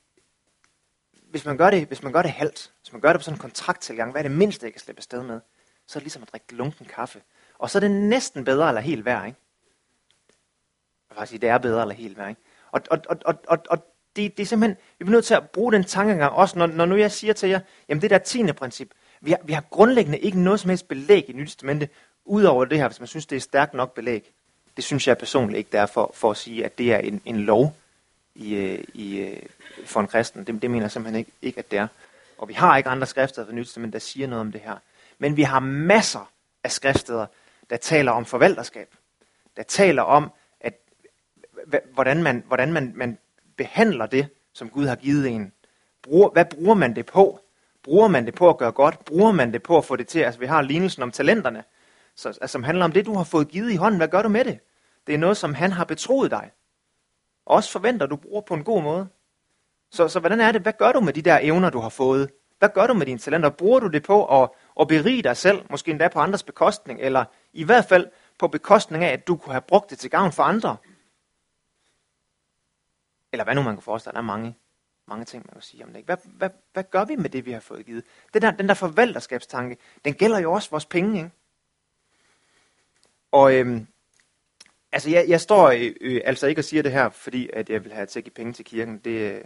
hvis, 1.12 1.46
man 1.46 1.58
gør 1.58 1.70
det, 1.70 1.88
hvis 1.88 2.04
man 2.04 2.14
gør 2.14 2.22
det 2.22 2.32
halvt, 2.32 2.74
hvis 2.82 2.92
man 2.92 3.02
gør 3.02 3.14
det 3.14 3.20
på 3.20 3.24
sådan 3.24 3.36
en 3.36 3.42
kontrakttilgang, 3.42 4.12
hvad 4.12 4.22
er 4.22 4.28
det 4.28 4.38
mindste, 4.38 4.66
jeg 4.66 4.74
kan 4.74 4.80
slippe 4.82 5.00
afsted 5.00 5.24
med? 5.24 5.40
Så 5.88 6.00
er 6.00 6.00
det 6.00 6.04
ligesom 6.04 6.22
at 6.22 6.32
drikke 6.32 6.56
lunken 6.56 6.86
kaffe. 6.86 7.22
Og 7.58 7.70
så 7.70 7.78
er 7.78 7.80
det 7.80 7.92
næsten 7.92 8.46
bedre 8.46 8.68
eller 8.68 8.82
helt 8.82 9.06
værd, 9.06 9.26
ikke? 9.26 9.40
Jeg 11.10 11.20
vil 11.20 11.28
sige, 11.28 11.40
det 11.40 11.50
er 11.50 11.58
bedre 11.58 11.82
eller 11.82 11.96
helt 11.96 12.18
værd, 12.18 12.30
ikke? 12.30 12.42
Og, 12.72 12.82
og, 12.92 13.00
og, 13.10 13.18
og, 13.26 13.36
og, 13.48 13.60
og 13.70 13.95
det, 14.16 14.38
det 14.38 14.44
er 14.44 14.48
simpelthen, 14.48 14.78
vi 15.00 15.06
bliver 15.06 15.16
nødt 15.16 15.26
til 15.26 15.34
at 15.34 15.50
bruge 15.50 15.74
den 15.74 15.84
tankegang, 15.84 16.34
også 16.34 16.60
når, 16.60 16.68
når 16.68 16.86
nu 16.86 16.96
jeg 16.96 17.12
siger 17.12 17.34
til 17.34 17.50
jer, 17.50 17.60
jamen 17.90 18.02
det 18.02 18.10
der 18.10 18.18
tiende 18.18 18.54
princip, 18.54 18.90
vi 19.22 19.32
har, 19.32 19.40
vi 19.44 19.54
har 19.54 19.64
grundlæggende 19.70 20.20
ikke 20.20 20.40
noget 20.40 20.60
som 20.60 20.70
helst 20.70 20.88
belæg 20.88 21.30
i 21.30 21.34
Nyt 21.34 21.48
Testamente, 21.48 21.90
udover 22.26 22.66
det 22.66 22.78
her, 22.78 22.88
hvis 22.88 23.00
man 23.00 23.08
synes, 23.08 23.26
det 23.26 23.36
er 23.36 23.40
stærkt 23.40 23.74
nok 23.74 23.94
belæg. 23.94 24.32
Det 24.76 24.84
synes 24.84 25.08
jeg 25.08 25.18
personligt 25.18 25.58
ikke, 25.58 25.70
der 25.72 25.82
er 25.82 25.86
for, 25.86 26.12
for 26.14 26.32
at 26.32 26.38
sige, 26.38 26.66
at 26.66 26.78
det 26.78 26.94
er 26.94 26.98
en, 26.98 27.22
en 27.26 27.38
lov 27.38 27.76
i, 28.36 28.56
øh, 28.56 28.84
i, 28.94 29.18
øh, 29.18 29.42
for 29.86 30.00
en 30.00 30.08
kristen. 30.08 30.44
Det, 30.44 30.62
det 30.62 30.72
mener 30.72 30.84
jeg 30.84 30.92
simpelthen 30.92 31.20
ikke, 31.20 31.32
ikke, 31.42 31.60
at 31.60 31.72
det 31.72 31.80
er. 31.80 31.88
Og 32.38 32.48
vi 32.48 32.54
har 32.54 32.78
ikke 32.78 32.90
andre 32.90 33.08
skriftsteder 33.08 33.48
fra 33.48 33.54
Nyt 33.54 33.66
Testament, 33.66 33.94
der 33.94 34.00
siger 34.00 34.28
noget 34.28 34.42
om 34.42 34.52
det 34.52 34.62
her. 34.62 34.76
Men 35.20 35.38
vi 35.38 35.44
har 35.44 35.60
masser 35.60 36.32
af 36.64 36.72
skriftsteder, 36.72 37.26
der 37.70 37.78
taler 37.78 38.12
om 38.12 38.26
forvalterskab. 38.26 38.88
Der 39.58 39.64
taler 39.64 40.02
om, 40.02 40.32
at 40.60 40.74
hvordan 41.94 42.24
man, 42.24 42.44
hvordan 42.48 42.74
man, 42.74 42.92
man 42.96 43.18
behandler 43.58 44.06
det, 44.06 44.28
som 44.54 44.70
Gud 44.70 44.86
har 44.86 44.96
givet 44.96 45.28
en. 45.28 45.52
Bruger, 46.04 46.30
hvad 46.30 46.46
bruger 46.46 46.76
man 46.76 46.96
det 46.96 47.06
på? 47.06 47.40
Bruger 47.84 48.08
man 48.08 48.26
det 48.26 48.36
på 48.36 48.50
at 48.50 48.58
gøre 48.58 48.72
godt? 48.72 49.06
Bruger 49.06 49.32
man 49.32 49.54
det 49.54 49.64
på 49.64 49.78
at 49.78 49.86
få 49.86 49.96
det 49.96 50.08
til? 50.08 50.20
Altså 50.20 50.40
vi 50.40 50.46
har 50.46 50.62
lignelsen 50.62 51.04
om 51.04 51.12
talenterne, 51.12 51.64
så, 52.16 52.30
altså, 52.30 52.48
som 52.48 52.64
handler 52.64 52.86
om 52.86 52.92
det, 52.92 53.06
du 53.06 53.14
har 53.14 53.24
fået 53.24 53.48
givet 53.48 53.72
i 53.72 53.76
hånden. 53.76 53.98
Hvad 53.98 54.08
gør 54.08 54.22
du 54.22 54.30
med 54.30 54.46
det? 54.46 54.60
Det 55.08 55.16
er 55.16 55.20
noget, 55.20 55.38
som 55.38 55.54
han 55.54 55.72
har 55.72 55.84
betroet 55.84 56.32
dig. 56.32 56.52
Og 57.46 57.56
også 57.56 57.72
forventer, 57.72 58.06
du 58.06 58.16
bruger 58.16 58.42
på 58.42 58.54
en 58.54 58.64
god 58.64 58.84
måde. 58.84 59.08
Så, 59.92 60.08
så 60.08 60.20
hvordan 60.20 60.42
er 60.42 60.52
det? 60.52 60.62
Hvad 60.62 60.74
gør 60.74 60.92
du 60.92 61.00
med 61.00 61.14
de 61.14 61.22
der 61.22 61.40
evner, 61.42 61.70
du 61.70 61.80
har 61.80 61.90
fået? 61.90 62.30
Hvad 62.60 62.70
gør 62.70 62.88
du 62.88 62.94
med 62.94 63.06
dine 63.06 63.20
talenter? 63.20 63.50
Bruger 63.50 63.80
du 63.80 63.88
det 63.88 64.04
på 64.04 64.44
at, 64.44 64.50
at 64.80 64.88
berige 64.88 65.24
dig 65.24 65.38
selv, 65.38 65.62
måske 65.70 65.92
endda 65.92 66.08
på 66.08 66.20
andres 66.20 66.44
bekostning, 66.44 67.00
eller 67.02 67.26
i 67.54 67.64
hvert 67.64 67.86
fald 67.86 68.08
på 68.40 68.48
bekostning 68.48 69.04
af, 69.04 69.14
at 69.14 69.28
du 69.28 69.36
kunne 69.36 69.54
have 69.54 69.62
brugt 69.62 69.90
det 69.90 70.00
til 70.00 70.10
gavn 70.10 70.32
for 70.32 70.44
andre? 70.44 70.78
Eller 73.36 73.44
hvad 73.44 73.56
nu 73.56 73.62
man 73.62 73.76
kan 73.76 73.82
forestille 73.82 74.14
der 74.14 74.18
er 74.18 74.24
mange, 74.24 74.56
mange 75.08 75.26
ting, 75.26 75.46
man 75.46 75.54
kan 75.54 75.62
sige 75.62 75.84
om 75.84 75.94
det. 75.94 76.06
Hvad, 76.06 76.18
hvad, 76.24 76.50
hvad 76.74 76.84
gør 76.92 77.06
vi 77.06 77.16
med 77.16 77.30
det, 77.30 77.46
vi 77.46 77.52
har 77.52 77.60
fået 77.60 77.86
givet? 77.86 78.04
Den 78.34 78.42
der, 78.42 78.52
den 78.52 78.68
der 78.68 78.74
forvalterskabstanke, 78.74 79.78
den 80.06 80.14
gælder 80.14 80.40
jo 80.40 80.54
også 80.54 80.70
vores 80.70 80.86
penge, 80.86 81.18
ikke? 81.18 81.32
Og 83.32 83.56
øhm, 83.56 83.88
altså, 84.92 85.10
jeg, 85.10 85.26
jeg 85.28 85.42
står 85.42 85.70
øh, 85.70 85.96
øh, 86.02 86.22
altså 86.26 86.48
ikke 86.48 86.62
og 86.62 86.66
siger 86.66 86.84
det 86.84 86.92
her, 86.92 87.10
fordi 87.10 87.50
at 87.54 87.70
jeg 87.70 87.84
vil 87.84 87.94
have 87.94 88.06
til 88.06 88.20
at 88.20 88.24
give 88.24 88.34
penge 88.34 88.54
til 88.54 88.66
kirken. 88.66 88.98
Det, 88.98 89.44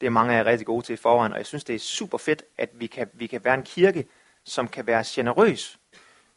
det 0.00 0.06
er 0.06 0.10
mange 0.10 0.34
af 0.34 0.38
jer 0.38 0.44
rigtig 0.44 0.66
gode 0.66 0.86
til 0.86 0.92
i 0.92 0.96
forvejen, 0.96 1.32
og 1.32 1.38
jeg 1.38 1.46
synes, 1.46 1.64
det 1.64 1.74
er 1.74 1.78
super 1.78 2.18
fedt, 2.18 2.42
at 2.58 2.70
vi 2.74 2.86
kan, 2.86 3.10
vi 3.12 3.26
kan 3.26 3.44
være 3.44 3.54
en 3.54 3.62
kirke, 3.62 4.06
som 4.44 4.68
kan 4.68 4.86
være 4.86 5.04
generøs. 5.06 5.78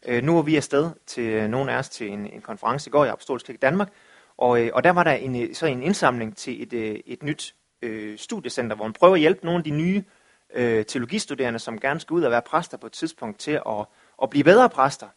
Øh, 0.05 0.23
nu 0.23 0.37
er 0.37 0.41
vi 0.41 0.55
afsted 0.55 0.91
til 1.05 1.23
øh, 1.23 1.49
nogle 1.49 1.71
af 1.71 1.77
os 1.77 1.89
til 1.89 2.07
en, 2.07 2.27
en 2.27 2.41
konference 2.41 2.89
i 2.89 2.91
går 2.91 3.05
i 3.05 3.09
Apostolisk 3.09 3.45
Kirke 3.45 3.59
Danmark, 3.59 3.89
og, 4.37 4.61
øh, 4.61 4.71
og 4.73 4.83
der 4.83 4.89
var 4.89 5.03
der 5.03 5.11
en, 5.11 5.41
øh, 5.41 5.55
så 5.55 5.65
en 5.65 5.83
indsamling 5.83 6.37
til 6.37 6.63
et, 6.63 6.73
øh, 6.73 6.99
et 7.05 7.23
nyt 7.23 7.55
øh, 7.81 8.17
studiecenter, 8.17 8.75
hvor 8.75 8.85
man 8.85 8.93
prøver 8.93 9.13
at 9.13 9.19
hjælpe 9.19 9.45
nogle 9.45 9.57
af 9.57 9.63
de 9.63 9.71
nye 9.71 10.03
øh, 10.53 10.85
teologistuderende, 10.85 11.59
som 11.59 11.79
gerne 11.79 11.99
skal 11.99 12.13
ud 12.13 12.23
og 12.23 12.31
være 12.31 12.41
præster 12.41 12.77
på 12.77 12.87
et 12.87 12.91
tidspunkt, 12.91 13.39
til 13.39 13.51
at, 13.51 13.85
at 14.23 14.29
blive 14.29 14.43
bedre 14.43 14.69
præster. 14.69 15.07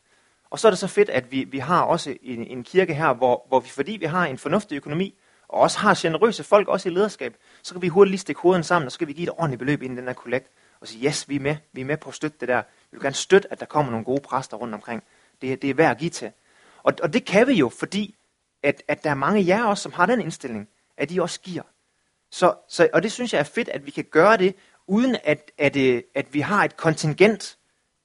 Og 0.50 0.58
så 0.58 0.68
er 0.68 0.70
det 0.70 0.78
så 0.78 0.86
fedt, 0.86 1.10
at 1.10 1.32
vi, 1.32 1.44
vi 1.44 1.58
har 1.58 1.82
også 1.82 2.16
en, 2.22 2.44
en 2.44 2.64
kirke 2.64 2.94
her, 2.94 3.14
hvor, 3.14 3.44
hvor 3.48 3.60
vi, 3.60 3.68
fordi 3.68 3.92
vi 3.92 4.06
har 4.06 4.26
en 4.26 4.38
fornuftig 4.38 4.76
økonomi, 4.76 5.14
og 5.48 5.60
også 5.60 5.78
har 5.78 5.98
generøse 5.98 6.44
folk, 6.44 6.68
også 6.68 6.88
i 6.88 6.92
lederskab, 6.92 7.36
så 7.62 7.74
kan 7.74 7.82
vi 7.82 7.88
hurtigt 7.88 8.10
lige 8.10 8.20
stikke 8.20 8.40
hovedet 8.40 8.66
sammen, 8.66 8.86
og 8.86 8.92
så 8.92 8.98
kan 8.98 9.08
vi 9.08 9.12
give 9.12 9.26
et 9.26 9.30
ordentligt 9.30 9.58
beløb 9.58 9.82
ind 9.82 9.94
i 9.94 9.96
den 9.96 10.06
her 10.06 10.14
kollekt, 10.14 10.50
og 10.80 10.88
sige, 10.88 11.06
yes, 11.06 11.28
vi 11.28 11.36
er 11.36 11.40
med, 11.40 11.56
vi 11.72 11.80
er 11.80 11.84
med 11.84 11.96
på 11.96 12.08
at 12.08 12.14
støtte 12.14 12.36
det 12.40 12.48
der. 12.48 12.62
Vi 12.90 12.96
vil 12.96 13.02
gerne 13.02 13.14
støtte, 13.14 13.52
at 13.52 13.60
der 13.60 13.66
kommer 13.66 13.90
nogle 13.90 14.04
gode 14.04 14.20
præster 14.20 14.56
rundt 14.56 14.74
omkring. 14.74 15.02
Det, 15.42 15.62
det 15.62 15.70
er 15.70 15.74
værd 15.74 15.90
at 15.90 15.98
give 15.98 16.10
til. 16.10 16.30
Og, 16.82 16.94
og 17.02 17.12
det 17.12 17.24
kan 17.24 17.46
vi 17.46 17.52
jo, 17.52 17.68
fordi 17.68 18.14
at, 18.66 18.82
at 18.88 19.04
der 19.04 19.10
er 19.10 19.14
mange 19.14 19.40
af 19.40 19.46
jer 19.46 19.64
også, 19.64 19.82
som 19.82 19.92
har 19.92 20.06
den 20.06 20.20
indstilling, 20.20 20.68
at 20.96 21.10
I 21.10 21.18
også 21.18 21.40
giver. 21.40 21.62
Så, 22.30 22.54
så, 22.68 22.88
og 22.92 23.02
det 23.02 23.12
synes 23.12 23.32
jeg 23.32 23.38
er 23.38 23.44
fedt, 23.44 23.68
at 23.68 23.86
vi 23.86 23.90
kan 23.90 24.04
gøre 24.04 24.36
det, 24.36 24.54
uden 24.86 25.16
at, 25.24 25.50
at, 25.58 25.76
at, 25.76 26.02
at 26.14 26.34
vi 26.34 26.40
har 26.40 26.64
et 26.64 26.76
kontingent, 26.76 27.58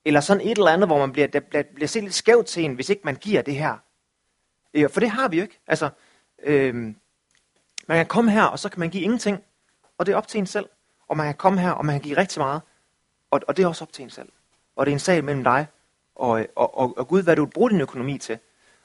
eller 0.06 0.20
sådan 0.20 0.42
et 0.42 0.58
eller 0.58 0.72
andet, 0.72 0.90
hvor 0.90 1.00
man 1.00 1.12
bliver, 1.12 1.28
der 1.28 1.40
bliver, 1.40 1.64
bliver 1.76 1.88
set 1.88 2.04
lidt 2.04 2.14
skævt 2.14 2.46
til 2.46 2.64
en, 2.64 2.74
hvis 2.74 2.90
ikke 2.90 3.02
man 3.06 3.16
giver 3.16 3.42
det 3.42 3.56
her. 3.56 3.78
Øh, 4.74 4.90
for 4.90 5.00
det 5.00 5.10
har 5.10 5.28
vi 5.28 5.38
jo 5.38 5.44
ikke. 5.44 5.60
Altså, 5.68 5.90
øh, 6.44 6.74
man 7.88 7.98
kan 7.98 8.06
komme 8.06 8.32
her, 8.32 8.44
og 8.44 8.60
så 8.60 8.70
kan 8.70 8.80
man 8.80 8.90
give 8.90 9.04
ingenting, 9.04 9.44
og 9.98 10.06
det 10.06 10.14
er 10.14 10.18
op 10.18 10.28
til 10.28 10.38
en 10.38 10.46
selv. 10.46 10.70
Og 11.08 11.18
man 11.18 11.26
kan 11.26 11.36
komme 11.36 11.60
her, 11.60 11.72
og 11.72 11.86
man 11.86 11.96
kan 11.96 12.02
give 12.02 12.18
rigtig 12.18 12.40
meget, 12.40 12.62
og, 13.32 13.42
og 13.48 13.58
det 13.58 13.64
er 13.64 13.68
også 13.68 13.84
op 13.84 13.94
til 13.94 14.04
en 14.04 14.10
selv. 14.10 14.30
Og 14.76 14.86
det 14.86 14.92
er 14.92 14.96
en 14.96 15.00
sag 15.00 15.24
mellem 15.24 15.44
dig 15.44 15.68
og, 16.16 16.40
øh, 16.40 16.48
og, 16.56 16.78
og, 16.78 16.98
og 16.98 17.08
Gud, 17.08 17.24
hvad 17.24 17.36
du 17.36 17.46
vil 17.46 17.52
bruge 17.52 17.70
din 17.70 17.82
økonomi 17.82 18.18
til. 18.18 18.40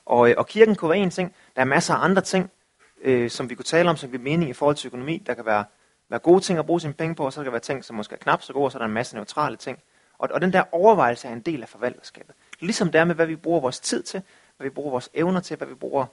Og, 0.04 0.30
øh, 0.30 0.34
og 0.38 0.46
kirken 0.46 0.74
kunne 0.74 0.88
være 0.88 0.98
en 0.98 1.10
ting. 1.10 1.34
Der 1.56 1.62
er 1.62 1.66
masser 1.66 1.94
af 1.94 2.04
andre 2.04 2.22
ting, 2.22 2.50
øh, 3.00 3.30
som 3.30 3.50
vi 3.50 3.54
kunne 3.54 3.64
tale 3.64 3.90
om, 3.90 3.96
som 3.96 4.12
vi 4.12 4.18
mening 4.18 4.50
i 4.50 4.52
forhold 4.52 4.76
til 4.76 4.86
økonomi. 4.86 5.22
Der 5.26 5.34
kan 5.34 5.46
være, 5.46 5.64
være 6.08 6.20
gode 6.20 6.40
ting 6.40 6.58
at 6.58 6.66
bruge 6.66 6.80
sine 6.80 6.92
penge 6.92 7.14
på, 7.14 7.24
og 7.24 7.32
så 7.32 7.40
kan 7.40 7.44
der 7.44 7.50
være 7.50 7.60
ting, 7.60 7.84
som 7.84 7.96
måske 7.96 8.14
er 8.14 8.18
knap 8.18 8.42
så 8.42 8.52
gode, 8.52 8.64
og 8.64 8.72
så 8.72 8.78
er 8.78 8.80
der 8.80 8.86
en 8.86 8.92
masse 8.92 9.16
neutrale 9.16 9.56
ting. 9.56 9.78
Og, 10.18 10.28
og 10.32 10.40
den 10.40 10.52
der 10.52 10.64
overvejelse 10.72 11.28
er 11.28 11.32
en 11.32 11.40
del 11.40 11.62
af 11.62 11.68
forvalterskabet. 11.68 12.34
Ligesom 12.60 12.92
det 12.92 12.98
er 12.98 13.04
med, 13.04 13.14
hvad 13.14 13.26
vi 13.26 13.36
bruger 13.36 13.60
vores 13.60 13.80
tid 13.80 14.02
til, 14.02 14.22
hvad 14.56 14.64
vi 14.64 14.70
bruger 14.70 14.90
vores 14.90 15.10
evner 15.14 15.40
til, 15.40 15.56
hvad 15.56 15.68
vi 15.68 15.74
bruger 15.74 16.06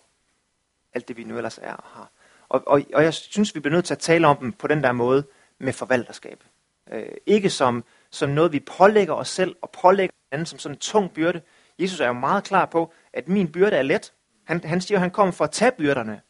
alt 0.94 1.08
det, 1.08 1.18
vi 1.18 1.24
nu 1.24 1.38
ellers 1.38 1.58
er 1.58 1.74
og 1.74 1.84
har. 1.84 2.10
Og, 2.50 2.64
og, 2.68 2.82
og 2.94 3.04
jeg 3.04 3.14
synes, 3.14 3.56
vi 3.56 3.60
bliver 3.60 3.74
nødt 3.76 3.86
til 3.86 3.94
at 3.94 4.00
tale 4.00 4.28
om 4.28 4.38
dem 4.38 4.52
på 4.52 4.68
den 4.68 4.84
der 4.84 4.92
måde 4.92 5.24
med 5.60 5.74
forvalterskab. 5.74 6.44
Øh, 6.92 7.06
ikke 7.26 7.50
som, 7.50 7.84
som 8.10 8.30
noget, 8.30 8.52
vi 8.52 8.60
pålægger 8.60 9.14
os 9.14 9.30
selv 9.30 9.56
og 9.62 9.70
pålægger 9.82 10.14
anden 10.32 10.46
som 10.46 10.60
sådan 10.60 10.76
en 10.76 10.80
tung 10.80 11.14
byrde. 11.14 11.42
Jesus 11.80 12.00
er 12.00 12.08
jo 12.08 12.14
meget 12.14 12.44
klar 12.44 12.66
på, 12.66 12.94
at 13.14 13.28
min 13.28 13.52
byrde 13.52 13.76
er 13.76 13.82
let. 13.82 14.14
Han, 14.44 14.64
han 14.64 14.82
siger, 14.82 14.98
at 14.98 15.02
han 15.02 15.12
kommer 15.12 15.32
for 15.32 15.44
at 15.44 15.52
tage 15.52 15.72
byrderne. 15.72 16.22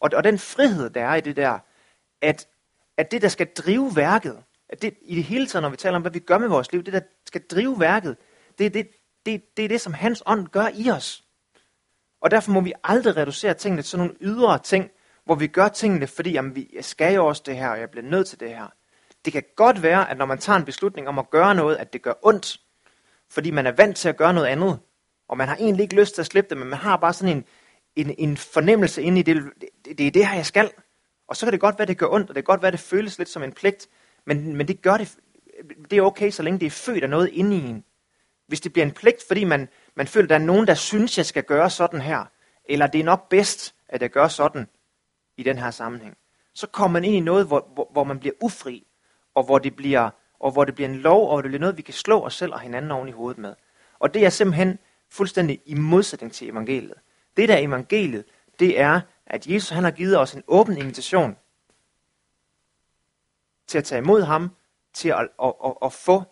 Og, 0.00 0.10
og 0.14 0.24
den 0.24 0.38
frihed, 0.38 0.90
der 0.90 1.04
er 1.04 1.14
i 1.14 1.20
det 1.20 1.36
der, 1.36 1.58
at, 2.20 2.48
at 2.96 3.10
det, 3.10 3.22
der 3.22 3.28
skal 3.28 3.46
drive 3.46 3.96
værket, 3.96 4.42
at 4.68 4.82
det, 4.82 4.94
i 5.02 5.16
det 5.16 5.24
hele 5.24 5.46
taget, 5.46 5.62
når 5.62 5.68
vi 5.68 5.76
taler 5.76 5.96
om, 5.96 6.02
hvad 6.02 6.12
vi 6.12 6.18
gør 6.18 6.38
med 6.38 6.48
vores 6.48 6.72
liv, 6.72 6.82
det, 6.82 6.92
der 6.92 7.00
skal 7.26 7.42
drive 7.50 7.80
værket, 7.80 8.16
det 8.58 8.66
er 8.66 8.70
det, 8.70 8.88
det, 9.26 9.56
det, 9.56 9.64
er 9.64 9.68
det 9.68 9.80
som 9.80 9.94
hans 9.94 10.22
ånd 10.26 10.48
gør 10.48 10.68
i 10.74 10.90
os. 10.90 11.24
Og 12.20 12.30
derfor 12.30 12.52
må 12.52 12.60
vi 12.60 12.72
aldrig 12.84 13.16
reducere 13.16 13.54
tingene 13.54 13.82
til 13.82 13.90
sådan 13.90 14.06
nogle 14.06 14.16
ydre 14.20 14.58
ting, 14.58 14.90
hvor 15.24 15.34
vi 15.34 15.46
gør 15.46 15.68
tingene, 15.68 16.06
fordi 16.06 16.30
jamen, 16.30 16.54
vi, 16.54 16.70
jeg 16.74 16.84
skal 16.84 17.14
jo 17.14 17.26
også 17.26 17.42
det 17.46 17.56
her, 17.56 17.68
og 17.68 17.80
jeg 17.80 17.90
bliver 17.90 18.06
nødt 18.06 18.26
til 18.26 18.40
det 18.40 18.48
her. 18.48 18.66
Det 19.24 19.32
kan 19.32 19.42
godt 19.56 19.82
være, 19.82 20.10
at 20.10 20.16
når 20.16 20.26
man 20.26 20.38
tager 20.38 20.56
en 20.56 20.64
beslutning 20.64 21.08
om 21.08 21.18
at 21.18 21.30
gøre 21.30 21.54
noget, 21.54 21.76
at 21.76 21.92
det 21.92 22.02
gør 22.02 22.12
ondt, 22.22 22.60
fordi 23.30 23.50
man 23.50 23.66
er 23.66 23.72
vant 23.72 23.96
til 23.96 24.08
at 24.08 24.16
gøre 24.16 24.34
noget 24.34 24.46
andet, 24.46 24.78
og 25.28 25.36
man 25.36 25.48
har 25.48 25.56
egentlig 25.56 25.82
ikke 25.82 25.96
lyst 25.96 26.14
til 26.14 26.22
at 26.22 26.26
slippe 26.26 26.50
det, 26.50 26.58
men 26.58 26.68
man 26.68 26.78
har 26.78 26.96
bare 26.96 27.12
sådan 27.12 27.36
en, 27.36 27.44
en, 27.96 28.14
en 28.18 28.36
fornemmelse 28.36 29.02
inde 29.02 29.20
i 29.20 29.22
det, 29.22 29.42
det, 29.84 29.98
det 29.98 30.06
er 30.06 30.10
det 30.10 30.26
her, 30.26 30.34
jeg 30.34 30.46
skal. 30.46 30.70
Og 31.28 31.36
så 31.36 31.46
kan 31.46 31.52
det 31.52 31.60
godt 31.60 31.78
være, 31.78 31.86
det 31.86 31.98
gør 31.98 32.06
ondt, 32.06 32.30
og 32.30 32.34
det 32.34 32.44
kan 32.44 32.52
godt 32.52 32.62
være, 32.62 32.70
det 32.70 32.80
føles 32.80 33.18
lidt 33.18 33.28
som 33.28 33.42
en 33.42 33.52
pligt, 33.52 33.88
men, 34.26 34.56
men 34.56 34.68
det 34.68 34.82
gør 34.82 34.96
det, 34.96 35.16
det 35.90 35.98
er 35.98 36.02
okay, 36.02 36.30
så 36.30 36.42
længe 36.42 36.60
det 36.60 36.66
er 36.66 36.70
født 36.70 37.04
af 37.04 37.10
noget 37.10 37.30
inde 37.32 37.56
i 37.56 37.60
en. 37.60 37.84
Hvis 38.46 38.60
det 38.60 38.72
bliver 38.72 38.86
en 38.86 38.92
pligt, 38.92 39.24
fordi 39.28 39.44
man, 39.44 39.68
man 39.94 40.06
føler, 40.06 40.24
at 40.24 40.30
der 40.30 40.34
er 40.34 40.38
nogen, 40.38 40.66
der 40.66 40.74
synes, 40.74 41.18
jeg 41.18 41.26
skal 41.26 41.42
gøre 41.42 41.70
sådan 41.70 42.00
her, 42.00 42.24
eller 42.64 42.86
det 42.86 43.00
er 43.00 43.04
nok 43.04 43.28
bedst, 43.28 43.74
at 43.88 44.02
jeg 44.02 44.10
gør 44.10 44.28
sådan 44.28 44.68
i 45.36 45.42
den 45.42 45.58
her 45.58 45.70
sammenhæng, 45.70 46.16
så 46.54 46.66
kommer 46.66 47.00
man 47.00 47.04
ind 47.04 47.16
i 47.16 47.20
noget, 47.20 47.46
hvor, 47.46 47.70
hvor, 47.74 47.88
hvor 47.92 48.04
man 48.04 48.18
bliver 48.18 48.34
ufri, 48.40 48.86
og 49.34 49.44
hvor 49.44 49.58
det 49.58 49.76
bliver, 49.76 50.10
og 50.40 50.52
hvor 50.52 50.64
det 50.64 50.74
bliver 50.74 50.88
en 50.88 50.96
lov, 50.96 51.30
og 51.30 51.42
det 51.42 51.50
bliver 51.50 51.60
noget, 51.60 51.76
vi 51.76 51.82
kan 51.82 51.94
slå 51.94 52.20
os 52.20 52.34
selv 52.34 52.52
og 52.52 52.60
hinanden 52.60 52.90
oven 52.90 53.08
i 53.08 53.12
hovedet 53.12 53.38
med. 53.38 53.54
Og 53.98 54.14
det 54.14 54.24
er 54.24 54.30
simpelthen 54.30 54.78
fuldstændig 55.14 55.62
i 55.66 55.74
modsætning 55.74 56.32
til 56.32 56.48
evangeliet. 56.48 56.94
Det 57.36 57.48
der 57.48 57.54
er 57.54 57.58
evangeliet, 57.58 58.24
det 58.58 58.80
er, 58.80 59.00
at 59.26 59.46
Jesus 59.46 59.68
han 59.68 59.84
har 59.84 59.90
givet 59.90 60.18
os 60.18 60.34
en 60.34 60.42
åben 60.46 60.78
invitation 60.78 61.36
til 63.66 63.78
at 63.78 63.84
tage 63.84 63.98
imod 63.98 64.22
ham, 64.22 64.50
til 64.92 65.08
at, 65.08 65.28
at, 65.42 65.52
at, 65.64 65.74
at 65.82 65.92
få 65.92 66.22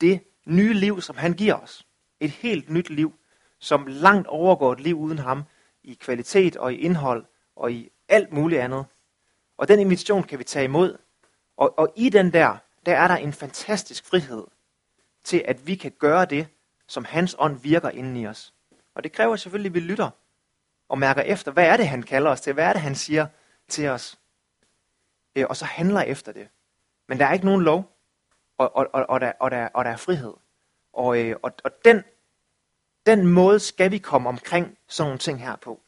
det 0.00 0.20
nye 0.46 0.74
liv, 0.74 1.00
som 1.00 1.16
han 1.16 1.32
giver 1.32 1.54
os. 1.54 1.86
Et 2.20 2.30
helt 2.30 2.70
nyt 2.70 2.90
liv, 2.90 3.14
som 3.58 3.86
langt 3.86 4.28
overgår 4.28 4.72
et 4.72 4.80
liv 4.80 4.98
uden 4.98 5.18
ham, 5.18 5.42
i 5.82 5.94
kvalitet 5.94 6.56
og 6.56 6.74
i 6.74 6.76
indhold 6.76 7.24
og 7.56 7.72
i 7.72 7.90
alt 8.08 8.32
muligt 8.32 8.60
andet. 8.60 8.84
Og 9.56 9.68
den 9.68 9.80
invitation 9.80 10.22
kan 10.22 10.38
vi 10.38 10.44
tage 10.44 10.64
imod. 10.64 10.98
Og, 11.56 11.78
og 11.78 11.92
i 11.96 12.08
den 12.08 12.32
der, 12.32 12.56
der 12.86 12.96
er 12.96 13.08
der 13.08 13.16
en 13.16 13.32
fantastisk 13.32 14.06
frihed 14.06 14.44
til, 15.24 15.42
at 15.44 15.66
vi 15.66 15.74
kan 15.74 15.92
gøre 15.98 16.24
det, 16.24 16.46
som 16.86 17.04
hans 17.04 17.36
ånd 17.38 17.60
virker 17.60 17.90
inden 17.90 18.16
i 18.16 18.26
os. 18.26 18.54
Og 18.94 19.04
det 19.04 19.12
kræver 19.12 19.36
selvfølgelig, 19.36 19.70
at 19.70 19.74
vi 19.74 19.80
lytter 19.80 20.10
og 20.88 20.98
mærker 20.98 21.22
efter, 21.22 21.52
hvad 21.52 21.66
er 21.66 21.76
det, 21.76 21.88
han 21.88 22.02
kalder 22.02 22.30
os 22.30 22.40
til? 22.40 22.52
Hvad 22.52 22.64
er 22.64 22.72
det, 22.72 22.82
han 22.82 22.94
siger 22.94 23.26
til 23.68 23.88
os? 23.88 24.18
Øh, 25.36 25.46
og 25.48 25.56
så 25.56 25.64
handler 25.64 26.00
efter 26.00 26.32
det. 26.32 26.48
Men 27.08 27.18
der 27.18 27.26
er 27.26 27.32
ikke 27.32 27.46
nogen 27.46 27.62
lov, 27.62 27.96
og, 28.58 28.76
og, 28.76 28.86
og, 28.92 29.06
og, 29.08 29.20
der, 29.20 29.32
og, 29.40 29.50
der, 29.50 29.68
og 29.74 29.84
der 29.84 29.90
er 29.90 29.96
frihed. 29.96 30.34
Og, 30.92 31.24
øh, 31.24 31.36
og, 31.42 31.52
og 31.64 31.70
den, 31.84 32.02
den 33.06 33.26
måde 33.26 33.60
skal 33.60 33.90
vi 33.90 33.98
komme 33.98 34.28
omkring 34.28 34.78
sådan 34.88 35.08
nogle 35.08 35.18
ting 35.18 35.40
her 35.40 35.56
på. 35.56 35.80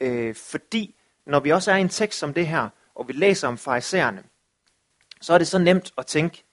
Øh, 0.00 0.34
fordi 0.34 0.94
når 1.26 1.40
vi 1.40 1.50
også 1.50 1.72
er 1.72 1.76
i 1.76 1.80
en 1.80 1.88
tekst 1.88 2.18
som 2.18 2.34
det 2.34 2.46
her, 2.46 2.68
og 2.94 3.08
vi 3.08 3.12
læser 3.12 3.48
om 3.48 3.58
farisæerne, 3.58 4.24
så 5.20 5.34
er 5.34 5.38
det 5.38 5.48
så 5.48 5.58
nemt 5.58 5.92
at 5.98 6.06
tænke, 6.06 6.44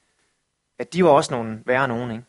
at 0.80 0.93
de 0.93 1.03
var 1.03 1.10
også 1.10 1.34
nogle 1.34 1.64
værre 1.66 1.88
nogen, 1.88 2.12
ikke? 2.12 2.24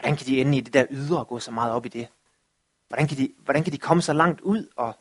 Hvordan 0.00 0.16
kan 0.16 0.26
de 0.26 0.40
ende 0.40 0.58
i 0.58 0.60
det 0.60 0.72
der 0.72 0.86
ydre 0.90 1.18
og 1.18 1.28
gå 1.28 1.38
så 1.38 1.50
meget 1.50 1.72
op 1.72 1.86
i 1.86 1.88
det? 1.88 2.08
Hvordan 2.88 3.08
kan 3.08 3.16
de, 3.16 3.32
hvordan 3.38 3.64
kan 3.64 3.72
de 3.72 3.78
komme 3.78 4.02
så 4.02 4.12
langt 4.12 4.40
ud? 4.40 4.68
Og 4.76 4.94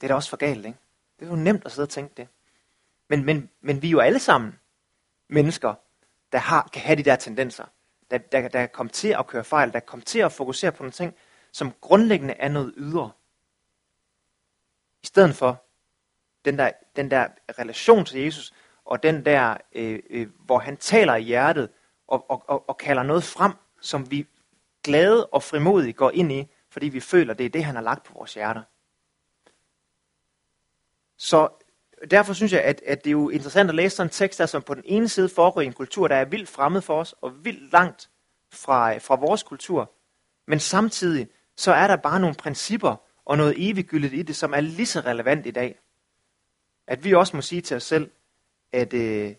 det 0.00 0.06
er 0.06 0.08
da 0.08 0.14
også 0.14 0.30
for 0.30 0.36
galt, 0.36 0.66
ikke? 0.66 0.78
Det 1.18 1.26
er 1.26 1.30
jo 1.30 1.36
nemt 1.36 1.64
at 1.64 1.72
sidde 1.72 1.84
og 1.86 1.90
tænke 1.90 2.14
det. 2.16 2.28
Men, 3.08 3.24
men, 3.24 3.50
men 3.60 3.82
vi 3.82 3.86
er 3.86 3.90
jo 3.90 3.98
alle 3.98 4.18
sammen 4.18 4.58
mennesker, 5.28 5.74
der 6.32 6.38
har, 6.38 6.70
kan 6.72 6.82
have 6.82 6.96
de 6.96 7.02
der 7.02 7.16
tendenser. 7.16 7.64
Der, 8.10 8.18
der, 8.18 8.48
der 8.48 8.66
kommer 8.66 8.90
til 8.90 9.08
at 9.08 9.26
køre 9.26 9.44
fejl, 9.44 9.72
der 9.72 9.80
kommer 9.80 10.04
til 10.04 10.18
at 10.18 10.32
fokusere 10.32 10.72
på 10.72 10.82
nogle 10.82 10.92
ting, 10.92 11.14
som 11.52 11.72
grundlæggende 11.80 12.34
er 12.34 12.48
noget 12.48 12.74
ydre. 12.76 13.10
I 15.02 15.06
stedet 15.06 15.36
for 15.36 15.64
den 16.44 16.58
der, 16.58 16.70
den 16.96 17.10
der 17.10 17.28
relation 17.58 18.04
til 18.04 18.20
Jesus, 18.20 18.52
og 18.84 19.02
den 19.02 19.24
der, 19.24 19.56
øh, 19.72 20.02
øh, 20.10 20.28
hvor 20.38 20.58
han 20.58 20.76
taler 20.76 21.14
i 21.14 21.22
hjertet, 21.22 21.70
og, 22.08 22.30
og, 22.30 22.44
og, 22.46 22.68
og 22.68 22.76
kalder 22.76 23.02
noget 23.02 23.24
frem, 23.24 23.52
som 23.80 24.10
vi 24.10 24.26
glade 24.84 25.26
og 25.26 25.42
frimodigt 25.42 25.96
går 25.96 26.10
ind 26.10 26.32
i, 26.32 26.46
fordi 26.70 26.88
vi 26.88 27.00
føler, 27.00 27.34
det 27.34 27.46
er 27.46 27.50
det, 27.50 27.64
han 27.64 27.74
har 27.74 27.82
lagt 27.82 28.04
på 28.04 28.12
vores 28.14 28.34
hjerter. 28.34 28.62
Så 31.16 31.48
derfor 32.10 32.32
synes 32.32 32.52
jeg, 32.52 32.62
at, 32.62 32.82
at 32.86 33.04
det 33.04 33.10
er 33.10 33.12
jo 33.12 33.28
interessant 33.28 33.68
at 33.68 33.74
læse 33.74 33.96
sådan 33.96 34.06
en 34.06 34.10
tekst, 34.10 34.38
der 34.38 34.46
som 34.46 34.62
på 34.62 34.74
den 34.74 34.82
ene 34.86 35.08
side 35.08 35.28
foregår 35.28 35.60
i 35.60 35.66
en 35.66 35.72
kultur, 35.72 36.08
der 36.08 36.16
er 36.16 36.24
vildt 36.24 36.48
fremmed 36.48 36.80
for 36.80 37.00
os, 37.00 37.14
og 37.20 37.44
vildt 37.44 37.72
langt 37.72 38.10
fra, 38.52 38.98
fra 38.98 39.14
vores 39.14 39.42
kultur. 39.42 39.92
Men 40.46 40.60
samtidig, 40.60 41.28
så 41.56 41.72
er 41.72 41.86
der 41.86 41.96
bare 41.96 42.20
nogle 42.20 42.36
principper 42.36 42.96
og 43.24 43.36
noget 43.36 43.70
eviggyldigt 43.70 44.14
i 44.14 44.22
det, 44.22 44.36
som 44.36 44.54
er 44.54 44.60
lige 44.60 44.86
så 44.86 45.00
relevant 45.00 45.46
i 45.46 45.50
dag. 45.50 45.78
At 46.86 47.04
vi 47.04 47.14
også 47.14 47.36
må 47.36 47.42
sige 47.42 47.60
til 47.60 47.76
os 47.76 47.82
selv, 47.82 48.10
at, 48.72 48.94
øh, 48.94 49.34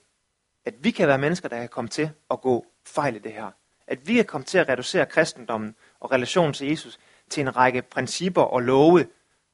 at 0.66 0.74
vi 0.80 0.91
kan 0.91 1.07
være 1.07 1.18
mennesker, 1.18 1.49
der 1.49 1.60
kan 1.60 1.70
komme 1.70 1.89
til 1.89 2.10
at 2.32 2.41
gå 2.41 2.66
fejl 2.86 3.16
i 3.16 3.20
det 3.20 3.34
her. 3.34 3.51
At 3.88 4.07
vi 4.07 4.14
kan 4.14 4.26
komme 4.26 4.45
til 4.45 4.57
at 4.57 4.70
reducere 4.70 5.05
kristendommen 5.05 5.76
og 5.99 6.12
relationen 6.12 6.53
til 6.53 6.68
Jesus 6.68 6.99
til 7.30 7.41
en 7.41 7.55
række 7.55 7.82
principper 7.82 8.41
og 8.41 8.62
love 8.62 9.05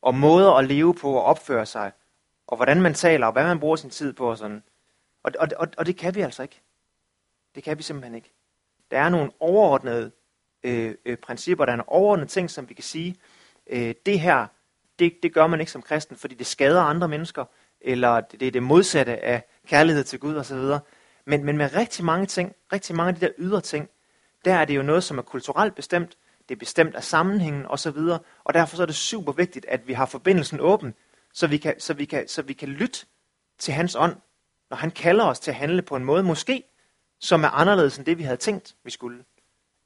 og 0.01 0.15
måder 0.15 0.51
at 0.51 0.65
leve 0.65 0.93
på 0.93 1.13
og 1.13 1.23
opføre 1.23 1.65
sig, 1.65 1.91
og 2.47 2.55
hvordan 2.55 2.81
man 2.81 2.93
taler 2.93 3.27
og 3.27 3.33
hvad 3.33 3.43
man 3.43 3.59
bruger 3.59 3.75
sin 3.75 3.89
tid 3.89 4.13
på 4.13 4.29
og 4.29 4.37
sådan. 4.37 4.63
Og, 5.23 5.31
og, 5.39 5.47
og, 5.57 5.67
og 5.77 5.85
det 5.85 5.97
kan 5.97 6.15
vi 6.15 6.21
altså 6.21 6.41
ikke. 6.43 6.61
Det 7.55 7.63
kan 7.63 7.77
vi 7.77 7.83
simpelthen 7.83 8.15
ikke. 8.15 8.31
Der 8.91 8.99
er 8.99 9.09
nogle 9.09 9.31
overordnede 9.39 10.11
øh, 10.63 10.95
øh, 11.05 11.17
principper, 11.17 11.65
der 11.65 11.71
er 11.71 11.75
nogle 11.75 11.89
overordnede 11.89 12.29
ting, 12.29 12.49
som 12.49 12.69
vi 12.69 12.73
kan 12.73 12.83
sige, 12.83 13.15
øh, 13.67 13.95
det 14.05 14.19
her, 14.19 14.47
det, 14.99 15.13
det 15.23 15.33
gør 15.33 15.47
man 15.47 15.59
ikke 15.59 15.71
som 15.71 15.81
kristen, 15.81 16.15
fordi 16.15 16.35
det 16.35 16.47
skader 16.47 16.81
andre 16.81 17.07
mennesker, 17.07 17.45
eller 17.81 18.21
det, 18.21 18.39
det 18.39 18.47
er 18.47 18.51
det 18.51 18.63
modsatte 18.63 19.17
af 19.17 19.43
kærlighed 19.67 20.03
til 20.03 20.19
Gud 20.19 20.35
osv. 20.35 20.57
Men, 21.25 21.43
men 21.43 21.57
med 21.57 21.73
rigtig 21.75 22.05
mange 22.05 22.25
ting, 22.25 22.55
rigtig 22.73 22.95
mange 22.95 23.09
af 23.09 23.15
de 23.15 23.25
der 23.25 23.31
ydre 23.37 23.61
ting, 23.61 23.89
der 24.45 24.53
er 24.55 24.65
det 24.65 24.75
jo 24.75 24.81
noget, 24.81 25.03
som 25.03 25.17
er 25.17 25.21
kulturelt 25.21 25.75
bestemt, 25.75 26.17
det 26.49 26.55
er 26.55 26.59
bestemt 26.59 26.95
af 26.95 27.03
sammenhængen 27.03 27.65
osv., 27.65 27.97
og 28.43 28.53
derfor 28.53 28.75
så 28.75 28.81
er 28.81 28.85
det 28.85 28.95
super 28.95 29.31
vigtigt, 29.31 29.65
at 29.65 29.87
vi 29.87 29.93
har 29.93 30.05
forbindelsen 30.05 30.59
åben, 30.59 30.93
så 31.33 31.47
vi 31.47 31.57
kan, 31.57 31.79
så 31.79 31.93
vi 31.93 32.05
kan, 32.05 32.27
så 32.27 32.41
vi 32.41 32.53
kan 32.53 32.69
lytte 32.69 33.05
til 33.57 33.73
hans 33.73 33.95
ånd, 33.95 34.15
når 34.69 34.77
han 34.77 34.91
kalder 34.91 35.25
os 35.25 35.39
til 35.39 35.51
at 35.51 35.57
handle 35.57 35.81
på 35.81 35.95
en 35.95 36.03
måde, 36.03 36.23
måske 36.23 36.63
som 37.19 37.43
er 37.43 37.49
anderledes 37.49 37.97
end 37.97 38.05
det, 38.05 38.17
vi 38.17 38.23
havde 38.23 38.37
tænkt, 38.37 38.75
vi 38.83 38.91
skulle. 38.91 39.25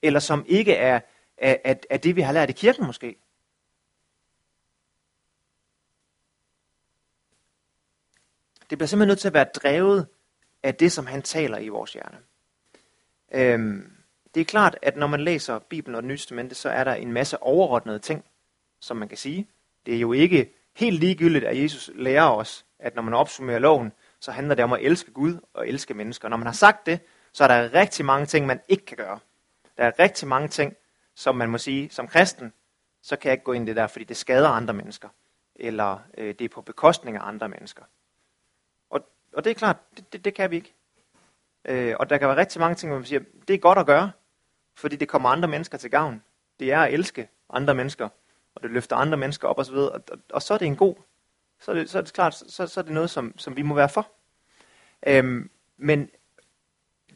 Eller 0.02 0.20
som 0.20 0.46
ikke 0.48 0.74
er, 0.74 1.00
er, 1.38 1.56
er, 1.64 1.76
er 1.90 1.98
det, 1.98 2.16
vi 2.16 2.22
har 2.22 2.34
lært 2.34 2.50
i 2.50 2.54
kirken 2.54 2.86
måske. 2.86 3.16
Det 8.70 8.78
bliver 8.78 8.88
simpelthen 8.88 9.08
nødt 9.08 9.20
til 9.20 9.28
at 9.28 9.34
være 9.34 9.44
drevet 9.56 10.08
af 10.64 10.76
det, 10.76 10.92
som 10.92 11.08
han 11.08 11.22
taler 11.22 11.58
i 11.58 11.68
vores 11.68 11.94
hjerne. 11.94 12.18
Øhm, 13.32 13.92
det 14.36 14.42
er 14.42 14.46
klart, 14.46 14.78
at 14.82 14.98
når 14.98 15.08
man 15.08 15.22
læser 15.22 15.60
Bibelen 15.60 15.96
og 15.96 16.02
det 16.02 16.08
nye 16.08 16.18
testamente, 16.18 16.56
så 16.56 16.70
er 16.70 16.84
der 16.84 16.94
en 16.94 17.14
masse 17.14 17.44
overordnede 17.44 18.00
ting, 18.00 18.26
som 18.80 18.98
man 18.98 19.08
kan 19.08 19.18
sige. 19.18 19.48
Det 19.86 19.96
er 19.96 20.00
jo 20.00 20.14
ikke 20.14 20.54
helt 20.76 21.00
ligegyldigt, 21.00 21.46
at 21.46 21.62
Jesus 21.62 21.90
lærer 21.96 22.30
os, 22.30 22.66
at 22.80 22.96
når 22.96 23.02
man 23.02 23.14
opsummerer 23.14 23.60
loven, 23.60 23.92
så 24.20 24.32
handler 24.32 24.56
det 24.56 24.64
om 24.64 24.74
at 24.74 24.82
elske 24.82 25.12
Gud 25.12 25.40
og 25.54 25.68
elske 25.68 25.94
mennesker. 25.94 26.30
Når 26.30 26.38
man 26.38 26.48
har 26.48 26.54
sagt 26.54 26.86
det, 26.86 27.00
så 27.34 27.44
er 27.44 27.48
der 27.48 27.74
rigtig 27.74 28.06
mange 28.06 28.26
ting, 28.26 28.46
man 28.46 28.60
ikke 28.68 28.86
kan 28.86 28.98
gøre. 28.98 29.20
Der 29.78 29.84
er 29.84 30.00
rigtig 30.00 30.28
mange 30.28 30.48
ting, 30.48 30.76
som 31.16 31.36
man 31.36 31.50
må 31.50 31.58
sige, 31.58 31.90
som 31.90 32.08
kristen, 32.08 32.54
så 33.02 33.16
kan 33.16 33.30
jeg 33.30 33.34
ikke 33.34 33.44
gå 33.44 33.54
ind 33.54 33.66
i 33.66 33.68
det 33.68 33.76
der, 33.76 33.88
fordi 33.88 34.06
det 34.06 34.18
skader 34.18 34.50
andre 34.50 34.74
mennesker. 34.74 35.10
Eller 35.56 36.00
øh, 36.18 36.36
det 36.40 36.46
er 36.46 36.50
på 36.50 36.62
bekostning 36.62 37.18
af 37.18 37.28
andre 37.28 37.50
mennesker. 37.50 37.84
Og, 39.34 39.44
det 39.44 39.50
er 39.50 39.54
klart, 39.54 39.78
det, 39.98 40.14
det, 40.14 40.26
det 40.26 40.34
kan 40.34 40.52
vi 40.52 40.56
ikke. 40.56 40.74
Øh, 41.66 41.96
og 42.00 42.10
der 42.10 42.18
kan 42.18 42.28
være 42.28 42.38
rigtig 42.38 42.60
mange 42.60 42.76
ting, 42.76 42.90
hvor 42.90 43.00
man 43.00 43.06
siger, 43.06 43.22
det 43.48 43.54
er 43.54 43.58
godt 43.58 43.78
at 43.78 43.86
gøre, 43.86 44.12
fordi 44.76 44.96
det 44.96 45.08
kommer 45.08 45.30
andre 45.30 45.48
mennesker 45.48 45.78
til 45.78 45.92
gavn. 45.92 46.24
Det 46.60 46.72
er 46.72 46.80
at 46.80 46.94
elske 46.94 47.30
andre 47.50 47.76
mennesker, 47.76 48.10
og 48.56 48.64
det 48.64 48.72
løfter 48.72 48.96
andre 48.96 49.18
mennesker 49.18 49.48
op 49.48 49.60
osv., 49.60 49.76
og, 49.76 50.04
og, 50.12 50.20
og 50.34 50.42
så 50.42 50.54
er 50.54 50.58
det 50.58 50.66
en 50.66 50.76
god, 50.76 50.96
så 51.60 51.72
er 51.72 51.76
det, 51.76 51.90
så 51.90 51.98
er 51.98 52.02
det 52.02 52.14
klart, 52.14 52.36
så, 52.36 52.68
så 52.68 52.80
er 52.80 52.84
det 52.84 52.94
noget, 52.94 53.10
som, 53.10 53.38
som 53.38 53.56
vi 53.56 53.62
må 53.62 53.76
være 53.76 53.90
for. 53.90 54.12
Øhm, 55.08 55.50
men 55.78 56.10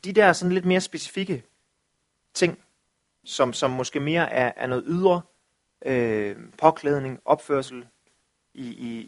de 0.03 0.13
der 0.13 0.33
sådan 0.33 0.51
lidt 0.51 0.65
mere 0.65 0.81
specifikke 0.81 1.43
ting, 2.33 2.59
som, 3.23 3.53
som 3.53 3.71
måske 3.71 3.99
mere 3.99 4.31
er, 4.31 4.51
er 4.55 4.67
noget 4.67 4.83
ydre, 4.87 5.21
øh, 5.85 6.35
påklædning, 6.57 7.19
opførsel, 7.25 7.87
i, 8.53 8.67
i, 8.67 8.99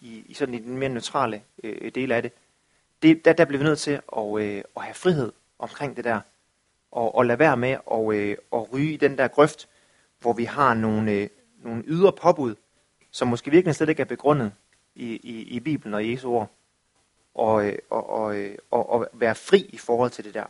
i, 0.00 0.24
i, 0.28 0.34
sådan 0.34 0.54
i 0.54 0.58
den 0.58 0.78
mere 0.78 0.88
neutrale 0.88 1.42
øh, 1.64 1.92
del 1.94 2.12
af 2.12 2.22
det, 2.22 2.32
det 3.02 3.24
der, 3.24 3.32
der 3.32 3.44
bliver 3.44 3.58
vi 3.58 3.64
nødt 3.64 3.78
til 3.78 4.00
at, 4.16 4.40
øh, 4.40 4.62
at 4.76 4.82
have 4.82 4.94
frihed 4.94 5.32
omkring 5.58 5.96
det 5.96 6.04
der, 6.04 6.20
og, 6.90 7.14
og 7.14 7.26
lade 7.26 7.38
være 7.38 7.56
med 7.56 7.76
at, 7.92 8.14
øh, 8.14 8.36
at 8.52 8.72
ryge 8.72 8.92
i 8.92 8.96
den 8.96 9.18
der 9.18 9.28
grøft, 9.28 9.68
hvor 10.20 10.32
vi 10.32 10.44
har 10.44 10.74
nogle, 10.74 11.12
øh, 11.12 11.28
nogle 11.62 11.84
ydre 11.86 12.12
påbud, 12.12 12.54
som 13.10 13.28
måske 13.28 13.50
virkelig 13.50 13.74
slet 13.74 13.88
ikke 13.88 14.00
er 14.00 14.06
begrundet 14.06 14.52
i, 14.94 15.06
i, 15.06 15.42
i 15.42 15.60
Bibelen 15.60 15.94
og 15.94 16.10
Jesu 16.10 16.30
ord, 16.30 16.50
og, 17.34 17.66
øh, 17.66 17.78
og, 17.90 18.10
og, 18.10 18.36
øh, 18.36 18.58
og, 18.70 18.90
og 18.90 19.08
være 19.12 19.34
fri 19.34 19.70
i 19.72 19.78
forhold 19.78 20.10
til 20.10 20.24
det 20.24 20.34
der. 20.34 20.44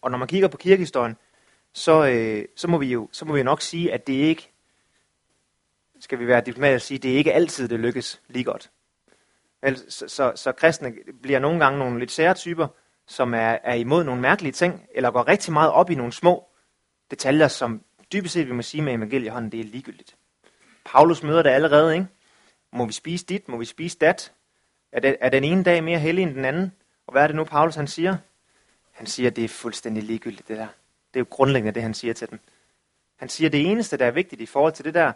Og 0.00 0.10
når 0.10 0.18
man 0.18 0.28
kigger 0.28 0.48
på 0.48 0.56
kirkehistorien, 0.56 1.16
så, 1.72 2.06
øh, 2.06 2.44
så, 2.56 2.68
må 2.68 2.78
vi 2.78 2.86
jo 2.86 3.08
så 3.12 3.24
må 3.24 3.34
vi 3.34 3.42
nok 3.42 3.60
sige, 3.60 3.92
at 3.92 4.06
det 4.06 4.12
ikke, 4.12 4.50
skal 6.00 6.18
vi 6.18 6.26
være 6.26 6.40
diplomatisk 6.40 6.86
sige, 6.86 6.98
det 6.98 7.12
er 7.12 7.16
ikke 7.16 7.32
altid, 7.32 7.68
det 7.68 7.80
lykkes 7.80 8.20
lige 8.28 8.44
godt. 8.44 8.70
Så, 9.88 10.08
så, 10.08 10.32
så 10.34 10.52
kristne 10.52 10.92
bliver 11.22 11.38
nogle 11.38 11.60
gange 11.64 11.78
nogle 11.78 11.98
lidt 11.98 12.10
sære 12.10 12.34
typer, 12.34 12.68
som 13.06 13.34
er, 13.34 13.58
er 13.64 13.74
imod 13.74 14.04
nogle 14.04 14.20
mærkelige 14.20 14.52
ting, 14.52 14.86
eller 14.94 15.10
går 15.10 15.28
rigtig 15.28 15.52
meget 15.52 15.70
op 15.70 15.90
i 15.90 15.94
nogle 15.94 16.12
små 16.12 16.44
detaljer, 17.10 17.48
som 17.48 17.82
dybest 18.12 18.34
set, 18.34 18.46
vi 18.46 18.52
må 18.52 18.62
sige 18.62 18.82
med 18.82 18.94
evangeliehånden, 18.94 19.52
det 19.52 19.60
er 19.60 19.64
ligegyldigt. 19.64 20.16
Paulus 20.84 21.22
møder 21.22 21.42
det 21.42 21.50
allerede, 21.50 21.94
ikke? 21.94 22.06
Må 22.72 22.86
vi 22.86 22.92
spise 22.92 23.26
dit? 23.26 23.48
Må 23.48 23.56
vi 23.56 23.64
spise 23.64 23.98
dat? 23.98 24.32
Er, 24.92 25.00
det, 25.00 25.16
er 25.20 25.28
den 25.28 25.44
ene 25.44 25.64
dag 25.64 25.84
mere 25.84 25.98
hellig 25.98 26.22
end 26.22 26.34
den 26.34 26.44
anden? 26.44 26.72
Og 27.06 27.12
hvad 27.12 27.22
er 27.22 27.26
det 27.26 27.36
nu, 27.36 27.44
Paulus 27.44 27.74
han 27.74 27.86
siger? 27.86 28.16
Han 28.92 29.06
siger, 29.06 29.30
at 29.30 29.36
det 29.36 29.44
er 29.44 29.48
fuldstændig 29.48 30.02
ligegyldigt, 30.02 30.48
det 30.48 30.58
der. 30.58 30.66
Det 31.14 31.20
er 31.20 31.20
jo 31.20 31.26
grundlæggende, 31.30 31.74
det 31.74 31.82
han 31.82 31.94
siger 31.94 32.14
til 32.14 32.30
dem. 32.30 32.40
Han 33.16 33.28
siger, 33.28 33.48
at 33.48 33.52
det 33.52 33.70
eneste, 33.70 33.96
der 33.96 34.06
er 34.06 34.10
vigtigt 34.10 34.40
i 34.40 34.46
forhold 34.46 34.72
til 34.72 34.84
det 34.84 34.94
der, 34.94 35.12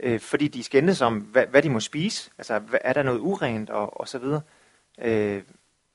øh, 0.00 0.20
fordi 0.20 0.48
de 0.48 0.62
skændes 0.62 1.00
om, 1.00 1.18
hvad, 1.18 1.46
hvad 1.46 1.62
de 1.62 1.70
må 1.70 1.80
spise. 1.80 2.30
Altså, 2.38 2.58
hvad, 2.58 2.78
er 2.84 2.92
der 2.92 3.02
noget 3.02 3.18
urent 3.18 3.70
og, 3.70 4.00
og 4.00 4.08
så 4.08 4.18
videre. 4.18 4.40
Øh, 4.98 5.42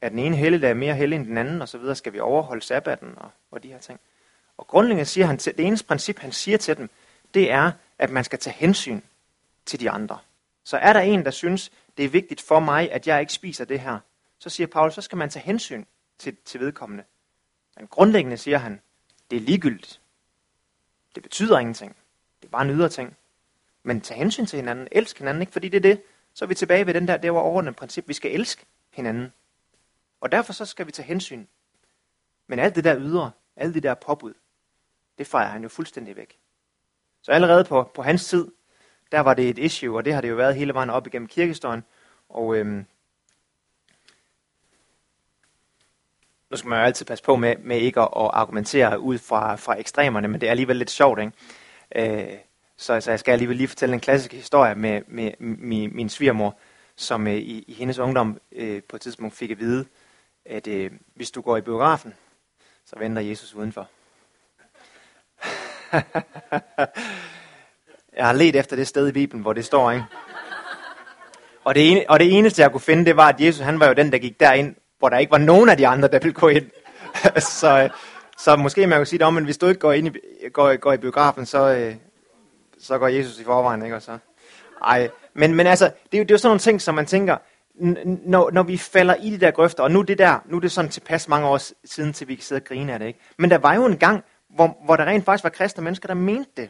er 0.02 0.10
den 0.10 0.20
ene 0.20 0.36
helligdag 0.36 0.78
mere 0.78 0.96
hellig 0.96 1.16
end 1.16 1.26
den 1.26 1.38
anden, 1.38 1.62
og 1.62 1.70
så 1.70 1.78
videre, 1.78 1.96
skal 1.96 2.14
vi 2.14 2.20
overholde 2.20 2.62
sabbaten 2.62 3.14
og, 3.18 3.32
og 3.52 3.64
de 3.64 3.68
her 3.68 3.78
ting. 3.78 4.00
Og 4.58 4.68
grundlæggende 4.68 5.06
siger 5.06 5.26
han, 5.26 5.38
til, 5.38 5.58
det 5.58 5.66
eneste 5.66 5.88
princip, 5.88 6.20
han 6.20 6.32
siger 6.32 6.58
til 6.58 6.78
dem, 6.78 6.90
det 7.34 7.52
er, 7.52 7.72
at 7.98 8.10
man 8.10 8.24
skal 8.24 8.40
tage 8.40 8.54
hensyn 8.54 9.02
til 9.66 9.80
de 9.80 9.90
andre. 9.90 10.18
Så 10.64 10.78
er 10.78 10.94
der 10.94 11.00
en, 11.00 11.26
der 11.26 11.32
synes, 11.32 11.72
det 11.98 12.06
er 12.06 12.10
vigtigt 12.10 12.42
for 12.42 12.60
mig, 12.60 12.92
at 12.92 13.08
jeg 13.08 13.20
ikke 13.20 13.34
spiser 13.34 13.66
det 13.66 13.80
her, 13.80 14.00
så 14.40 14.50
siger 14.50 14.68
Paul, 14.68 14.92
så 14.92 15.02
skal 15.02 15.18
man 15.18 15.30
tage 15.30 15.44
hensyn 15.44 15.86
til, 16.18 16.38
til 16.46 16.60
vedkommende. 16.60 17.04
Men 17.78 17.88
grundlæggende 17.88 18.38
siger 18.38 18.58
han, 18.58 18.82
det 19.32 19.38
er 19.38 19.42
ligegyldigt. 19.42 20.02
Det 21.16 21.24
betyder 21.24 21.60
ingenting. 21.60 21.96
Det 22.42 22.48
er 22.48 22.52
bare 22.52 22.62
en 22.62 22.70
ydre 22.70 22.90
ting. 22.90 23.18
Men 23.84 24.02
tag 24.02 24.18
hensyn 24.18 24.46
til 24.46 24.58
hinanden. 24.58 24.88
Elsk 24.92 25.18
hinanden, 25.18 25.42
ikke? 25.42 25.54
Fordi 25.54 25.70
det 25.70 25.78
er 25.78 25.96
det. 25.96 26.02
Så 26.34 26.46
er 26.46 26.48
vi 26.48 26.56
tilbage 26.56 26.86
ved 26.86 26.94
den 26.94 27.08
der, 27.08 27.18
det 27.18 27.34
var 27.34 27.40
overordnede 27.40 27.76
princip. 27.76 28.08
Vi 28.08 28.14
skal 28.14 28.32
elske 28.32 28.66
hinanden. 28.94 29.34
Og 30.22 30.32
derfor 30.32 30.54
så 30.54 30.66
skal 30.66 30.88
vi 30.88 30.92
tage 30.92 31.06
hensyn. 31.06 31.46
Men 32.48 32.60
alt 32.60 32.76
det 32.76 32.84
der 32.84 33.00
ydre, 33.00 33.32
alle 33.56 33.74
de 33.74 33.82
der 33.82 33.94
påbud, 33.94 34.34
det 35.18 35.28
fejrer 35.28 35.50
han 35.50 35.64
jo 35.64 35.70
fuldstændig 35.70 36.16
væk. 36.16 36.40
Så 37.22 37.32
allerede 37.32 37.64
på, 37.64 37.92
på 37.94 38.02
hans 38.02 38.26
tid, 38.26 38.48
der 39.12 39.20
var 39.20 39.34
det 39.34 39.50
et 39.50 39.58
issue, 39.58 39.98
og 39.98 40.06
det 40.06 40.14
har 40.14 40.22
det 40.22 40.30
jo 40.30 40.36
været 40.36 40.56
hele 40.56 40.74
vejen 40.74 40.90
op 40.90 41.08
igennem 41.08 41.28
kirkestøjen. 41.28 41.84
Og 42.30 42.56
øhm, 42.56 42.86
nu 46.50 46.58
skal 46.58 46.70
man 46.70 46.80
jo 46.80 46.86
altid 46.86 47.06
passe 47.06 47.24
på 47.24 47.36
med, 47.36 47.58
med 47.58 47.78
ikke 47.78 48.02
at, 48.02 48.10
at 48.16 48.30
argumentere 48.34 49.00
ud 49.00 49.18
fra, 49.18 49.56
fra 49.56 49.80
ekstremerne, 49.80 50.28
men 50.28 50.42
det 50.42 50.48
er 50.48 50.52
alligevel 50.52 50.76
lidt 50.76 50.92
sjovt, 50.92 51.20
ikke? 51.20 51.32
Øh, 51.96 52.38
så, 52.80 53.02
så 53.02 53.12
jeg 53.12 53.20
skal 53.20 53.32
alligevel 53.32 53.58
lige 53.58 53.68
fortælle 53.68 53.94
en 53.94 54.00
klassisk 54.00 54.34
historie 54.34 54.76
med, 54.76 55.02
med 55.08 55.32
min, 55.40 55.96
min 55.96 56.10
svigermor, 56.10 56.58
som 56.96 57.28
øh, 57.28 57.34
i, 57.34 57.64
i 57.68 57.74
hendes 57.74 58.00
ungdom 58.00 58.42
øh, 58.52 58.82
på 58.90 58.96
et 58.96 59.02
tidspunkt 59.02 59.36
fik 59.36 59.52
at 59.52 59.60
vide, 59.60 59.86
at 60.46 60.68
øh, 60.68 60.92
hvis 61.16 61.32
du 61.32 61.42
går 61.42 61.58
i 61.58 61.62
biografen, 61.62 62.14
så 62.86 62.96
venter 63.00 63.22
Jesus 63.22 63.54
udenfor. 63.54 63.88
jeg 68.18 68.26
har 68.26 68.34
let 68.34 68.56
efter 68.56 68.76
det 68.76 68.88
sted 68.88 69.08
i 69.08 69.12
Bibelen, 69.12 69.42
hvor 69.42 69.54
det 69.54 69.66
står, 69.66 69.92
ikke? 69.92 70.06
Og 71.64 71.76
det, 71.76 71.92
ene, 71.92 72.06
og 72.10 72.20
det 72.20 72.38
eneste, 72.38 72.62
jeg 72.62 72.72
kunne 72.72 72.82
finde, 72.82 73.06
det 73.06 73.16
var, 73.16 73.30
at 73.30 73.42
Jesus 73.42 73.66
han 73.66 73.80
var 73.80 73.88
jo 73.88 73.94
den, 73.94 74.12
der 74.12 74.18
gik 74.18 74.40
derind, 74.40 74.76
hvor 75.00 75.10
der 75.10 75.18
ikke 75.18 75.32
var 75.32 75.38
nogen 75.38 75.70
af 75.70 75.78
de 75.78 75.88
andre, 75.88 76.08
der 76.08 76.20
ville 76.20 76.34
gå 76.34 76.48
ind. 76.48 76.70
så, 77.62 77.84
øh, 77.84 77.90
så 78.38 78.56
måske 78.56 78.88
man 78.88 79.00
kunne 79.00 79.06
sige 79.06 79.20
det 79.20 79.28
om, 79.28 79.34
men 79.34 79.44
hvis 79.44 79.58
du 79.58 79.68
ikke 79.68 79.80
går, 79.80 79.94
ind 79.94 80.08
i, 80.08 80.20
går, 80.50 80.76
går 80.76 80.94
i 80.94 80.98
biografen, 80.98 81.46
så, 81.46 81.76
øh, 81.76 81.96
så 82.80 82.98
går 82.98 83.08
Jesus 83.08 83.40
i 83.40 83.44
forvejen, 83.44 83.84
ikke? 83.84 83.96
Og 83.96 84.02
så, 84.02 84.18
ej, 84.84 85.10
men, 85.34 85.56
men 85.56 85.68
altså, 85.68 85.86
det 85.86 86.14
er, 86.14 86.18
jo, 86.18 86.24
det 86.24 86.32
er 86.32 86.34
jo 86.34 86.38
sådan 86.38 86.50
nogle 86.50 86.60
ting, 86.60 86.82
som 86.82 86.96
man 86.96 87.06
tænker, 87.06 87.38
når, 88.26 88.52
når 88.52 88.64
vi 88.64 88.78
falder 88.78 89.16
i 89.16 89.30
de 89.30 89.40
der 89.40 89.52
grøfter, 89.52 89.84
og 89.84 89.92
nu 89.92 90.02
det 90.02 90.18
der, 90.18 90.40
nu 90.46 90.58
er 90.58 90.62
det 90.62 90.72
sådan 90.72 90.92
tilpas 90.92 91.28
mange 91.28 91.48
år 91.48 91.88
siden, 91.88 92.14
til 92.14 92.28
vi 92.28 92.36
kan 92.36 92.44
sidde 92.44 92.60
og 92.60 92.66
grine 92.66 92.94
af 92.94 93.00
det, 93.00 93.08
ikke? 93.08 93.20
Men 93.38 93.50
der 93.50 93.58
var 93.58 93.74
jo 93.74 93.86
en 93.86 93.98
gang, 93.98 94.24
hvor, 94.50 94.78
hvor 94.86 94.96
der 94.96 95.06
rent 95.06 95.26
faktisk 95.26 95.44
var 95.44 95.50
kristne 95.50 95.84
mennesker, 95.84 96.08
der 96.08 96.14
mente 96.14 96.52
det. 96.58 96.70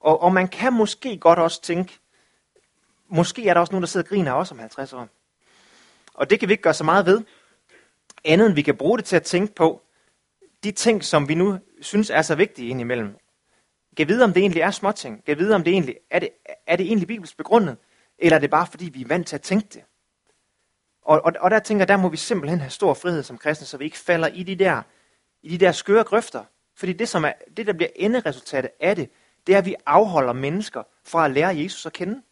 Og, 0.00 0.22
og 0.22 0.32
man 0.32 0.48
kan 0.48 0.72
måske 0.72 1.18
godt 1.18 1.38
også 1.38 1.62
tænke, 1.62 1.98
måske 3.08 3.48
er 3.48 3.54
der 3.54 3.60
også 3.60 3.72
nogen, 3.72 3.82
der 3.82 3.86
sidder 3.86 4.04
og 4.04 4.08
griner 4.08 4.32
også 4.32 4.54
om 4.54 4.58
50 4.58 4.92
år. 4.92 5.08
Og 6.14 6.30
det 6.30 6.40
kan 6.40 6.48
vi 6.48 6.52
ikke 6.52 6.62
gøre 6.62 6.74
så 6.74 6.84
meget 6.84 7.06
ved, 7.06 7.22
andet 8.24 8.46
end 8.46 8.54
vi 8.54 8.62
kan 8.62 8.76
bruge 8.76 8.98
det 8.98 9.04
til 9.04 9.16
at 9.16 9.22
tænke 9.22 9.54
på 9.54 9.82
de 10.64 10.70
ting, 10.72 11.04
som 11.04 11.28
vi 11.28 11.34
nu 11.34 11.58
synes 11.80 12.10
er 12.10 12.22
så 12.22 12.34
vigtige 12.34 12.68
indimellem. 12.68 13.16
Kan 13.96 14.08
vide, 14.08 14.24
om 14.24 14.32
det 14.32 14.40
egentlig 14.40 14.60
er 14.60 14.70
småting. 14.70 15.24
Kan 15.24 15.38
vide, 15.38 15.54
om 15.54 15.64
det 15.64 15.72
egentlig 15.72 15.96
er 16.10 16.18
det, 16.18 16.28
er 16.66 16.76
det 16.76 16.86
egentlig 16.86 17.08
bibelsk 17.08 17.36
begrundet, 17.36 17.76
eller 18.18 18.36
er 18.36 18.40
det 18.40 18.50
bare 18.50 18.66
fordi, 18.66 18.88
vi 18.88 19.00
er 19.02 19.06
vant 19.06 19.26
til 19.26 19.36
at 19.36 19.42
tænke 19.42 19.68
det. 19.72 19.82
Og, 21.02 21.20
og, 21.24 21.32
og 21.40 21.50
der 21.50 21.58
tænker 21.58 21.84
der 21.84 21.96
må 21.96 22.08
vi 22.08 22.16
simpelthen 22.16 22.60
have 22.60 22.70
stor 22.70 22.94
frihed 22.94 23.22
som 23.22 23.38
kristne, 23.38 23.66
så 23.66 23.76
vi 23.76 23.84
ikke 23.84 23.98
falder 23.98 24.28
i 24.28 24.42
de 24.42 24.56
der, 24.56 24.82
i 25.42 25.48
de 25.48 25.58
der 25.58 25.72
skøre 25.72 26.04
grøfter. 26.04 26.44
Fordi 26.76 26.92
det, 26.92 27.08
som 27.08 27.24
er, 27.24 27.32
det, 27.56 27.66
der 27.66 27.72
bliver 27.72 27.88
enderesultatet 27.96 28.70
af 28.80 28.96
det, 28.96 29.10
det 29.46 29.54
er, 29.54 29.58
at 29.58 29.66
vi 29.66 29.74
afholder 29.86 30.32
mennesker 30.32 30.82
fra 31.04 31.24
at 31.24 31.30
lære 31.30 31.56
Jesus 31.56 31.86
at 31.86 31.92
kende. 31.92 32.22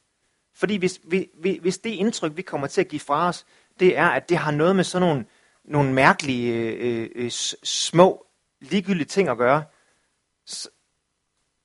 Fordi 0.54 0.76
hvis, 0.76 1.00
vi, 1.04 1.58
hvis 1.60 1.78
det 1.78 1.90
indtryk, 1.90 2.36
vi 2.36 2.42
kommer 2.42 2.66
til 2.66 2.80
at 2.80 2.88
give 2.88 3.00
fra 3.00 3.28
os, 3.28 3.46
det 3.80 3.98
er, 3.98 4.06
at 4.06 4.28
det 4.28 4.36
har 4.36 4.50
noget 4.50 4.76
med 4.76 4.84
sådan 4.84 5.08
nogle, 5.08 5.24
nogle 5.64 5.92
mærkelige, 5.92 6.52
øh, 6.52 7.10
øh, 7.14 7.30
små, 7.30 8.26
ligegyldige 8.60 9.06
ting 9.06 9.28
at 9.28 9.38
gøre, 9.38 9.64
så, 10.46 10.68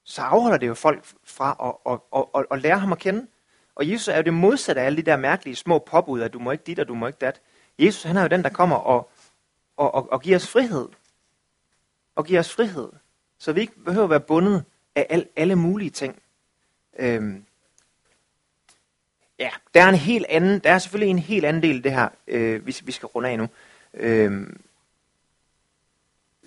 så 0.03 0.21
afholder 0.21 0.57
det 0.57 0.67
jo 0.67 0.73
folk 0.73 1.05
fra 1.23 1.55
at, 1.85 1.93
at, 1.93 1.99
at, 2.15 2.25
at, 2.35 2.45
at 2.51 2.61
lære 2.61 2.79
ham 2.79 2.91
at 2.91 2.99
kende. 2.99 3.27
Og 3.75 3.89
Jesus 3.89 4.07
er 4.07 4.17
jo 4.17 4.23
det 4.23 4.33
modsatte 4.33 4.81
af 4.81 4.85
alle 4.85 4.97
de 4.97 5.01
der 5.01 5.17
mærkelige 5.17 5.55
små 5.55 5.79
påbud, 5.79 6.21
at 6.21 6.33
du 6.33 6.39
må 6.39 6.51
ikke 6.51 6.63
dit, 6.63 6.79
og 6.79 6.87
du 6.87 6.95
må 6.95 7.07
ikke 7.07 7.19
dat. 7.19 7.41
Jesus 7.79 8.03
han 8.03 8.17
er 8.17 8.21
jo 8.21 8.27
den, 8.27 8.43
der 8.43 8.49
kommer 8.49 8.75
og, 8.75 9.11
og, 9.77 9.95
og, 9.95 10.11
og 10.11 10.21
giver 10.21 10.35
os 10.35 10.47
frihed. 10.47 10.89
Og 12.15 12.25
giver 12.25 12.39
os 12.39 12.53
frihed. 12.53 12.89
Så 13.37 13.53
vi 13.53 13.61
ikke 13.61 13.79
behøver 13.85 14.03
at 14.03 14.09
være 14.09 14.19
bundet 14.19 14.63
af 14.95 15.07
al, 15.09 15.27
alle 15.35 15.55
mulige 15.55 15.89
ting. 15.89 16.21
Øhm, 16.99 17.45
ja, 19.39 19.49
der 19.73 19.83
er 19.83 19.89
en 19.89 19.95
helt 19.95 20.25
anden, 20.29 20.59
der 20.59 20.71
er 20.71 20.79
selvfølgelig 20.79 21.09
en 21.09 21.19
helt 21.19 21.45
anden 21.45 21.63
del 21.63 21.75
af 21.75 21.83
det 21.83 21.91
her, 21.91 22.09
øh, 22.27 22.67
vi, 22.67 22.75
vi 22.83 22.91
skal 22.91 23.07
runde 23.07 23.29
af 23.29 23.37
nu, 23.37 23.47
øh, 23.93 24.47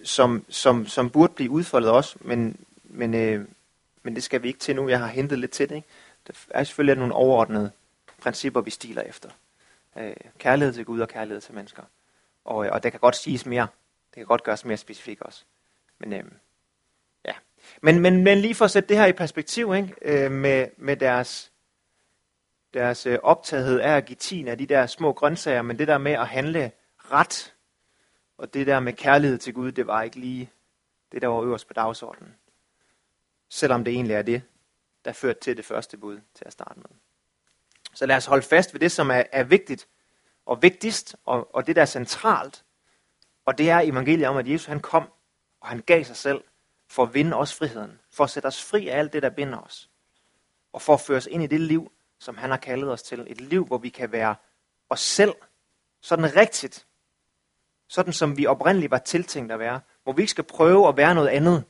som, 0.04 0.44
som, 0.48 0.86
som 0.86 1.10
burde 1.10 1.32
blive 1.32 1.50
udfoldet 1.50 1.90
også, 1.90 2.16
men, 2.20 2.65
men, 2.96 3.14
øh, 3.14 3.48
men 4.02 4.14
det 4.14 4.22
skal 4.22 4.42
vi 4.42 4.48
ikke 4.48 4.60
til 4.60 4.76
nu. 4.76 4.88
Jeg 4.88 4.98
har 4.98 5.06
hentet 5.06 5.38
lidt 5.38 5.50
til 5.50 5.68
det. 5.68 5.74
Ikke? 5.74 5.88
Der 6.26 6.32
er 6.50 6.64
selvfølgelig 6.64 6.98
nogle 6.98 7.14
overordnede 7.14 7.70
principper, 8.18 8.60
vi 8.60 8.70
stiler 8.70 9.02
efter. 9.02 9.30
Øh, 9.98 10.16
kærlighed 10.38 10.74
til 10.74 10.84
Gud 10.84 11.00
og 11.00 11.08
kærlighed 11.08 11.40
til 11.40 11.54
mennesker. 11.54 11.82
Og, 12.44 12.66
øh, 12.66 12.72
og 12.72 12.82
det 12.82 12.92
kan 12.92 13.00
godt 13.00 13.16
siges 13.16 13.46
mere. 13.46 13.66
Det 14.10 14.14
kan 14.14 14.26
godt 14.26 14.42
gøres 14.42 14.64
mere 14.64 14.76
specifikt 14.76 15.22
også. 15.22 15.44
Men, 15.98 16.12
øh, 16.12 16.24
ja. 17.24 17.32
men, 17.82 18.00
men, 18.00 18.24
men 18.24 18.38
lige 18.38 18.54
for 18.54 18.64
at 18.64 18.70
sætte 18.70 18.88
det 18.88 18.96
her 18.96 19.06
i 19.06 19.12
perspektiv, 19.12 19.74
ikke? 19.74 19.94
Øh, 20.02 20.30
med, 20.30 20.66
med 20.76 20.96
deres 20.96 21.52
deres 22.74 23.06
øh, 23.06 23.18
optagethed 23.22 23.80
er 23.80 23.96
at 23.96 24.04
give 24.04 24.16
tin 24.16 24.48
af 24.48 24.58
de 24.58 24.66
der 24.66 24.86
små 24.86 25.12
grøntsager, 25.12 25.62
men 25.62 25.78
det 25.78 25.88
der 25.88 25.98
med 25.98 26.12
at 26.12 26.28
handle 26.28 26.72
ret, 26.98 27.54
og 28.38 28.54
det 28.54 28.66
der 28.66 28.80
med 28.80 28.92
kærlighed 28.92 29.38
til 29.38 29.54
Gud, 29.54 29.72
det 29.72 29.86
var 29.86 30.02
ikke 30.02 30.16
lige 30.16 30.50
det, 31.12 31.22
der 31.22 31.28
var 31.28 31.42
øverst 31.42 31.66
på 31.66 31.72
dagsordenen. 31.72 32.34
Selvom 33.48 33.84
det 33.84 33.94
egentlig 33.94 34.14
er 34.14 34.22
det, 34.22 34.42
der 35.04 35.12
førte 35.12 35.40
til 35.40 35.56
det 35.56 35.64
første 35.64 35.96
bud 35.96 36.20
til 36.34 36.44
at 36.44 36.52
starte 36.52 36.78
med. 36.78 36.98
Så 37.94 38.06
lad 38.06 38.16
os 38.16 38.26
holde 38.26 38.42
fast 38.42 38.72
ved 38.72 38.80
det, 38.80 38.92
som 38.92 39.10
er, 39.10 39.22
er 39.32 39.44
vigtigt 39.44 39.88
og 40.46 40.62
vigtigst, 40.62 41.16
og, 41.24 41.54
og 41.54 41.66
det, 41.66 41.76
der 41.76 41.82
er 41.82 41.86
centralt. 41.86 42.64
Og 43.44 43.58
det 43.58 43.70
er 43.70 43.80
evangeliet 43.80 44.28
om, 44.28 44.36
at 44.36 44.48
Jesus 44.48 44.66
han 44.66 44.80
kom, 44.80 45.08
og 45.60 45.68
han 45.68 45.80
gav 45.80 46.04
sig 46.04 46.16
selv 46.16 46.44
for 46.88 47.02
at 47.02 47.14
vinde 47.14 47.36
os 47.36 47.54
friheden, 47.54 48.00
for 48.10 48.24
at 48.24 48.30
sætte 48.30 48.46
os 48.46 48.62
fri 48.62 48.88
af 48.88 48.98
alt 48.98 49.12
det, 49.12 49.22
der 49.22 49.30
binder 49.30 49.58
os, 49.58 49.90
og 50.72 50.82
for 50.82 50.94
at 50.94 51.00
føre 51.00 51.16
os 51.16 51.28
ind 51.30 51.42
i 51.42 51.46
det 51.46 51.60
liv, 51.60 51.92
som 52.18 52.36
han 52.36 52.50
har 52.50 52.56
kaldet 52.56 52.90
os 52.90 53.02
til. 53.02 53.26
Et 53.26 53.40
liv, 53.40 53.66
hvor 53.66 53.78
vi 53.78 53.88
kan 53.88 54.12
være 54.12 54.34
os 54.90 55.00
selv, 55.00 55.34
sådan 56.00 56.36
rigtigt, 56.36 56.86
sådan 57.88 58.12
som 58.12 58.36
vi 58.36 58.46
oprindeligt 58.46 58.90
var 58.90 58.98
tiltænkt 58.98 59.52
at 59.52 59.58
være. 59.58 59.80
Hvor 60.02 60.12
vi 60.12 60.22
ikke 60.22 60.30
skal 60.30 60.44
prøve 60.44 60.88
at 60.88 60.96
være 60.96 61.14
noget 61.14 61.28
andet. 61.28 61.64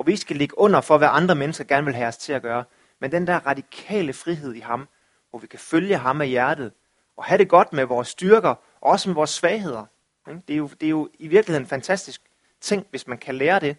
Hvor 0.00 0.04
vi 0.04 0.12
ikke 0.12 0.20
skal 0.20 0.36
ligge 0.36 0.58
under 0.58 0.80
for, 0.80 0.98
hvad 0.98 1.08
andre 1.10 1.34
mennesker 1.34 1.64
gerne 1.64 1.84
vil 1.84 1.94
have 1.94 2.08
os 2.08 2.16
til 2.16 2.32
at 2.32 2.42
gøre. 2.42 2.64
Men 2.98 3.12
den 3.12 3.26
der 3.26 3.46
radikale 3.46 4.12
frihed 4.12 4.54
i 4.54 4.60
ham, 4.60 4.88
hvor 5.30 5.38
vi 5.38 5.46
kan 5.46 5.58
følge 5.58 5.96
ham 5.96 6.20
af 6.20 6.28
hjertet, 6.28 6.72
og 7.16 7.24
have 7.24 7.38
det 7.38 7.48
godt 7.48 7.72
med 7.72 7.84
vores 7.84 8.08
styrker, 8.08 8.48
og 8.48 8.90
også 8.90 9.08
med 9.08 9.14
vores 9.14 9.30
svagheder. 9.30 9.86
Det 10.26 10.52
er 10.52 10.56
jo, 10.56 10.70
det 10.80 10.86
er 10.86 10.90
jo 10.90 11.08
i 11.18 11.28
virkeligheden 11.28 11.64
en 11.64 11.68
fantastisk 11.68 12.22
ting, 12.60 12.86
hvis 12.90 13.06
man 13.06 13.18
kan 13.18 13.34
lære 13.34 13.60
det, 13.60 13.76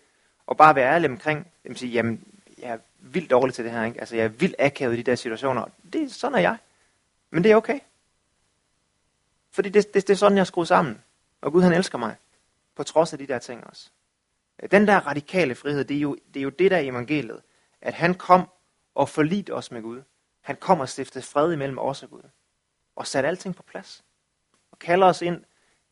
og 0.47 0.57
bare 0.57 0.75
være 0.75 0.93
ærlig 0.93 1.09
omkring, 1.09 1.47
at 1.65 1.79
sige, 1.79 1.91
jamen, 1.91 2.23
jeg 2.57 2.69
er 2.69 2.77
vildt 2.99 3.29
dårlig 3.31 3.53
til 3.53 3.65
det 3.65 3.71
her. 3.71 3.83
Ikke? 3.83 3.99
Altså, 3.99 4.15
jeg 4.15 4.25
er 4.25 4.29
vildt 4.29 4.55
akavet 4.59 4.93
i 4.93 4.97
de 4.97 5.03
der 5.03 5.15
situationer. 5.15 5.65
Det, 5.93 6.11
sådan 6.11 6.35
er 6.35 6.41
jeg. 6.41 6.57
Men 7.31 7.43
det 7.43 7.51
er 7.51 7.55
okay. 7.55 7.79
Fordi 9.51 9.69
det, 9.69 9.93
det, 9.93 10.07
det 10.07 10.13
er 10.13 10.17
sådan, 10.17 10.37
jeg 10.37 10.41
er 10.41 10.45
skruet 10.45 10.67
sammen. 10.67 11.01
Og 11.41 11.51
Gud 11.51 11.61
han 11.61 11.73
elsker 11.73 11.97
mig. 11.97 12.15
På 12.75 12.83
trods 12.83 13.13
af 13.13 13.19
de 13.19 13.27
der 13.27 13.39
ting 13.39 13.67
også. 13.67 13.89
Den 14.71 14.87
der 14.87 15.07
radikale 15.07 15.55
frihed, 15.55 15.85
det 15.85 15.97
er 15.97 16.01
jo 16.01 16.17
det, 16.33 16.39
er 16.39 16.43
jo 16.43 16.49
det 16.49 16.71
der 16.71 16.77
evangeliet. 16.77 17.41
At 17.81 17.93
han 17.93 18.13
kom 18.13 18.49
og 18.95 19.09
forlidte 19.09 19.53
os 19.53 19.71
med 19.71 19.81
Gud. 19.81 20.01
Han 20.41 20.55
kom 20.55 20.79
og 20.79 20.89
stiftede 20.89 21.23
fred 21.23 21.53
imellem 21.53 21.77
os 21.77 22.03
og 22.03 22.09
Gud. 22.09 22.21
Og 22.95 23.07
satte 23.07 23.29
alting 23.29 23.55
på 23.55 23.63
plads. 23.63 24.03
Og 24.71 24.79
kalder 24.79 25.07
os 25.07 25.21
ind 25.21 25.43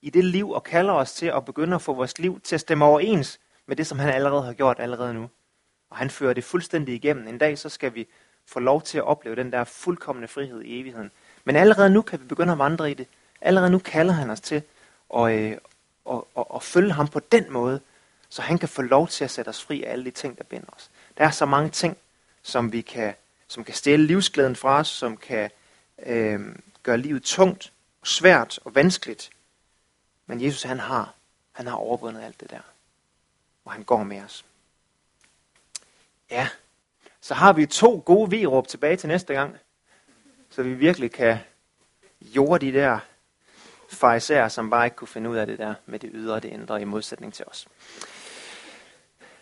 i 0.02 0.10
det 0.10 0.26
liv, 0.26 0.50
og 0.50 0.64
kalder 0.64 0.94
os 0.94 1.14
til 1.14 1.26
at 1.26 1.46
begynde 1.46 1.76
at 1.76 1.82
få 1.82 1.94
vores 1.94 2.20
liv 2.20 2.40
til 2.40 2.56
at 2.56 2.62
stemme 2.62 2.86
overens 2.86 3.40
med 3.66 3.76
det, 3.76 3.88
som 3.88 4.00
han 4.00 4.14
allerede 4.14 4.44
har 4.44 4.54
gjort 4.54 4.80
allerede 4.80 5.14
nu. 5.14 5.30
Og 5.90 5.98
han 5.98 6.10
fører 6.10 6.34
det 6.34 6.44
fuldstændig 6.44 6.96
igennem. 6.96 7.28
En 7.28 7.38
dag 7.38 7.58
så 7.58 7.70
skal 7.70 7.96
vi 7.96 8.08
få 8.46 8.60
lov 8.60 8.82
til 8.82 8.98
at 8.98 9.04
opleve 9.04 9.36
den 9.36 9.52
der 9.52 9.64
fuldkommende 9.64 10.28
frihed 10.28 10.62
i 10.62 10.80
evigheden. 10.80 11.12
Men 11.44 11.56
allerede 11.56 11.90
nu 11.90 12.02
kan 12.02 12.20
vi 12.20 12.26
begynde 12.26 12.52
at 12.52 12.60
vandre 12.60 12.92
i 12.92 12.94
det. 12.94 13.08
Allerede 13.42 13.72
nu 13.72 13.80
kalder 13.80 14.14
han 14.14 14.30
os 14.30 14.42
til 14.42 14.64
at, 15.16 15.32
øh, 15.32 15.58
at, 16.12 16.22
at, 16.38 16.46
at 16.56 16.64
følge 16.64 16.92
ham 16.92 17.08
på 17.08 17.20
den 17.20 17.54
måde, 17.54 17.82
så 18.30 18.42
han 18.42 18.58
kan 18.58 18.70
få 18.70 18.82
lov 18.82 19.08
til 19.08 19.24
at 19.24 19.32
sætte 19.32 19.50
os 19.50 19.64
fri 19.64 19.84
af 19.84 19.92
alle 19.92 20.06
de 20.06 20.12
ting, 20.12 20.38
der 20.38 20.44
binder 20.44 20.70
os. 20.76 20.90
Der 21.18 21.26
er 21.26 21.32
så 21.32 21.46
mange 21.46 21.70
ting, 21.70 21.98
som 22.42 22.72
vi 22.72 22.82
kan, 22.82 23.14
som 23.48 23.64
kan 23.64 23.74
stjæle 23.74 24.06
livsglæden 24.06 24.56
fra 24.56 24.80
os, 24.80 24.88
som 24.88 25.18
kan 25.18 25.52
øh, 26.06 26.56
gøre 26.84 26.98
livet 26.98 27.24
tungt, 27.24 27.72
svært 28.04 28.60
og 28.66 28.76
vanskeligt. 28.76 29.30
Men 30.26 30.44
Jesus 30.44 30.64
han 30.64 30.80
har, 30.80 31.14
han 31.52 31.68
har 31.68 31.76
overvundet 31.76 32.22
alt 32.22 32.40
det 32.40 32.50
der. 32.50 32.62
Og 33.66 33.72
han 33.72 33.84
går 33.84 34.04
med 34.04 34.22
os. 34.22 34.46
Ja, 36.32 36.50
så 37.22 37.34
har 37.34 37.54
vi 37.54 37.66
to 37.66 38.04
gode 38.06 38.30
virup 38.30 38.68
tilbage 38.68 38.96
til 38.96 39.08
næste 39.08 39.34
gang, 39.34 39.58
så 40.50 40.64
vi 40.64 40.74
virkelig 40.74 41.12
kan 41.12 41.38
jorde 42.22 42.66
de 42.66 42.74
der 42.74 43.00
farisæer, 43.90 44.48
som 44.48 44.70
bare 44.70 44.86
ikke 44.86 44.96
kunne 44.96 45.08
finde 45.08 45.30
ud 45.30 45.38
af 45.38 45.48
det 45.48 45.60
der 45.60 45.74
med 45.86 46.00
det 46.00 46.10
ydre 46.14 46.36
og 46.36 46.44
det 46.44 46.50
indre 46.50 46.82
i 46.82 46.86
modsætning 46.86 47.34
til 47.34 47.46
os. 47.46 47.68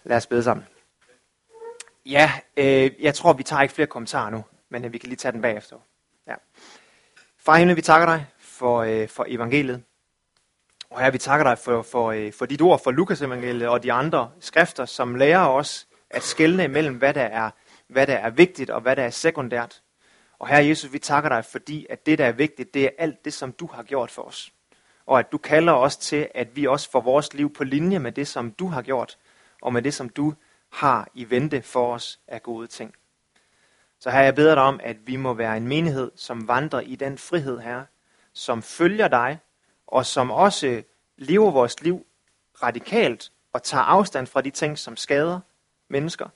Lad 0.08 0.18
os 0.18 0.28
bede 0.28 0.43
sammen. 0.43 0.66
Ja, 2.05 2.32
øh, 2.58 2.91
jeg 2.99 3.16
tror, 3.16 3.34
vi 3.34 3.43
tager 3.43 3.62
ikke 3.62 3.74
flere 3.74 3.88
kommentarer 3.88 4.30
nu, 4.30 4.43
men 4.70 4.86
øh, 4.86 4.93
vi 4.93 4.97
kan 4.97 5.10
lige 5.10 5.18
tage 5.18 5.32
den 5.32 5.41
bagefter. 5.41 5.76
Ja. 6.28 6.34
Far 7.38 7.58
himlen, 7.58 7.78
vi 7.78 7.82
takker 7.82 8.05
dig 8.05 8.26
for, 8.39 8.78
øh, 8.78 9.08
for 9.08 9.26
evangeliet. 9.28 9.84
Og 10.89 11.01
her 11.01 11.12
vi 11.12 11.18
takker 11.18 11.43
dig 11.43 11.58
for, 11.58 11.82
for, 11.82 12.12
øh, 12.12 12.34
for 12.34 12.45
dit 12.45 12.62
ord, 12.62 12.84
for 12.84 12.91
Lukas 12.91 13.22
evangeliet 13.22 13.68
og 13.68 13.84
de 13.84 13.93
andre 13.93 14.32
skrifter, 14.39 14.86
som 14.86 15.16
lærer 15.16 15.47
os 15.47 15.88
at 16.10 16.24
skelne 16.24 16.64
imellem, 16.64 16.95
hvad 16.95 17.14
der, 17.14 17.24
er, 17.24 17.49
hvad 17.88 18.08
der 18.08 18.16
er 18.16 18.30
vigtigt 18.30 18.70
og 18.70 18.82
hvad 18.82 18.95
der 18.95 19.03
er 19.03 19.10
sekundært. 19.10 19.82
Og 20.39 20.47
her 20.47 20.60
Jesus, 20.60 20.93
vi 20.93 20.99
takker 20.99 21.30
dig, 21.30 21.45
fordi 21.45 21.86
at 21.89 22.05
det, 22.05 22.18
der 22.18 22.26
er 22.26 22.32
vigtigt, 22.32 22.74
det 22.74 22.86
er 22.86 22.89
alt 22.97 23.26
det, 23.26 23.34
som 23.34 23.51
du 23.51 23.68
har 23.74 23.84
gjort 23.84 24.12
for 24.12 24.22
os. 24.22 24.51
og 25.05 25.20
at 25.20 25.32
du 25.32 25.38
kalder 25.38 25.74
os 25.74 25.97
til, 25.97 26.28
at 26.36 26.55
vi 26.55 26.68
også 26.68 26.91
får 26.91 27.01
vores 27.01 27.34
liv 27.34 27.53
på 27.53 27.64
linje 27.64 27.99
med 27.99 28.12
det, 28.12 28.28
som 28.28 28.51
du 28.51 28.68
har 28.68 28.82
gjort, 28.82 29.18
og 29.62 29.74
med 29.74 29.82
det, 29.82 29.93
som 29.93 30.10
du 30.10 30.34
har 30.70 31.08
i 31.14 31.30
vente 31.30 31.62
for 31.62 31.93
os 31.93 32.20
af 32.28 32.43
gode 32.43 32.68
ting. 32.68 32.93
Så 33.99 34.10
her 34.10 34.22
jeg 34.22 34.36
beder 34.36 34.55
dig 34.55 34.64
om, 34.64 34.80
at 34.84 34.97
vi 35.08 35.16
må 35.16 35.34
være 35.34 35.58
en 35.58 35.68
menighed, 35.68 36.12
som 36.16 36.47
vandrer 36.47 36.80
i 36.80 36.95
den 36.95 37.18
frihed 37.18 37.60
her, 37.60 37.84
som 38.34 38.62
følger 38.62 39.08
dig, 39.08 39.39
og 39.88 40.05
som 40.05 40.32
også 40.32 40.84
lever 41.18 41.51
vores 41.51 41.82
liv 41.82 42.05
radikalt 42.64 43.32
og 43.53 43.64
tager 43.64 43.84
afstand 43.84 44.28
fra 44.28 44.41
de 44.41 44.49
ting, 44.49 44.78
som 44.78 44.97
skader 44.97 45.39
mennesker, 45.88 46.30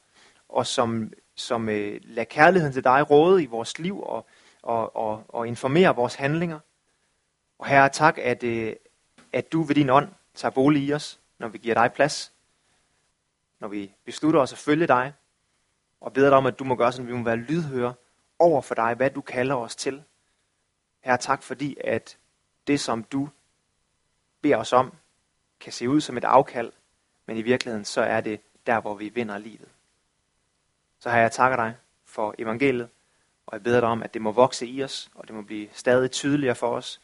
og 0.50 0.68
som, 0.68 1.14
som 1.36 1.70
øh, 1.70 2.02
lader 2.04 2.24
kærligheden 2.24 2.74
til 2.74 2.84
dig 2.84 3.10
råde 3.10 3.44
i 3.44 3.46
vores 3.46 3.80
liv 3.80 4.04
og, 4.04 4.26
og, 4.62 4.96
og, 4.96 5.24
og 5.28 5.48
informere 5.48 5.96
vores 5.96 6.16
handlinger. 6.16 6.60
Og 7.60 7.68
herre, 7.68 7.90
tak, 7.90 8.18
at, 8.18 8.44
øh, 8.44 8.76
at 9.34 9.52
du 9.52 9.64
ved 9.64 9.76
din 9.76 9.90
ånd 9.90 10.10
tager 10.36 10.52
bolig 10.52 10.84
i 10.84 10.94
os, 10.94 11.20
når 11.40 11.48
vi 11.48 11.58
giver 11.58 11.76
dig 11.76 11.92
plads, 11.94 12.32
når 13.62 13.68
vi 13.68 13.94
beslutter 14.06 14.40
os 14.40 14.54
at 14.54 14.58
følge 14.58 14.88
dig, 14.88 15.14
og 16.02 16.14
beder 16.14 16.30
dig 16.30 16.38
om, 16.38 16.46
at 16.46 16.60
du 16.60 16.64
må 16.64 16.76
gøre 16.76 16.92
sådan, 16.92 17.06
at 17.06 17.12
vi 17.12 17.18
må 17.18 17.24
være 17.24 17.36
lydhøre 17.36 17.94
over 18.40 18.62
for 18.62 18.76
dig, 18.76 18.94
hvad 18.94 19.10
du 19.10 19.22
kalder 19.22 19.56
os 19.56 19.76
til. 19.76 20.04
Herre, 21.02 21.18
tak 21.18 21.44
fordi, 21.44 21.78
at 21.84 22.18
det, 22.68 22.80
som 22.80 23.04
du 23.04 23.30
beder 24.42 24.58
os 24.58 24.74
om, 24.74 24.94
kan 25.60 25.74
se 25.74 25.90
ud 25.90 26.02
som 26.02 26.18
et 26.18 26.24
afkald, 26.24 26.72
men 27.26 27.38
i 27.38 27.42
virkeligheden 27.42 27.86
så 27.86 28.02
er 28.02 28.22
det 28.22 28.42
der, 28.66 28.82
hvor 28.82 28.96
vi 28.96 29.10
vinder 29.10 29.38
livet. 29.38 29.70
Så 31.00 31.10
har 31.10 31.20
jeg 31.20 31.32
takker 31.32 31.56
dig 31.56 31.76
for 32.06 32.36
evangeliet, 32.38 32.90
og 33.46 33.54
jeg 33.54 33.64
beder 33.64 33.80
dig 33.80 33.90
om, 33.90 34.04
at 34.04 34.14
det 34.14 34.22
må 34.22 34.32
vokse 34.32 34.68
i 34.68 34.84
os, 34.84 35.12
og 35.16 35.28
det 35.28 35.36
må 35.36 35.42
blive 35.42 35.70
stadig 35.74 36.12
tydeligere 36.12 36.56
for 36.56 36.76
os, 36.76 37.02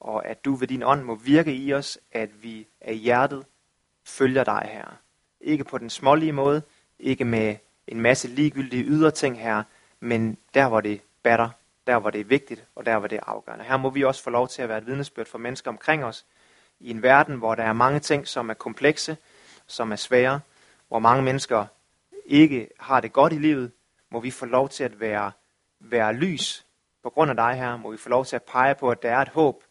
og 0.00 0.26
at 0.26 0.44
du 0.44 0.54
ved 0.54 0.68
din 0.68 0.82
ånd 0.82 1.02
må 1.02 1.14
virke 1.14 1.54
i 1.54 1.74
os, 1.74 1.98
at 2.12 2.42
vi 2.42 2.66
af 2.80 2.96
hjertet 2.96 3.46
følger 4.04 4.44
dig 4.44 4.68
Herre. 4.72 4.96
Ikke 5.40 5.64
på 5.64 5.78
den 5.78 5.90
smålige 5.90 6.32
måde, 6.32 6.62
ikke 6.98 7.24
med 7.24 7.56
en 7.86 8.00
masse 8.00 8.28
ligegyldige 8.28 8.84
ydre 8.84 9.10
ting 9.10 9.40
her, 9.40 9.62
men 10.00 10.36
der 10.54 10.68
hvor 10.68 10.80
det 10.80 11.00
batter, 11.22 11.50
der 11.86 11.98
hvor 11.98 12.10
det 12.10 12.20
er 12.20 12.24
vigtigt, 12.24 12.64
og 12.74 12.86
der 12.86 12.98
hvor 12.98 13.08
det 13.08 13.16
er 13.16 13.24
afgørende. 13.26 13.64
Her 13.64 13.76
må 13.76 13.90
vi 13.90 14.04
også 14.04 14.22
få 14.22 14.30
lov 14.30 14.48
til 14.48 14.62
at 14.62 14.68
være 14.68 14.78
et 14.78 14.86
vidnesbyrd 14.86 15.26
for 15.26 15.38
mennesker 15.38 15.70
omkring 15.70 16.04
os, 16.04 16.26
i 16.80 16.90
en 16.90 17.02
verden, 17.02 17.36
hvor 17.36 17.54
der 17.54 17.62
er 17.62 17.72
mange 17.72 18.00
ting, 18.00 18.28
som 18.28 18.50
er 18.50 18.54
komplekse, 18.54 19.16
som 19.66 19.92
er 19.92 19.96
svære, 19.96 20.40
hvor 20.88 20.98
mange 20.98 21.22
mennesker 21.22 21.66
ikke 22.26 22.68
har 22.78 23.00
det 23.00 23.12
godt 23.12 23.32
i 23.32 23.38
livet, 23.38 23.72
må 24.10 24.20
vi 24.20 24.30
få 24.30 24.46
lov 24.46 24.68
til 24.68 24.84
at 24.84 25.00
være, 25.00 25.32
være 25.80 26.12
lys 26.12 26.66
på 27.02 27.10
grund 27.10 27.30
af 27.30 27.36
dig 27.36 27.54
her, 27.54 27.76
må 27.76 27.90
vi 27.90 27.96
få 27.96 28.08
lov 28.08 28.24
til 28.24 28.36
at 28.36 28.42
pege 28.42 28.74
på, 28.74 28.90
at 28.90 29.02
der 29.02 29.10
er 29.10 29.18
et 29.18 29.28
håb, 29.28 29.64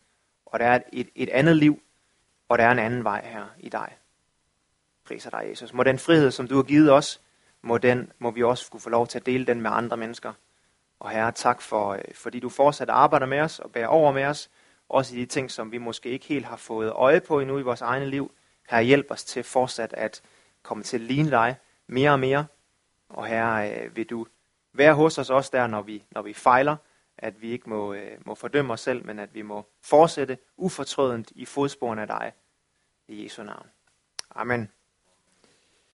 og 0.46 0.60
der 0.60 0.66
er 0.66 0.80
et, 0.94 1.10
et 1.16 1.30
andet 1.30 1.58
liv, 1.58 1.82
og 2.50 2.58
der 2.58 2.64
er 2.64 2.72
en 2.72 2.80
anden 2.80 3.04
vej 3.04 3.26
her 3.26 3.46
i 3.60 3.70
dig. 3.70 3.99
Priser 5.10 5.30
dig, 5.30 5.46
Jesus. 5.50 5.74
Må 5.74 5.84
den 5.84 6.00
frihed, 6.00 6.32
som 6.32 6.48
du 6.48 6.56
har 6.56 6.64
givet 6.64 6.92
os, 6.92 7.22
må, 7.62 7.78
den, 7.78 8.12
må 8.20 8.32
vi 8.32 8.44
også 8.44 8.72
kunne 8.72 8.80
få 8.80 8.90
lov 8.90 9.08
til 9.08 9.20
at 9.20 9.26
dele 9.26 9.46
den 9.46 9.62
med 9.62 9.72
andre 9.74 9.98
mennesker. 9.98 10.34
Og 11.00 11.10
herre, 11.10 11.32
tak 11.32 11.62
for, 11.62 11.90
øh, 11.94 12.02
fordi 12.14 12.40
du 12.40 12.50
fortsat 12.50 12.90
arbejder 12.90 13.26
med 13.26 13.40
os 13.40 13.60
og 13.60 13.72
bærer 13.72 13.88
over 13.88 14.12
med 14.12 14.26
os, 14.26 14.50
også 14.90 15.16
i 15.16 15.20
de 15.20 15.26
ting, 15.26 15.52
som 15.52 15.72
vi 15.72 15.78
måske 15.78 16.10
ikke 16.10 16.26
helt 16.26 16.46
har 16.46 16.56
fået 16.56 16.92
øje 16.92 17.22
på 17.22 17.40
endnu 17.40 17.60
i 17.60 17.62
vores 17.62 17.82
egne 17.82 18.06
liv. 18.06 18.32
Herre, 18.70 18.84
hjælp 18.84 19.12
os 19.12 19.24
til 19.24 19.44
fortsat 19.44 19.94
at 19.94 20.22
komme 20.64 20.84
til 20.84 20.98
at 20.98 21.02
ligne 21.02 21.32
dig 21.32 21.56
mere 21.88 22.12
og 22.12 22.20
mere. 22.20 22.46
Og 23.10 23.26
Herre, 23.26 23.72
øh, 23.72 23.96
vil 23.96 24.06
du 24.10 24.26
være 24.74 24.94
hos 24.94 25.18
os 25.18 25.30
også 25.30 25.50
der, 25.54 25.68
når 25.68 25.82
vi, 25.82 26.04
når 26.12 26.22
vi 26.22 26.34
fejler, 26.34 26.76
at 27.18 27.42
vi 27.42 27.52
ikke 27.52 27.70
må, 27.70 27.94
øh, 27.94 28.18
må 28.26 28.36
fordømme 28.36 28.74
os 28.74 28.82
selv, 28.82 29.06
men 29.06 29.20
at 29.20 29.34
vi 29.34 29.42
må 29.42 29.66
fortsætte 29.82 30.38
ufortrødent 30.58 31.32
i 31.36 31.46
fodsporene 31.46 32.02
af 32.02 32.08
dig. 32.08 32.34
I 33.08 33.24
Jesu 33.24 33.44
navn. 33.44 33.68
Amen. 34.36 34.72